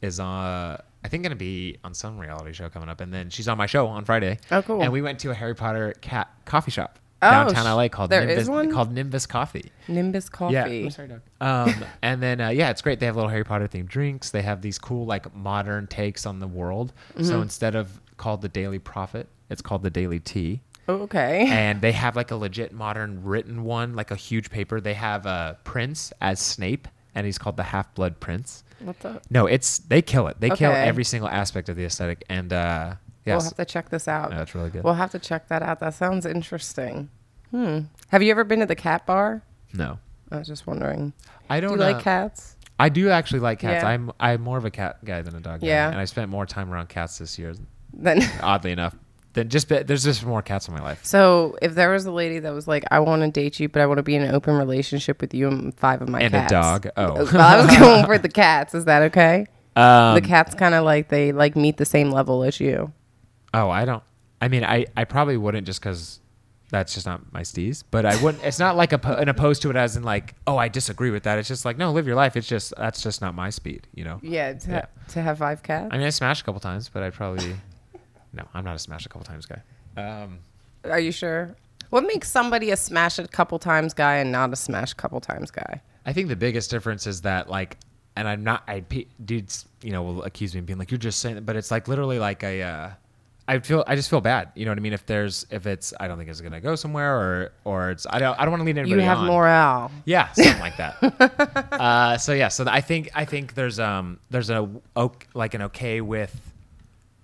is 0.00 0.20
uh, 0.20 0.80
I 1.04 1.08
think 1.08 1.22
going 1.22 1.30
to 1.30 1.36
be 1.36 1.78
on 1.82 1.94
some 1.94 2.18
reality 2.18 2.52
show 2.52 2.68
coming 2.68 2.88
up, 2.88 3.00
and 3.00 3.12
then 3.12 3.30
she's 3.30 3.48
on 3.48 3.56
my 3.56 3.66
show 3.66 3.86
on 3.86 4.04
Friday. 4.04 4.38
Oh, 4.50 4.60
cool. 4.62 4.82
And 4.82 4.92
we 4.92 5.00
went 5.02 5.18
to 5.20 5.30
a 5.30 5.34
Harry 5.34 5.54
Potter 5.54 5.94
cat 6.00 6.28
coffee 6.44 6.70
shop 6.70 6.98
Oh, 7.22 7.30
downtown 7.30 7.64
sh- 7.64 7.68
LA 7.68 7.88
called 7.88 8.10
there 8.10 8.24
Nimbus, 8.24 8.42
is 8.44 8.48
one? 8.50 8.72
called 8.72 8.92
Nimbus 8.92 9.26
Coffee. 9.26 9.70
Nimbus 9.88 10.30
coffee. 10.30 10.54
Yeah. 10.54 10.66
Oh, 10.86 10.88
sorry, 10.88 11.08
Doug. 11.08 11.20
Um, 11.40 11.74
and 12.02 12.22
then 12.22 12.40
uh, 12.40 12.48
yeah, 12.48 12.70
it's 12.70 12.80
great. 12.80 12.98
They 12.98 13.06
have 13.06 13.14
little 13.16 13.30
Harry 13.30 13.44
Potter 13.44 13.68
themed 13.68 13.88
drinks. 13.88 14.30
They 14.30 14.40
have 14.42 14.62
these 14.62 14.78
cool 14.78 15.04
like 15.04 15.34
modern 15.34 15.86
takes 15.86 16.24
on 16.24 16.38
the 16.38 16.48
world. 16.48 16.92
Mm-hmm. 17.14 17.24
So 17.24 17.42
instead 17.42 17.74
of 17.74 18.00
called 18.16 18.40
the 18.40 18.48
Daily 18.48 18.78
Prophet, 18.78 19.28
it's 19.50 19.60
called 19.60 19.82
the 19.82 19.90
Daily 19.90 20.18
Tea. 20.18 20.62
Oh, 20.88 21.02
okay. 21.02 21.46
And 21.48 21.82
they 21.82 21.92
have 21.92 22.16
like 22.16 22.30
a 22.30 22.36
legit 22.36 22.72
modern 22.72 23.22
written 23.22 23.64
one, 23.64 23.94
like 23.94 24.10
a 24.10 24.16
huge 24.16 24.50
paper. 24.50 24.80
They 24.80 24.94
have 24.94 25.26
uh, 25.26 25.54
Prince 25.62 26.12
as 26.22 26.40
Snape, 26.40 26.88
and 27.14 27.26
he's 27.26 27.36
called 27.36 27.58
the 27.58 27.62
Half 27.64 27.94
Blood 27.94 28.18
Prince. 28.18 28.64
What 28.82 28.98
the? 29.00 29.20
No, 29.30 29.46
it's 29.46 29.78
they 29.78 30.02
kill 30.02 30.26
it. 30.28 30.40
They 30.40 30.50
kill 30.50 30.70
Okay. 30.70 30.82
every 30.88 31.04
single 31.04 31.28
aspect 31.28 31.68
of 31.68 31.76
the 31.76 31.84
aesthetic, 31.84 32.24
and 32.28 32.52
uh, 32.52 32.94
We'll 33.26 33.36
yes, 33.36 33.44
have 33.44 33.54
to 33.56 33.64
check 33.66 33.90
this 33.90 34.08
out. 34.08 34.30
That's 34.30 34.54
really 34.54 34.70
good. 34.70 34.82
We'll 34.82 34.94
have 34.94 35.10
to 35.12 35.18
check 35.18 35.48
that 35.48 35.62
out. 35.62 35.80
That 35.80 35.94
sounds 35.94 36.24
interesting. 36.26 37.10
Hmm. 37.50 37.80
Have 38.08 38.22
you 38.22 38.30
ever 38.30 38.44
been 38.44 38.60
to 38.60 38.66
the 38.66 38.74
cat 38.76 39.06
bar? 39.06 39.42
no, 39.74 39.98
I 40.30 40.38
was 40.38 40.46
just 40.48 40.66
wondering. 40.66 41.12
I 41.48 41.60
Do 41.60 41.68
don't 41.68 41.78
you 41.78 41.84
like 41.84 41.96
uh, 41.96 42.00
cats? 42.00 42.56
I 42.78 42.88
do 42.88 43.10
actually 43.10 43.40
like 43.40 43.58
cats. 43.58 43.82
Yeah. 43.82 43.88
I'm 43.90 44.10
I'm 44.18 44.40
more 44.40 44.56
of 44.56 44.64
a 44.64 44.70
cat 44.70 45.04
guy 45.04 45.20
than 45.22 45.34
a 45.36 45.40
dog 45.40 45.60
guy. 45.60 45.66
Yeah. 45.66 45.90
and 45.90 45.98
I 45.98 46.06
spent 46.06 46.30
more 46.30 46.46
time 46.46 46.72
around 46.72 46.88
cats 46.88 47.18
this 47.18 47.38
year, 47.38 47.54
Then. 47.92 48.22
oddly 48.42 48.72
enough. 48.72 48.94
Than 49.32 49.48
just 49.48 49.68
be- 49.68 49.82
there's 49.84 50.02
just 50.02 50.24
more 50.26 50.42
cats 50.42 50.66
in 50.66 50.74
my 50.74 50.80
life. 50.80 51.04
So, 51.04 51.56
if 51.62 51.76
there 51.76 51.90
was 51.90 52.04
a 52.04 52.10
lady 52.10 52.40
that 52.40 52.52
was 52.52 52.66
like, 52.66 52.82
"I 52.90 52.98
want 52.98 53.22
to 53.22 53.30
date 53.30 53.60
you, 53.60 53.68
but 53.68 53.80
I 53.80 53.86
want 53.86 53.98
to 53.98 54.02
be 54.02 54.16
in 54.16 54.22
an 54.22 54.34
open 54.34 54.56
relationship 54.56 55.20
with 55.20 55.32
you 55.32 55.46
and 55.46 55.72
five 55.78 56.02
of 56.02 56.08
my 56.08 56.20
And 56.20 56.34
a 56.34 56.38
cats," 56.38 56.50
dog. 56.52 56.88
Oh. 56.96 57.14
well, 57.32 57.40
I 57.40 57.64
was 57.64 57.78
going 57.78 58.04
for 58.06 58.18
the 58.18 58.28
cats. 58.28 58.74
Is 58.74 58.86
that 58.86 59.02
okay? 59.02 59.46
Um, 59.76 60.16
the 60.16 60.20
cats 60.20 60.54
kind 60.56 60.74
of 60.74 60.84
like 60.84 61.10
they 61.10 61.30
like 61.30 61.54
meet 61.54 61.76
the 61.76 61.84
same 61.84 62.10
level 62.10 62.42
as 62.42 62.58
you. 62.58 62.92
Oh, 63.54 63.70
I 63.70 63.84
don't. 63.84 64.02
I 64.40 64.48
mean, 64.48 64.64
I, 64.64 64.86
I 64.96 65.04
probably 65.04 65.36
wouldn't 65.36 65.64
just 65.66 65.80
because 65.80 66.18
that's 66.70 66.94
just 66.94 67.06
not 67.06 67.32
my 67.32 67.42
steez. 67.42 67.84
But 67.88 68.06
I 68.06 68.20
wouldn't. 68.20 68.42
It's 68.42 68.58
not 68.58 68.76
like 68.76 68.92
a, 68.92 69.00
an 69.14 69.28
opposed 69.28 69.62
to 69.62 69.70
it 69.70 69.76
as 69.76 69.96
in 69.96 70.02
like, 70.02 70.34
oh, 70.48 70.56
I 70.56 70.66
disagree 70.66 71.10
with 71.10 71.22
that. 71.22 71.38
It's 71.38 71.46
just 71.48 71.64
like, 71.64 71.78
no, 71.78 71.92
live 71.92 72.06
your 72.06 72.16
life. 72.16 72.36
It's 72.36 72.48
just 72.48 72.74
that's 72.76 73.00
just 73.00 73.20
not 73.20 73.36
my 73.36 73.50
speed. 73.50 73.86
You 73.94 74.02
know. 74.04 74.18
Yeah, 74.22 74.54
to, 74.54 74.70
Yeah. 74.70 74.86
to 75.10 75.22
have 75.22 75.38
five 75.38 75.62
cats. 75.62 75.88
I 75.92 75.98
mean, 75.98 76.06
I 76.06 76.10
smashed 76.10 76.42
a 76.42 76.44
couple 76.44 76.60
times, 76.60 76.88
but 76.88 77.04
I 77.04 77.10
probably 77.10 77.54
no. 78.32 78.44
I'm 78.54 78.64
not 78.64 78.76
a 78.76 78.78
smash 78.78 79.06
a 79.06 79.08
couple 79.08 79.24
times 79.24 79.46
guy. 79.46 79.62
Um, 79.96 80.38
Are 80.84 81.00
you 81.00 81.12
sure? 81.12 81.54
What 81.90 82.02
makes 82.06 82.30
somebody 82.30 82.70
a 82.70 82.76
smash 82.76 83.18
a 83.18 83.26
couple 83.26 83.58
times 83.58 83.94
guy 83.94 84.16
and 84.16 84.30
not 84.30 84.52
a 84.52 84.56
smash 84.56 84.94
couple 84.94 85.20
times 85.20 85.50
guy? 85.50 85.80
I 86.06 86.12
think 86.12 86.28
the 86.28 86.36
biggest 86.36 86.70
difference 86.70 87.06
is 87.06 87.22
that 87.22 87.50
like, 87.50 87.76
and 88.16 88.28
I'm 88.28 88.44
not. 88.44 88.62
I 88.68 88.80
dudes, 89.24 89.66
you 89.82 89.92
know, 89.92 90.02
will 90.02 90.22
accuse 90.24 90.54
me 90.54 90.60
of 90.60 90.66
being 90.66 90.78
like, 90.78 90.90
you're 90.90 90.98
just 90.98 91.18
saying, 91.20 91.42
but 91.42 91.56
it's 91.56 91.70
like 91.70 91.88
literally 91.88 92.18
like 92.18 92.42
a. 92.42 92.62
Uh, 92.62 92.90
I 93.48 93.58
feel 93.58 93.82
I 93.88 93.96
just 93.96 94.08
feel 94.08 94.20
bad. 94.20 94.50
You 94.54 94.64
know 94.64 94.70
what 94.70 94.78
I 94.78 94.80
mean? 94.80 94.92
If 94.92 95.06
there's 95.06 95.44
if 95.50 95.66
it's 95.66 95.92
I 95.98 96.06
don't 96.06 96.18
think 96.18 96.30
it's 96.30 96.40
gonna 96.40 96.60
go 96.60 96.76
somewhere 96.76 97.16
or 97.16 97.52
or 97.64 97.90
it's 97.90 98.06
I 98.08 98.20
don't 98.20 98.38
I 98.38 98.44
don't 98.44 98.52
want 98.52 98.60
to 98.60 98.64
lead 98.64 98.78
anybody 98.78 99.02
You 99.02 99.08
have 99.08 99.18
on. 99.18 99.26
morale. 99.26 99.90
Yeah, 100.04 100.30
something 100.32 100.60
like 100.60 100.76
that. 100.76 101.72
uh, 101.72 102.16
so 102.18 102.32
yeah, 102.32 102.46
so 102.48 102.64
I 102.68 102.80
think 102.80 103.10
I 103.12 103.24
think 103.24 103.54
there's 103.54 103.80
um 103.80 104.20
there's 104.30 104.50
a 104.50 104.70
like 105.34 105.54
an 105.54 105.62
okay 105.62 106.00
with, 106.00 106.38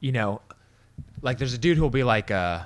you 0.00 0.10
know, 0.10 0.40
like 1.22 1.38
there's 1.38 1.54
a 1.54 1.58
dude 1.58 1.76
who 1.76 1.82
will 1.82 1.90
be 1.90 2.04
like 2.04 2.30
uh, 2.30 2.60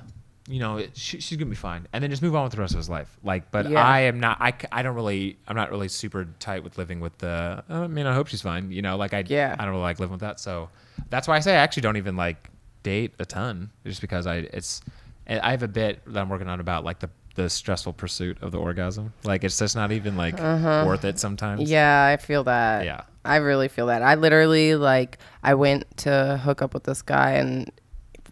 you 0.49 0.59
know, 0.59 0.85
she, 0.95 1.21
she's 1.21 1.39
gonna 1.39 1.49
be 1.49 1.55
fine, 1.57 1.87
and 1.93 2.03
then 2.03 2.11
just 2.11 2.23
move 2.23 2.35
on 2.35 2.43
with 2.43 2.53
the 2.53 2.59
rest 2.61 2.75
of 2.75 2.79
his 2.79 2.89
life. 2.89 3.17
Like, 3.23 3.51
but 3.53 3.71
Yeah. 3.71 3.85
I 3.85 4.01
am 4.01 4.19
not. 4.19 4.39
I, 4.41 4.53
I 4.73 4.83
don't 4.83 4.97
really. 4.97 5.39
I'm 5.47 5.55
not 5.55 5.71
really 5.71 5.89
super 5.89 6.27
tight 6.41 6.65
with 6.65 6.77
living 6.77 6.99
with 6.99 7.17
the. 7.19 7.63
I 7.69 7.87
mean, 7.87 8.07
I 8.07 8.15
hope 8.15 8.27
she's 8.27 8.43
fine. 8.43 8.73
You 8.73 8.83
know, 8.83 8.97
like 8.97 9.15
I. 9.15 9.23
Yeah. 9.27 9.55
I 9.59 9.63
don't 9.65 9.71
really 9.71 9.83
like 9.83 10.01
living 10.01 10.13
with 10.13 10.23
that. 10.23 10.41
So 10.41 10.69
that's 11.09 11.29
why 11.29 11.37
I 11.37 11.41
say 11.41 11.53
I 11.53 11.61
actually 11.61 11.83
don't 11.83 11.97
even 11.97 12.17
like 12.17 12.51
date 12.83 13.15
a 13.21 13.25
ton, 13.25 13.71
just 13.87 14.01
because 14.01 14.27
I 14.27 14.37
it's. 14.39 14.81
I 15.29 15.53
have 15.53 15.63
a 15.63 15.69
bit 15.69 16.01
that 16.07 16.21
I'm 16.21 16.29
working 16.29 16.49
on 16.49 16.59
about 16.59 16.85
like 16.85 16.99
the 16.99 17.11
the 17.37 17.49
stressful 17.49 17.93
pursuit 17.93 18.39
of 18.43 18.51
the 18.51 18.59
orgasm. 18.59 19.13
Like 19.23 19.45
it's 19.45 19.57
just 19.57 19.77
not 19.77 19.93
even 19.93 20.17
like 20.17 20.37
worth 20.39 21.05
it 21.05 21.21
sometimes. 21.21 21.61
Uh-huh. 21.61 21.71
Yeah, 21.71 22.07
I 22.07 22.17
feel 22.17 22.43
that. 22.45 22.85
Yeah. 22.85 23.03
I 23.25 23.37
really 23.37 23.69
feel 23.69 23.87
that. 23.87 24.03
I 24.03 24.17
literally 24.17 24.75
like 24.75 25.19
I 25.45 25.55
went 25.55 25.85
to 25.99 26.41
hook 26.43 26.61
up 26.61 26.75
with 26.75 26.85
this 26.85 27.03
guy 27.03 27.33
and 27.33 27.71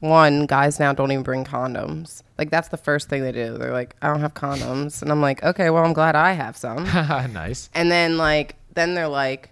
one 0.01 0.47
guys 0.47 0.79
now 0.79 0.93
don't 0.93 1.11
even 1.11 1.25
bring 1.25 1.45
condoms. 1.45 2.23
Like 2.37 2.51
that's 2.51 2.69
the 2.69 2.77
first 2.77 3.09
thing 3.09 3.23
they 3.23 3.33
do. 3.33 3.59
They're 3.59 3.73
like, 3.73 3.97
I 4.01 4.09
don't 4.09 4.21
have 4.21 4.35
condoms, 4.35 5.03
and 5.03 5.11
I'm 5.11 5.21
like, 5.21 5.43
okay, 5.43 5.71
well, 5.71 5.85
I'm 5.85 5.93
glad 5.93 6.15
I 6.15 6.33
have 6.33 6.57
some. 6.57 6.85
nice. 7.33 7.71
and 7.75 7.91
then 7.91 8.17
like 8.17 8.57
then 8.75 8.95
they're 8.95 9.09
like, 9.09 9.51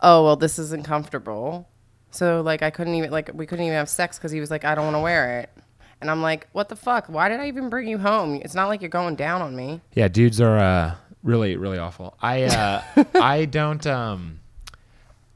oh 0.00 0.24
well, 0.24 0.36
this 0.36 0.58
isn't 0.58 0.84
comfortable. 0.84 1.68
So 2.10 2.40
like 2.42 2.62
I 2.62 2.70
couldn't 2.70 2.94
even 2.94 3.10
like 3.10 3.30
we 3.34 3.46
couldn't 3.46 3.64
even 3.64 3.76
have 3.76 3.88
sex 3.88 4.18
because 4.18 4.32
he 4.32 4.40
was 4.40 4.50
like, 4.50 4.64
I 4.64 4.74
don't 4.74 4.84
want 4.84 4.96
to 4.96 5.00
wear 5.00 5.40
it. 5.40 5.50
And 6.00 6.10
I'm 6.10 6.22
like, 6.22 6.48
what 6.52 6.68
the 6.70 6.76
fuck? 6.76 7.06
Why 7.08 7.28
did 7.28 7.40
I 7.40 7.48
even 7.48 7.68
bring 7.68 7.86
you 7.86 7.98
home? 7.98 8.36
It's 8.36 8.54
not 8.54 8.68
like 8.68 8.80
you're 8.80 8.88
going 8.88 9.16
down 9.16 9.42
on 9.42 9.54
me. 9.54 9.82
Yeah, 9.94 10.08
dudes 10.08 10.40
are 10.40 10.58
uh, 10.58 10.94
really 11.22 11.56
really 11.56 11.78
awful. 11.78 12.16
I 12.20 12.44
uh, 12.44 12.82
I 13.14 13.44
don't 13.44 13.86
um, 13.86 14.40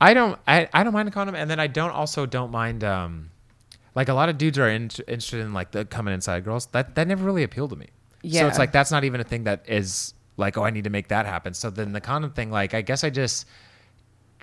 I 0.00 0.14
don't 0.14 0.38
I, 0.46 0.68
I 0.72 0.84
don't 0.84 0.92
mind 0.92 1.08
a 1.08 1.12
condom, 1.12 1.34
and 1.34 1.50
then 1.50 1.60
I 1.60 1.66
don't 1.66 1.90
also 1.90 2.26
don't 2.26 2.50
mind 2.50 2.82
um, 2.82 3.30
like 3.94 4.08
a 4.08 4.14
lot 4.14 4.28
of 4.28 4.38
dudes 4.38 4.58
are 4.58 4.68
in, 4.68 4.84
interested 5.06 5.40
in 5.40 5.52
like 5.52 5.70
the 5.70 5.84
coming 5.84 6.14
inside 6.14 6.44
girls. 6.44 6.66
That 6.66 6.94
that 6.94 7.06
never 7.06 7.24
really 7.24 7.42
appealed 7.42 7.70
to 7.70 7.76
me. 7.76 7.88
Yeah. 8.22 8.42
So 8.42 8.48
it's 8.48 8.58
like 8.58 8.72
that's 8.72 8.90
not 8.90 9.04
even 9.04 9.20
a 9.20 9.24
thing 9.24 9.44
that 9.44 9.64
is 9.68 10.14
like 10.36 10.58
oh 10.58 10.64
I 10.64 10.70
need 10.70 10.84
to 10.84 10.90
make 10.90 11.08
that 11.08 11.26
happen. 11.26 11.54
So 11.54 11.70
then 11.70 11.92
the 11.92 12.00
condom 12.00 12.32
thing, 12.32 12.50
like 12.50 12.74
I 12.74 12.82
guess 12.82 13.04
I 13.04 13.10
just 13.10 13.46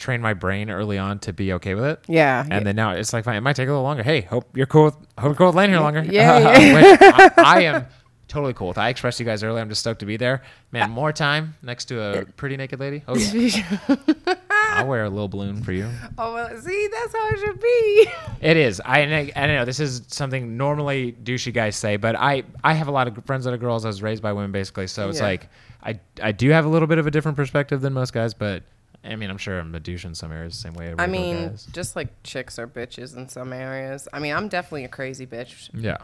trained 0.02 0.24
my 0.24 0.34
brain 0.34 0.70
early 0.70 0.98
on 0.98 1.20
to 1.20 1.34
be 1.34 1.54
okay 1.54 1.76
with 1.76 1.86
it. 1.86 2.00
Yeah. 2.08 2.46
And 2.50 2.66
then 2.66 2.76
now 2.76 2.92
it's 2.92 3.14
like 3.14 3.24
fine. 3.24 3.36
It 3.36 3.42
might 3.42 3.56
take 3.56 3.68
a 3.68 3.72
little 3.72 3.84
longer. 3.84 4.04
Hey, 4.04 4.22
hope 4.22 4.58
you're 4.58 4.66
cool. 4.66 4.86
With, 4.86 4.96
hope 5.18 5.30
you're 5.30 5.36
cool 5.36 5.48
with 5.48 5.56
laying 5.56 5.70
here 5.70 5.80
longer. 5.80 6.04
Yeah, 6.04 6.40
yeah. 6.60 7.30
I, 7.38 7.58
I 7.58 7.62
am 7.62 7.86
totally 8.28 8.54
cool 8.54 8.70
with. 8.70 8.78
I 8.78 8.90
expressed 8.90 9.18
to 9.20 9.24
you 9.24 9.30
guys 9.30 9.44
earlier. 9.44 9.62
I'm 9.62 9.70
just 9.70 9.82
stoked 9.82 10.00
to 10.00 10.06
be 10.06 10.18
there. 10.18 10.42
Man, 10.72 10.90
more 10.90 11.14
time 11.14 11.56
next 11.62 11.86
to 11.86 12.02
a 12.02 12.26
pretty 12.26 12.58
naked 12.58 12.80
lady. 12.80 13.04
Oh 13.08 13.16
yeah. 13.16 13.96
I'll 14.72 14.88
wear 14.88 15.04
a 15.04 15.10
little 15.10 15.28
balloon 15.28 15.64
for 15.64 15.72
you. 15.72 15.90
oh 16.18 16.34
well, 16.34 16.58
see, 16.62 16.88
that's 16.92 17.14
how 17.14 17.28
it 17.30 17.40
should 17.40 17.60
be. 17.60 18.08
It 18.42 18.58
is. 18.58 18.82
I 18.84 19.00
and 19.00 19.14
I, 19.14 19.32
and 19.36 19.52
I 19.52 19.56
know 19.56 19.66
this 19.66 19.80
is 19.80 20.04
something 20.08 20.58
normally 20.58 21.14
douchey 21.24 21.54
guys 21.54 21.76
say, 21.76 21.98
but 21.98 22.16
I 22.16 22.44
I 22.64 22.74
have 22.74 22.88
a 22.88 22.92
lot 22.92 23.08
of 23.08 23.24
friends 23.26 23.46
that 23.46 23.54
are 23.54 23.58
girls. 23.58 23.86
I 23.86 23.90
was 23.90 24.02
raised 24.02 24.22
by 24.24 24.34
women 24.34 24.52
basically, 24.52 24.88
so 24.88 25.10
it's 25.10 25.20
Yeah. 25.20 25.26
like 25.26 25.50
I 25.84 26.00
I 26.22 26.32
do 26.32 26.50
have 26.50 26.66
a 26.66 26.70
little 26.70 26.88
bit 26.88 26.98
of 26.98 27.08
a 27.08 27.12
different 27.12 27.36
perspective 27.38 27.82
than 27.82 27.94
most 27.94 28.14
guys, 28.14 28.34
but 28.34 28.64
I 29.04 29.16
mean 29.16 29.30
I'm 29.30 29.38
sure 29.38 29.60
I'm 29.60 29.74
a 29.76 29.80
douche 29.80 30.06
in 30.06 30.14
some 30.16 30.32
areas, 30.32 30.54
the 30.56 30.60
same 30.62 30.74
way. 30.74 30.94
I 30.98 31.08
mean, 31.08 31.50
guys. 31.50 31.68
just 31.72 31.96
like 31.96 32.10
chicks 32.24 32.58
are 32.60 32.68
bitches 32.68 33.16
in 33.18 33.28
some 33.30 33.52
areas. 33.54 34.08
I 34.14 34.20
mean, 34.20 34.34
I'm 34.34 34.48
definitely 34.48 34.86
a 34.86 34.90
crazy 34.90 35.26
bitch, 35.26 35.70
yeah. 35.74 35.98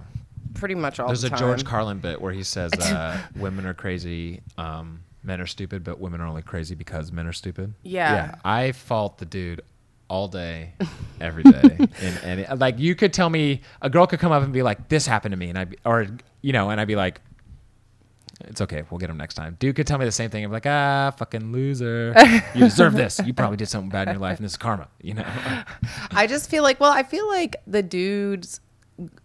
pretty 0.56 0.76
much 0.76 1.00
all 1.00 1.08
There's 1.08 1.22
the 1.22 1.34
a. 1.34 1.38
George 1.38 1.64
Carlin 1.64 2.00
bit 2.00 2.20
where 2.22 2.34
he 2.34 2.44
says 2.44 2.72
uh, 2.80 3.20
women 3.36 3.66
are 3.68 3.74
crazy, 3.76 4.42
um, 4.58 5.02
men 5.28 5.40
are 5.42 5.46
stupid, 5.46 5.84
but 5.84 6.00
women 6.00 6.22
are 6.22 6.26
only 6.28 6.42
crazy 6.42 6.74
because 6.74 7.12
men 7.12 7.28
are 7.28 7.34
stupid. 7.34 7.74
Yeah. 7.84 8.14
Yeah. 8.14 8.36
I 8.44 8.72
fault 8.72 9.20
the 9.20 9.26
dude 9.26 9.62
all 10.10 10.28
day, 10.30 10.74
every 11.22 11.44
day. 11.44 11.78
and, 12.02 12.20
and 12.24 12.40
it- 12.40 12.58
like 12.58 12.80
you 12.80 12.96
could 12.96 13.14
tell 13.14 13.30
me 13.30 13.62
a 13.82 13.90
girl 13.90 14.08
could 14.08 14.20
come 14.20 14.32
up 14.32 14.42
and 14.42 14.54
be 14.54 14.64
like, 14.64 14.88
"This 14.90 15.06
happened 15.06 15.34
to 15.34 15.38
me," 15.38 15.50
and 15.50 15.60
I 15.60 15.68
or 15.86 16.08
you 16.42 16.54
know, 16.54 16.70
and 16.72 16.82
I'd 16.82 16.88
be 16.88 16.96
like. 16.96 17.22
It's 18.42 18.62
okay. 18.62 18.84
We'll 18.92 19.00
get 19.00 19.10
him 19.10 19.18
next 19.18 19.34
time. 19.34 19.58
Dude 19.60 19.76
could 19.76 19.88
tell 19.88 19.98
me 19.98 20.06
the 20.06 20.12
same 20.12 20.30
thing. 20.30 20.46
I'm 20.46 20.52
like, 20.52 20.68
ah, 20.68 21.12
fucking 21.18 21.52
loser. 21.52 22.14
You 22.54 22.66
deserve 22.66 22.94
this. 22.94 23.20
You 23.26 23.34
probably 23.34 23.58
did 23.58 23.68
something 23.68 23.90
bad 23.90 24.08
in 24.08 24.14
your 24.14 24.22
life, 24.22 24.38
and 24.38 24.46
this 24.46 24.52
is 24.52 24.58
karma. 24.58 24.90
You 25.02 25.16
know. 25.16 25.26
I 26.12 26.28
just 26.28 26.48
feel 26.48 26.62
like, 26.62 26.80
well, 26.80 26.92
I 26.92 27.02
feel 27.02 27.28
like 27.28 27.56
the 27.66 27.82
dudes. 27.82 28.62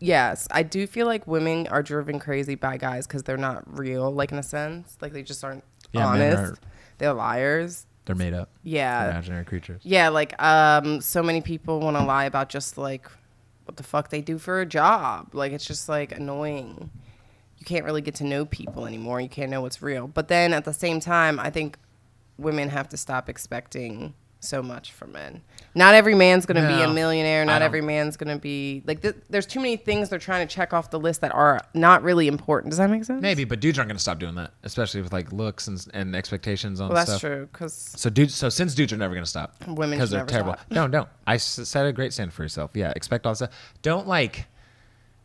Yes, 0.00 0.48
I 0.50 0.62
do 0.62 0.86
feel 0.86 1.06
like 1.06 1.26
women 1.26 1.66
are 1.66 1.82
driven 1.82 2.18
crazy 2.20 2.54
by 2.54 2.78
guys 2.78 3.06
because 3.06 3.22
they're 3.22 3.36
not 3.36 3.78
real, 3.78 4.10
like 4.10 4.32
in 4.32 4.38
a 4.38 4.42
sense, 4.42 4.96
like 5.02 5.12
they 5.12 5.22
just 5.22 5.44
aren't 5.44 5.64
Yeah, 5.92 6.06
honest. 6.06 6.38
are- 6.38 6.56
They're 6.98 7.12
liars. 7.12 7.86
They're 8.04 8.16
made 8.16 8.34
up. 8.34 8.50
Yeah, 8.64 9.10
Imaginary 9.10 9.44
creatures. 9.44 9.80
Yeah, 9.84 10.08
like 10.08 10.40
um 10.42 11.00
so 11.00 11.22
many 11.22 11.40
people 11.40 11.80
want 11.80 11.96
to 11.96 12.04
lie 12.04 12.24
about 12.24 12.48
just 12.48 12.76
like 12.76 13.06
what 13.64 13.76
the 13.76 13.82
fuck 13.84 14.08
they 14.10 14.20
do 14.20 14.38
for 14.38 14.60
a 14.60 14.66
job. 14.66 15.34
Like 15.34 15.52
it's 15.52 15.64
just 15.64 15.88
like 15.88 16.10
annoying. 16.12 16.90
You 17.58 17.64
can't 17.64 17.84
really 17.84 18.00
get 18.02 18.16
to 18.16 18.24
know 18.24 18.44
people 18.44 18.86
anymore. 18.86 19.20
You 19.20 19.28
can't 19.28 19.50
know 19.50 19.60
what's 19.60 19.80
real. 19.80 20.08
But 20.08 20.26
then 20.26 20.52
at 20.52 20.64
the 20.64 20.72
same 20.72 20.98
time, 20.98 21.38
I 21.38 21.50
think 21.50 21.78
women 22.38 22.70
have 22.70 22.88
to 22.88 22.96
stop 22.96 23.28
expecting 23.28 24.14
so 24.44 24.62
much 24.62 24.92
for 24.92 25.06
men. 25.06 25.40
Not 25.74 25.94
every 25.94 26.14
man's 26.14 26.44
going 26.46 26.60
to 26.60 26.68
be 26.68 26.82
a 26.82 26.88
millionaire. 26.92 27.44
Not 27.44 27.62
every 27.62 27.80
man's 27.80 28.16
going 28.16 28.34
to 28.36 28.40
be 28.40 28.82
like 28.86 29.00
th- 29.00 29.14
there's 29.30 29.46
too 29.46 29.60
many 29.60 29.76
things 29.76 30.08
they're 30.08 30.18
trying 30.18 30.46
to 30.46 30.54
check 30.54 30.72
off 30.74 30.90
the 30.90 30.98
list 31.00 31.20
that 31.22 31.32
are 31.34 31.60
not 31.74 32.02
really 32.02 32.28
important. 32.28 32.70
Does 32.70 32.78
that 32.78 32.90
make 32.90 33.04
sense? 33.04 33.22
Maybe, 33.22 33.44
but 33.44 33.60
dudes 33.60 33.78
aren't 33.78 33.88
going 33.88 33.96
to 33.96 34.02
stop 34.02 34.18
doing 34.18 34.34
that, 34.34 34.52
especially 34.64 35.00
with 35.00 35.12
like 35.12 35.32
looks 35.32 35.68
and, 35.68 35.82
and 35.94 36.14
expectations 36.16 36.80
on 36.80 36.88
Well, 36.88 36.96
that's 36.96 37.10
stuff. 37.10 37.20
true 37.20 37.48
cuz 37.52 37.72
So 37.96 38.10
dudes, 38.10 38.34
so 38.34 38.48
since 38.48 38.74
dudes 38.74 38.92
are 38.92 38.96
never 38.98 39.14
going 39.14 39.24
to 39.24 39.30
stop, 39.30 39.54
Women 39.66 39.90
because 39.98 40.10
they're 40.10 40.20
never 40.20 40.30
terrible. 40.30 40.54
stop. 40.54 40.70
No, 40.70 40.88
don't. 40.88 41.08
I 41.26 41.34
s- 41.36 41.60
set 41.64 41.86
a 41.86 41.92
great 41.92 42.12
standard 42.12 42.34
for 42.34 42.42
yourself. 42.42 42.72
Yeah, 42.74 42.92
expect 42.96 43.24
all 43.26 43.32
this 43.32 43.38
stuff. 43.38 43.74
Don't 43.82 44.06
like, 44.06 44.46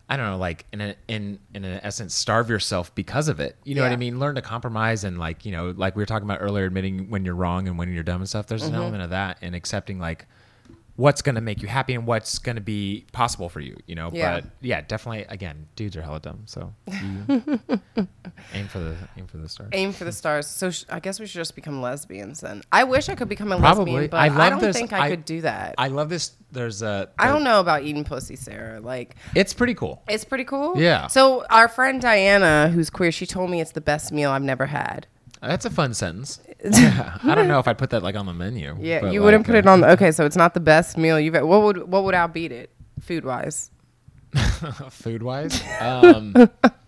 I 0.09 0.15
don't 0.15 0.25
know, 0.25 0.37
like 0.37 0.65
in 0.71 0.79
a, 0.79 0.95
in 1.09 1.39
in 1.53 1.65
an 1.65 1.79
essence, 1.83 2.15
starve 2.15 2.49
yourself 2.49 2.93
because 2.95 3.27
of 3.27 3.39
it. 3.41 3.57
You 3.65 3.75
know 3.75 3.81
what 3.83 3.91
I 3.91 3.97
mean? 3.97 4.19
Learn 4.19 4.35
to 4.35 4.41
compromise 4.41 5.03
and 5.03 5.17
like 5.19 5.45
you 5.45 5.51
know, 5.51 5.73
like 5.75 5.95
we 5.97 6.01
were 6.01 6.05
talking 6.05 6.25
about 6.27 6.39
earlier, 6.41 6.65
admitting 6.65 7.09
when 7.09 7.25
you're 7.25 7.35
wrong 7.35 7.67
and 7.67 7.77
when 7.77 7.93
you're 7.93 8.03
dumb 8.03 8.21
and 8.21 8.29
stuff. 8.29 8.47
There's 8.47 8.63
Mm-hmm. 8.63 8.73
an 8.75 8.81
element 8.81 9.03
of 9.03 9.09
that 9.09 9.37
and 9.41 9.53
accepting 9.53 9.99
like 9.99 10.25
what's 10.97 11.21
going 11.21 11.35
to 11.35 11.41
make 11.41 11.61
you 11.61 11.67
happy 11.67 11.93
and 11.93 12.05
what's 12.05 12.37
going 12.39 12.55
to 12.55 12.61
be 12.61 13.05
possible 13.13 13.47
for 13.49 13.59
you. 13.61 13.77
You 13.85 13.95
know, 13.95 14.09
Yeah. 14.13 14.41
but 14.41 14.45
yeah, 14.61 14.81
definitely. 14.81 15.25
Again, 15.29 15.67
dudes 15.75 15.95
are 15.95 16.01
hella 16.01 16.19
dumb, 16.19 16.41
so 16.45 16.73
aim 18.53 18.67
for 18.67 18.79
the 18.79 18.95
aim 19.17 19.27
for 19.27 19.37
the 19.37 19.47
stars. 19.49 19.69
aim 19.73 19.91
for 19.93 20.03
the 20.05 20.11
stars. 20.11 20.47
So 20.47 20.69
sh- 20.71 20.85
I 20.89 20.99
guess 20.99 21.19
we 21.19 21.25
should 21.25 21.35
just 21.39 21.55
become 21.55 21.81
lesbians 21.81 22.41
then. 22.41 22.61
I 22.71 22.83
wish 22.83 23.09
I 23.09 23.15
could 23.15 23.29
become 23.29 23.51
a 23.51 23.57
Probably. 23.57 23.91
lesbian, 23.93 24.09
but 24.09 24.17
I 24.17 24.45
I, 24.47 24.49
don't 24.49 24.59
this- 24.59 24.75
think 24.77 24.93
I, 24.93 25.05
I- 25.05 25.09
could 25.09 25.25
do 25.25 25.41
that. 25.41 25.75
I, 25.77 25.85
I 25.85 25.87
love 25.89 26.09
this. 26.09 26.31
There's 26.51 26.81
a. 26.81 27.09
don't 27.19 27.43
know 27.43 27.59
about 27.59 27.83
eating 27.83 28.03
pussy, 28.03 28.35
Sarah. 28.35 28.79
Like 28.79 29.15
It's 29.35 29.53
pretty 29.53 29.73
cool. 29.73 30.01
it's 30.07 30.25
pretty 30.25 30.45
cool. 30.45 30.79
Yeah. 30.79 31.07
So 31.07 31.45
our 31.49 31.67
friend 31.67 32.01
Diana, 32.01 32.69
who's 32.69 32.89
queer, 32.89 33.11
she 33.11 33.25
told 33.25 33.49
me 33.49 33.61
it's 33.61 33.71
the 33.73 33.81
best 33.81 34.11
meal 34.11 34.31
I've 34.31 34.41
never 34.43 34.65
had. 34.65 35.07
That's 35.41 35.65
a 35.65 35.69
fun 35.69 35.93
sentence. 35.93 36.39
Yeah. 36.63 37.17
I 37.23 37.35
don't 37.35 37.47
know 37.47 37.59
if 37.59 37.67
I'd 37.67 37.77
put 37.77 37.91
that 37.91 38.03
like 38.03 38.15
on 38.15 38.25
the 38.25 38.33
menu. 38.33 38.75
Yeah, 38.79 39.11
you 39.11 39.21
wouldn't 39.21 39.41
like, 39.41 39.47
put 39.47 39.55
it 39.55 39.67
on. 39.67 39.81
The, 39.81 39.91
okay, 39.91 40.11
so 40.11 40.25
it's 40.25 40.35
not 40.35 40.53
the 40.53 40.59
best 40.59 40.97
meal 40.97 41.19
you've. 41.19 41.33
had. 41.33 41.43
What 41.43 41.61
would 41.63 41.91
what 41.91 42.03
would 42.03 42.15
outbeat 42.15 42.51
it, 42.51 42.71
food 42.99 43.25
wise? 43.25 43.71
food 44.89 45.23
wise. 45.23 45.61
Um, 45.79 46.35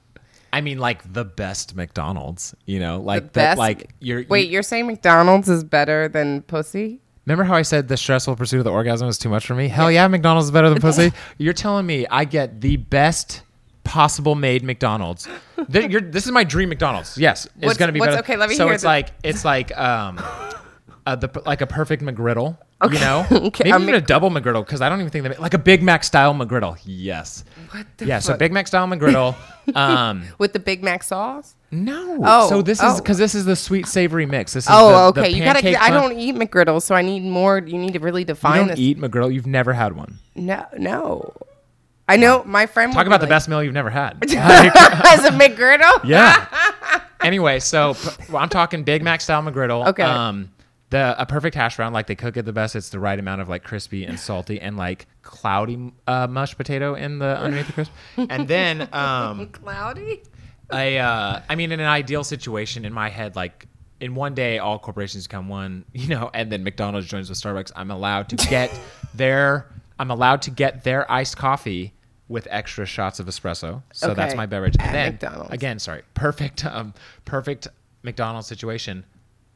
I 0.54 0.62
mean, 0.62 0.80
like 0.80 1.14
the 1.14 1.26
best 1.26 1.76
McDonald's. 1.76 2.56
You 2.66 2.80
know, 2.80 3.00
like 3.00 3.24
the 3.24 3.28
that. 3.28 3.34
best. 3.34 3.60
Like 3.60 3.92
you're. 4.00 4.26
Wait, 4.28 4.48
you- 4.48 4.54
you're 4.54 4.64
saying 4.64 4.88
McDonald's 4.88 5.50
is 5.50 5.64
better 5.64 6.08
than 6.08 6.42
pussy? 6.44 7.02
remember 7.26 7.44
how 7.44 7.54
I 7.54 7.62
said 7.62 7.88
the 7.88 7.98
stressful 7.98 8.36
pursuit 8.38 8.58
of 8.58 8.64
the 8.64 8.72
orgasm 8.72 9.06
was 9.06 9.20
too 9.20 9.30
much 9.30 9.46
for 9.46 9.54
me? 9.54 9.68
Hell 9.68 9.92
yeah, 9.92 10.08
McDonald's 10.08 10.46
is 10.48 10.52
better 10.52 10.70
than 10.70 10.82
pussy. 10.82 11.14
You're 11.38 11.54
telling 11.54 11.86
me 11.86 12.08
I 12.10 12.26
get 12.26 12.60
the 12.60 12.78
best 12.78 13.44
possible 13.90 14.36
made 14.36 14.64
McDonald's. 14.64 15.28
This 15.68 16.26
is 16.26 16.32
my 16.32 16.44
dream 16.46 16.70
McDonald's. 16.70 17.18
Yes, 17.18 17.46
it's 17.46 17.66
What's- 17.66 17.78
gonna 17.78 17.92
be 17.92 18.00
what's- 18.00 18.16
better. 18.16 18.24
okay, 18.24 18.38
let 18.38 18.50
me 18.50 18.56
so 18.56 18.66
hear 18.66 18.74
it's 18.76 18.84
the- 18.84 18.88
like 18.90 19.10
it's 19.24 19.44
like 19.44 19.78
um, 19.78 20.18
uh, 21.06 21.16
the 21.16 21.30
like 21.46 21.62
a 21.62 21.68
perfect 21.68 22.02
McGriddle. 22.04 22.58
You 22.82 22.98
know, 23.00 23.26
Okay, 23.32 23.66
maybe 23.66 23.78
a 23.78 23.80
even 23.90 23.96
a 23.96 24.02
double 24.02 24.30
McGriddle 24.30 24.66
because 24.66 24.80
I 24.80 24.88
don't 24.88 25.00
even 25.02 25.12
think 25.12 25.26
that 25.26 25.42
like 25.42 25.54
a 25.54 25.58
Big 25.58 25.84
Mac 25.84 26.06
style 26.06 26.34
McGriddle. 26.34 26.78
Yes. 26.86 27.44
What 27.72 27.86
the 27.98 28.06
Yeah, 28.06 28.20
so? 28.20 28.38
Big 28.38 28.54
Mac 28.54 28.68
style 28.68 28.88
McGriddle. 28.88 29.36
Um, 29.76 30.24
with 30.40 30.54
the 30.54 30.60
Big 30.60 30.82
Mac 30.82 31.04
sauce? 31.04 31.54
no. 31.70 32.18
Oh, 32.24 32.50
so 32.50 32.62
this 32.64 32.80
is 32.80 32.86
oh. 32.96 32.98
because 32.98 33.20
this 33.20 33.36
is 33.36 33.46
the 33.46 33.56
sweet 33.56 33.86
savory 33.86 34.26
mix. 34.26 34.54
This 34.54 34.64
is 34.64 34.70
Oh, 34.74 35.12
the, 35.12 35.22
the 35.22 35.28
okay. 35.28 35.38
You 35.38 35.44
gotta. 35.44 35.80
I 35.84 35.92
don't 35.92 36.18
eat 36.18 36.34
McGriddles, 36.34 36.82
so 36.84 36.96
I 36.96 37.04
need 37.04 37.22
more. 37.24 37.60
You 37.60 37.78
need 37.78 37.94
to 37.94 38.00
really 38.00 38.22
You 38.22 38.26
define 38.34 38.58
don't 38.60 38.68
this. 38.70 38.80
eat 38.80 38.98
McGriddle. 38.98 39.32
You've 39.32 39.46
never 39.46 39.74
had 39.74 39.96
one. 39.96 40.18
No, 40.36 40.66
no. 40.76 41.34
I 42.10 42.18
know 42.18 42.44
my 42.44 42.66
friend. 42.66 42.92
Talk 42.92 43.06
be 43.06 43.08
about 43.08 43.20
the 43.20 43.26
like, 43.26 43.30
best 43.30 43.48
meal 43.48 43.64
you've 43.64 43.74
never 43.74 43.90
had. 43.90 44.18
As 44.24 45.26
a 45.26 45.32
McGriddle. 45.32 46.04
yeah. 46.04 46.48
anyway, 47.22 47.60
so 47.60 47.96
well, 48.30 48.42
I'm 48.42 48.50
talking 48.50 48.84
Big 48.84 49.04
Mac 49.04 49.22
style 49.22 49.44
McGriddle. 49.44 49.88
Okay. 49.88 50.04
Um, 50.04 50.52
the 50.90 51.16
a 51.22 51.26
perfect 51.26 51.56
hash 51.56 51.76
brown, 51.76 51.94
like 51.94 52.08
they 52.08 52.16
cook 52.16 52.36
it 52.36 52.46
the 52.46 52.54
best. 52.54 52.76
It's 52.76 52.90
the 52.90 53.00
right 53.00 53.20
amount 53.20 53.42
of 53.42 53.50
like 53.50 53.64
crispy 53.64 54.06
and 54.06 54.20
salty 54.20 54.60
and 54.60 54.76
like 54.76 55.06
cloudy 55.22 55.94
uh, 56.08 56.26
mashed 56.26 56.58
potato 56.58 56.96
in 56.96 57.20
the 57.20 57.38
underneath 57.38 57.68
the 57.68 57.74
crisp. 57.74 57.92
And 58.18 58.48
then 58.48 58.90
um, 58.94 59.48
Cloudy. 59.50 60.24
I 60.72 60.98
uh, 60.98 61.44
I 61.48 61.56
mean, 61.56 61.72
in 61.72 61.80
an 61.80 61.86
ideal 61.86 62.24
situation, 62.24 62.86
in 62.86 62.94
my 62.94 63.10
head, 63.10 63.36
like 63.36 63.68
in 64.00 64.16
one 64.16 64.34
day, 64.34 64.58
all 64.58 64.80
corporations 64.80 65.28
become 65.28 65.48
one, 65.48 65.86
you 65.94 66.08
know, 66.08 66.32
and 66.34 66.52
then 66.52 66.64
McDonald's 66.64 67.08
joins 67.08 67.30
with 67.30 67.40
Starbucks. 67.40 67.72
I'm 67.76 67.92
allowed 67.92 68.30
to 68.30 68.36
get 68.36 68.72
their, 69.14 69.68
I'm 70.00 70.10
allowed 70.10 70.42
to 70.44 70.52
get 70.52 70.84
their 70.84 71.10
iced 71.12 71.38
coffee 71.38 71.94
with 72.30 72.48
extra 72.50 72.86
shots 72.86 73.20
of 73.20 73.26
espresso. 73.26 73.84
So 73.92 74.14
that's 74.14 74.36
my 74.36 74.46
beverage. 74.46 74.76
And 74.80 74.96
then 74.96 75.12
McDonald's. 75.14 75.52
again, 75.54 75.80
sorry, 75.80 76.04
perfect, 76.14 76.64
um, 76.66 76.94
perfect 77.26 77.68
McDonald's 78.04 78.48
situation. 78.48 79.04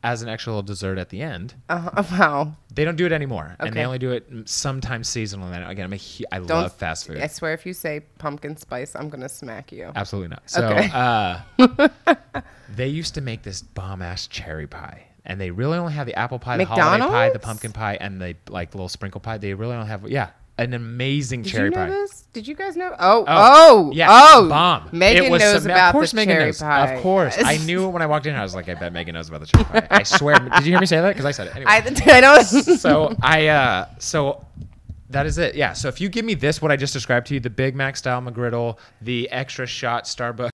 as 0.05 0.21
an 0.21 0.27
extra 0.27 0.51
little 0.51 0.63
dessert 0.63 0.97
at 0.97 1.07
the 1.09 1.21
end. 1.21 1.53
Uh, 1.69 2.03
wow. 2.11 2.53
They 2.73 2.83
don't 2.83 2.97
do 2.97 3.05
it 3.05 3.13
anymore, 3.13 3.55
and 3.59 3.73
they 3.73 3.85
only 3.85 3.99
do 3.99 4.11
it 4.11 4.27
sometimes 4.49 5.07
seasonal. 5.07 5.47
And 5.53 5.63
again, 5.63 5.85
I'm 5.85 5.93
a 5.93 5.99
I 6.29 6.39
Don't 6.39 6.49
love 6.49 6.73
fast 6.73 7.07
food. 7.07 7.19
I 7.21 7.27
swear, 7.27 7.53
if 7.53 7.65
you 7.65 7.71
say 7.73 8.01
pumpkin 8.17 8.57
spice, 8.57 8.97
I'm 8.97 9.07
gonna 9.07 9.29
smack 9.29 9.71
you. 9.71 9.93
Absolutely 9.95 10.27
not. 10.29 10.49
So 10.49 10.65
Okay. 10.67 10.89
uh, 10.91 11.39
they 12.75 12.87
used 12.87 13.13
to 13.15 13.21
make 13.21 13.43
this 13.43 13.61
bomb 13.61 14.01
ass 14.01 14.27
cherry 14.27 14.67
pie. 14.67 15.03
And 15.25 15.39
they 15.39 15.51
really 15.51 15.77
only 15.77 15.93
have 15.93 16.05
the 16.05 16.15
apple 16.15 16.37
pie, 16.39 16.57
the 16.57 16.65
holiday 16.65 17.05
pie, 17.05 17.29
the 17.29 17.39
pumpkin 17.39 17.71
pie, 17.71 17.97
and 18.01 18.19
the 18.21 18.35
like 18.49 18.73
little 18.75 18.89
sprinkle 18.89 19.21
pie. 19.21 19.37
They 19.37 19.53
really 19.53 19.73
don't 19.73 19.87
have 19.87 20.05
yeah, 20.09 20.31
an 20.57 20.73
amazing 20.73 21.41
Did 21.41 21.51
cherry 21.51 21.65
you 21.65 21.71
know 21.71 21.77
pie. 21.85 21.89
this? 21.89 22.21
Did 22.33 22.47
you 22.47 22.55
guys 22.55 22.75
know? 22.75 22.91
Oh, 22.99 23.21
Oh, 23.21 23.25
oh, 23.27 23.91
yeah, 23.93 24.07
oh, 24.09 24.47
bomb. 24.49 24.89
Megan 24.91 25.31
knows 25.31 25.41
some- 25.63 25.65
about 25.71 25.89
of 25.89 25.91
course 25.93 26.11
the 26.11 26.15
Megan 26.17 26.35
cherry 26.35 26.45
knows. 26.45 26.59
pie. 26.59 26.93
Of 26.93 27.01
course, 27.01 27.37
I 27.43 27.57
knew 27.57 27.85
it 27.85 27.89
when 27.89 28.01
I 28.01 28.05
walked 28.07 28.25
in. 28.25 28.35
I 28.35 28.43
was 28.43 28.53
like, 28.55 28.69
I 28.69 28.75
bet 28.75 28.93
Megan 28.93 29.13
knows 29.15 29.29
about 29.29 29.41
the 29.41 29.47
cherry 29.47 29.63
pie. 29.65 29.87
I 29.89 30.03
swear. 30.03 30.37
Did 30.57 30.65
you 30.65 30.71
hear 30.71 30.79
me 30.79 30.85
say 30.85 31.01
that? 31.01 31.09
Because 31.09 31.25
I 31.25 31.31
said 31.31 31.47
it. 31.47 31.55
Anyway. 31.55 31.71
I, 31.71 32.17
I 32.17 32.21
don't. 32.21 32.43
so 32.43 33.15
I 33.21 33.47
uh 33.47 33.87
so 33.99 34.45
that 35.09 35.25
is 35.27 35.37
it. 35.37 35.53
Yeah. 35.55 35.73
So 35.73 35.87
if 35.89 36.01
you 36.01 36.09
give 36.09 36.25
me 36.25 36.33
this, 36.33 36.59
what 36.59 36.71
I 36.71 36.75
just 36.75 36.91
described 36.93 37.27
to 37.27 37.35
you, 37.35 37.39
the 37.39 37.49
Big 37.51 37.75
Mac 37.75 37.95
style 37.97 38.19
McGriddle, 38.21 38.77
the 39.01 39.29
extra 39.29 39.67
shot 39.67 40.05
Starbucks 40.05 40.37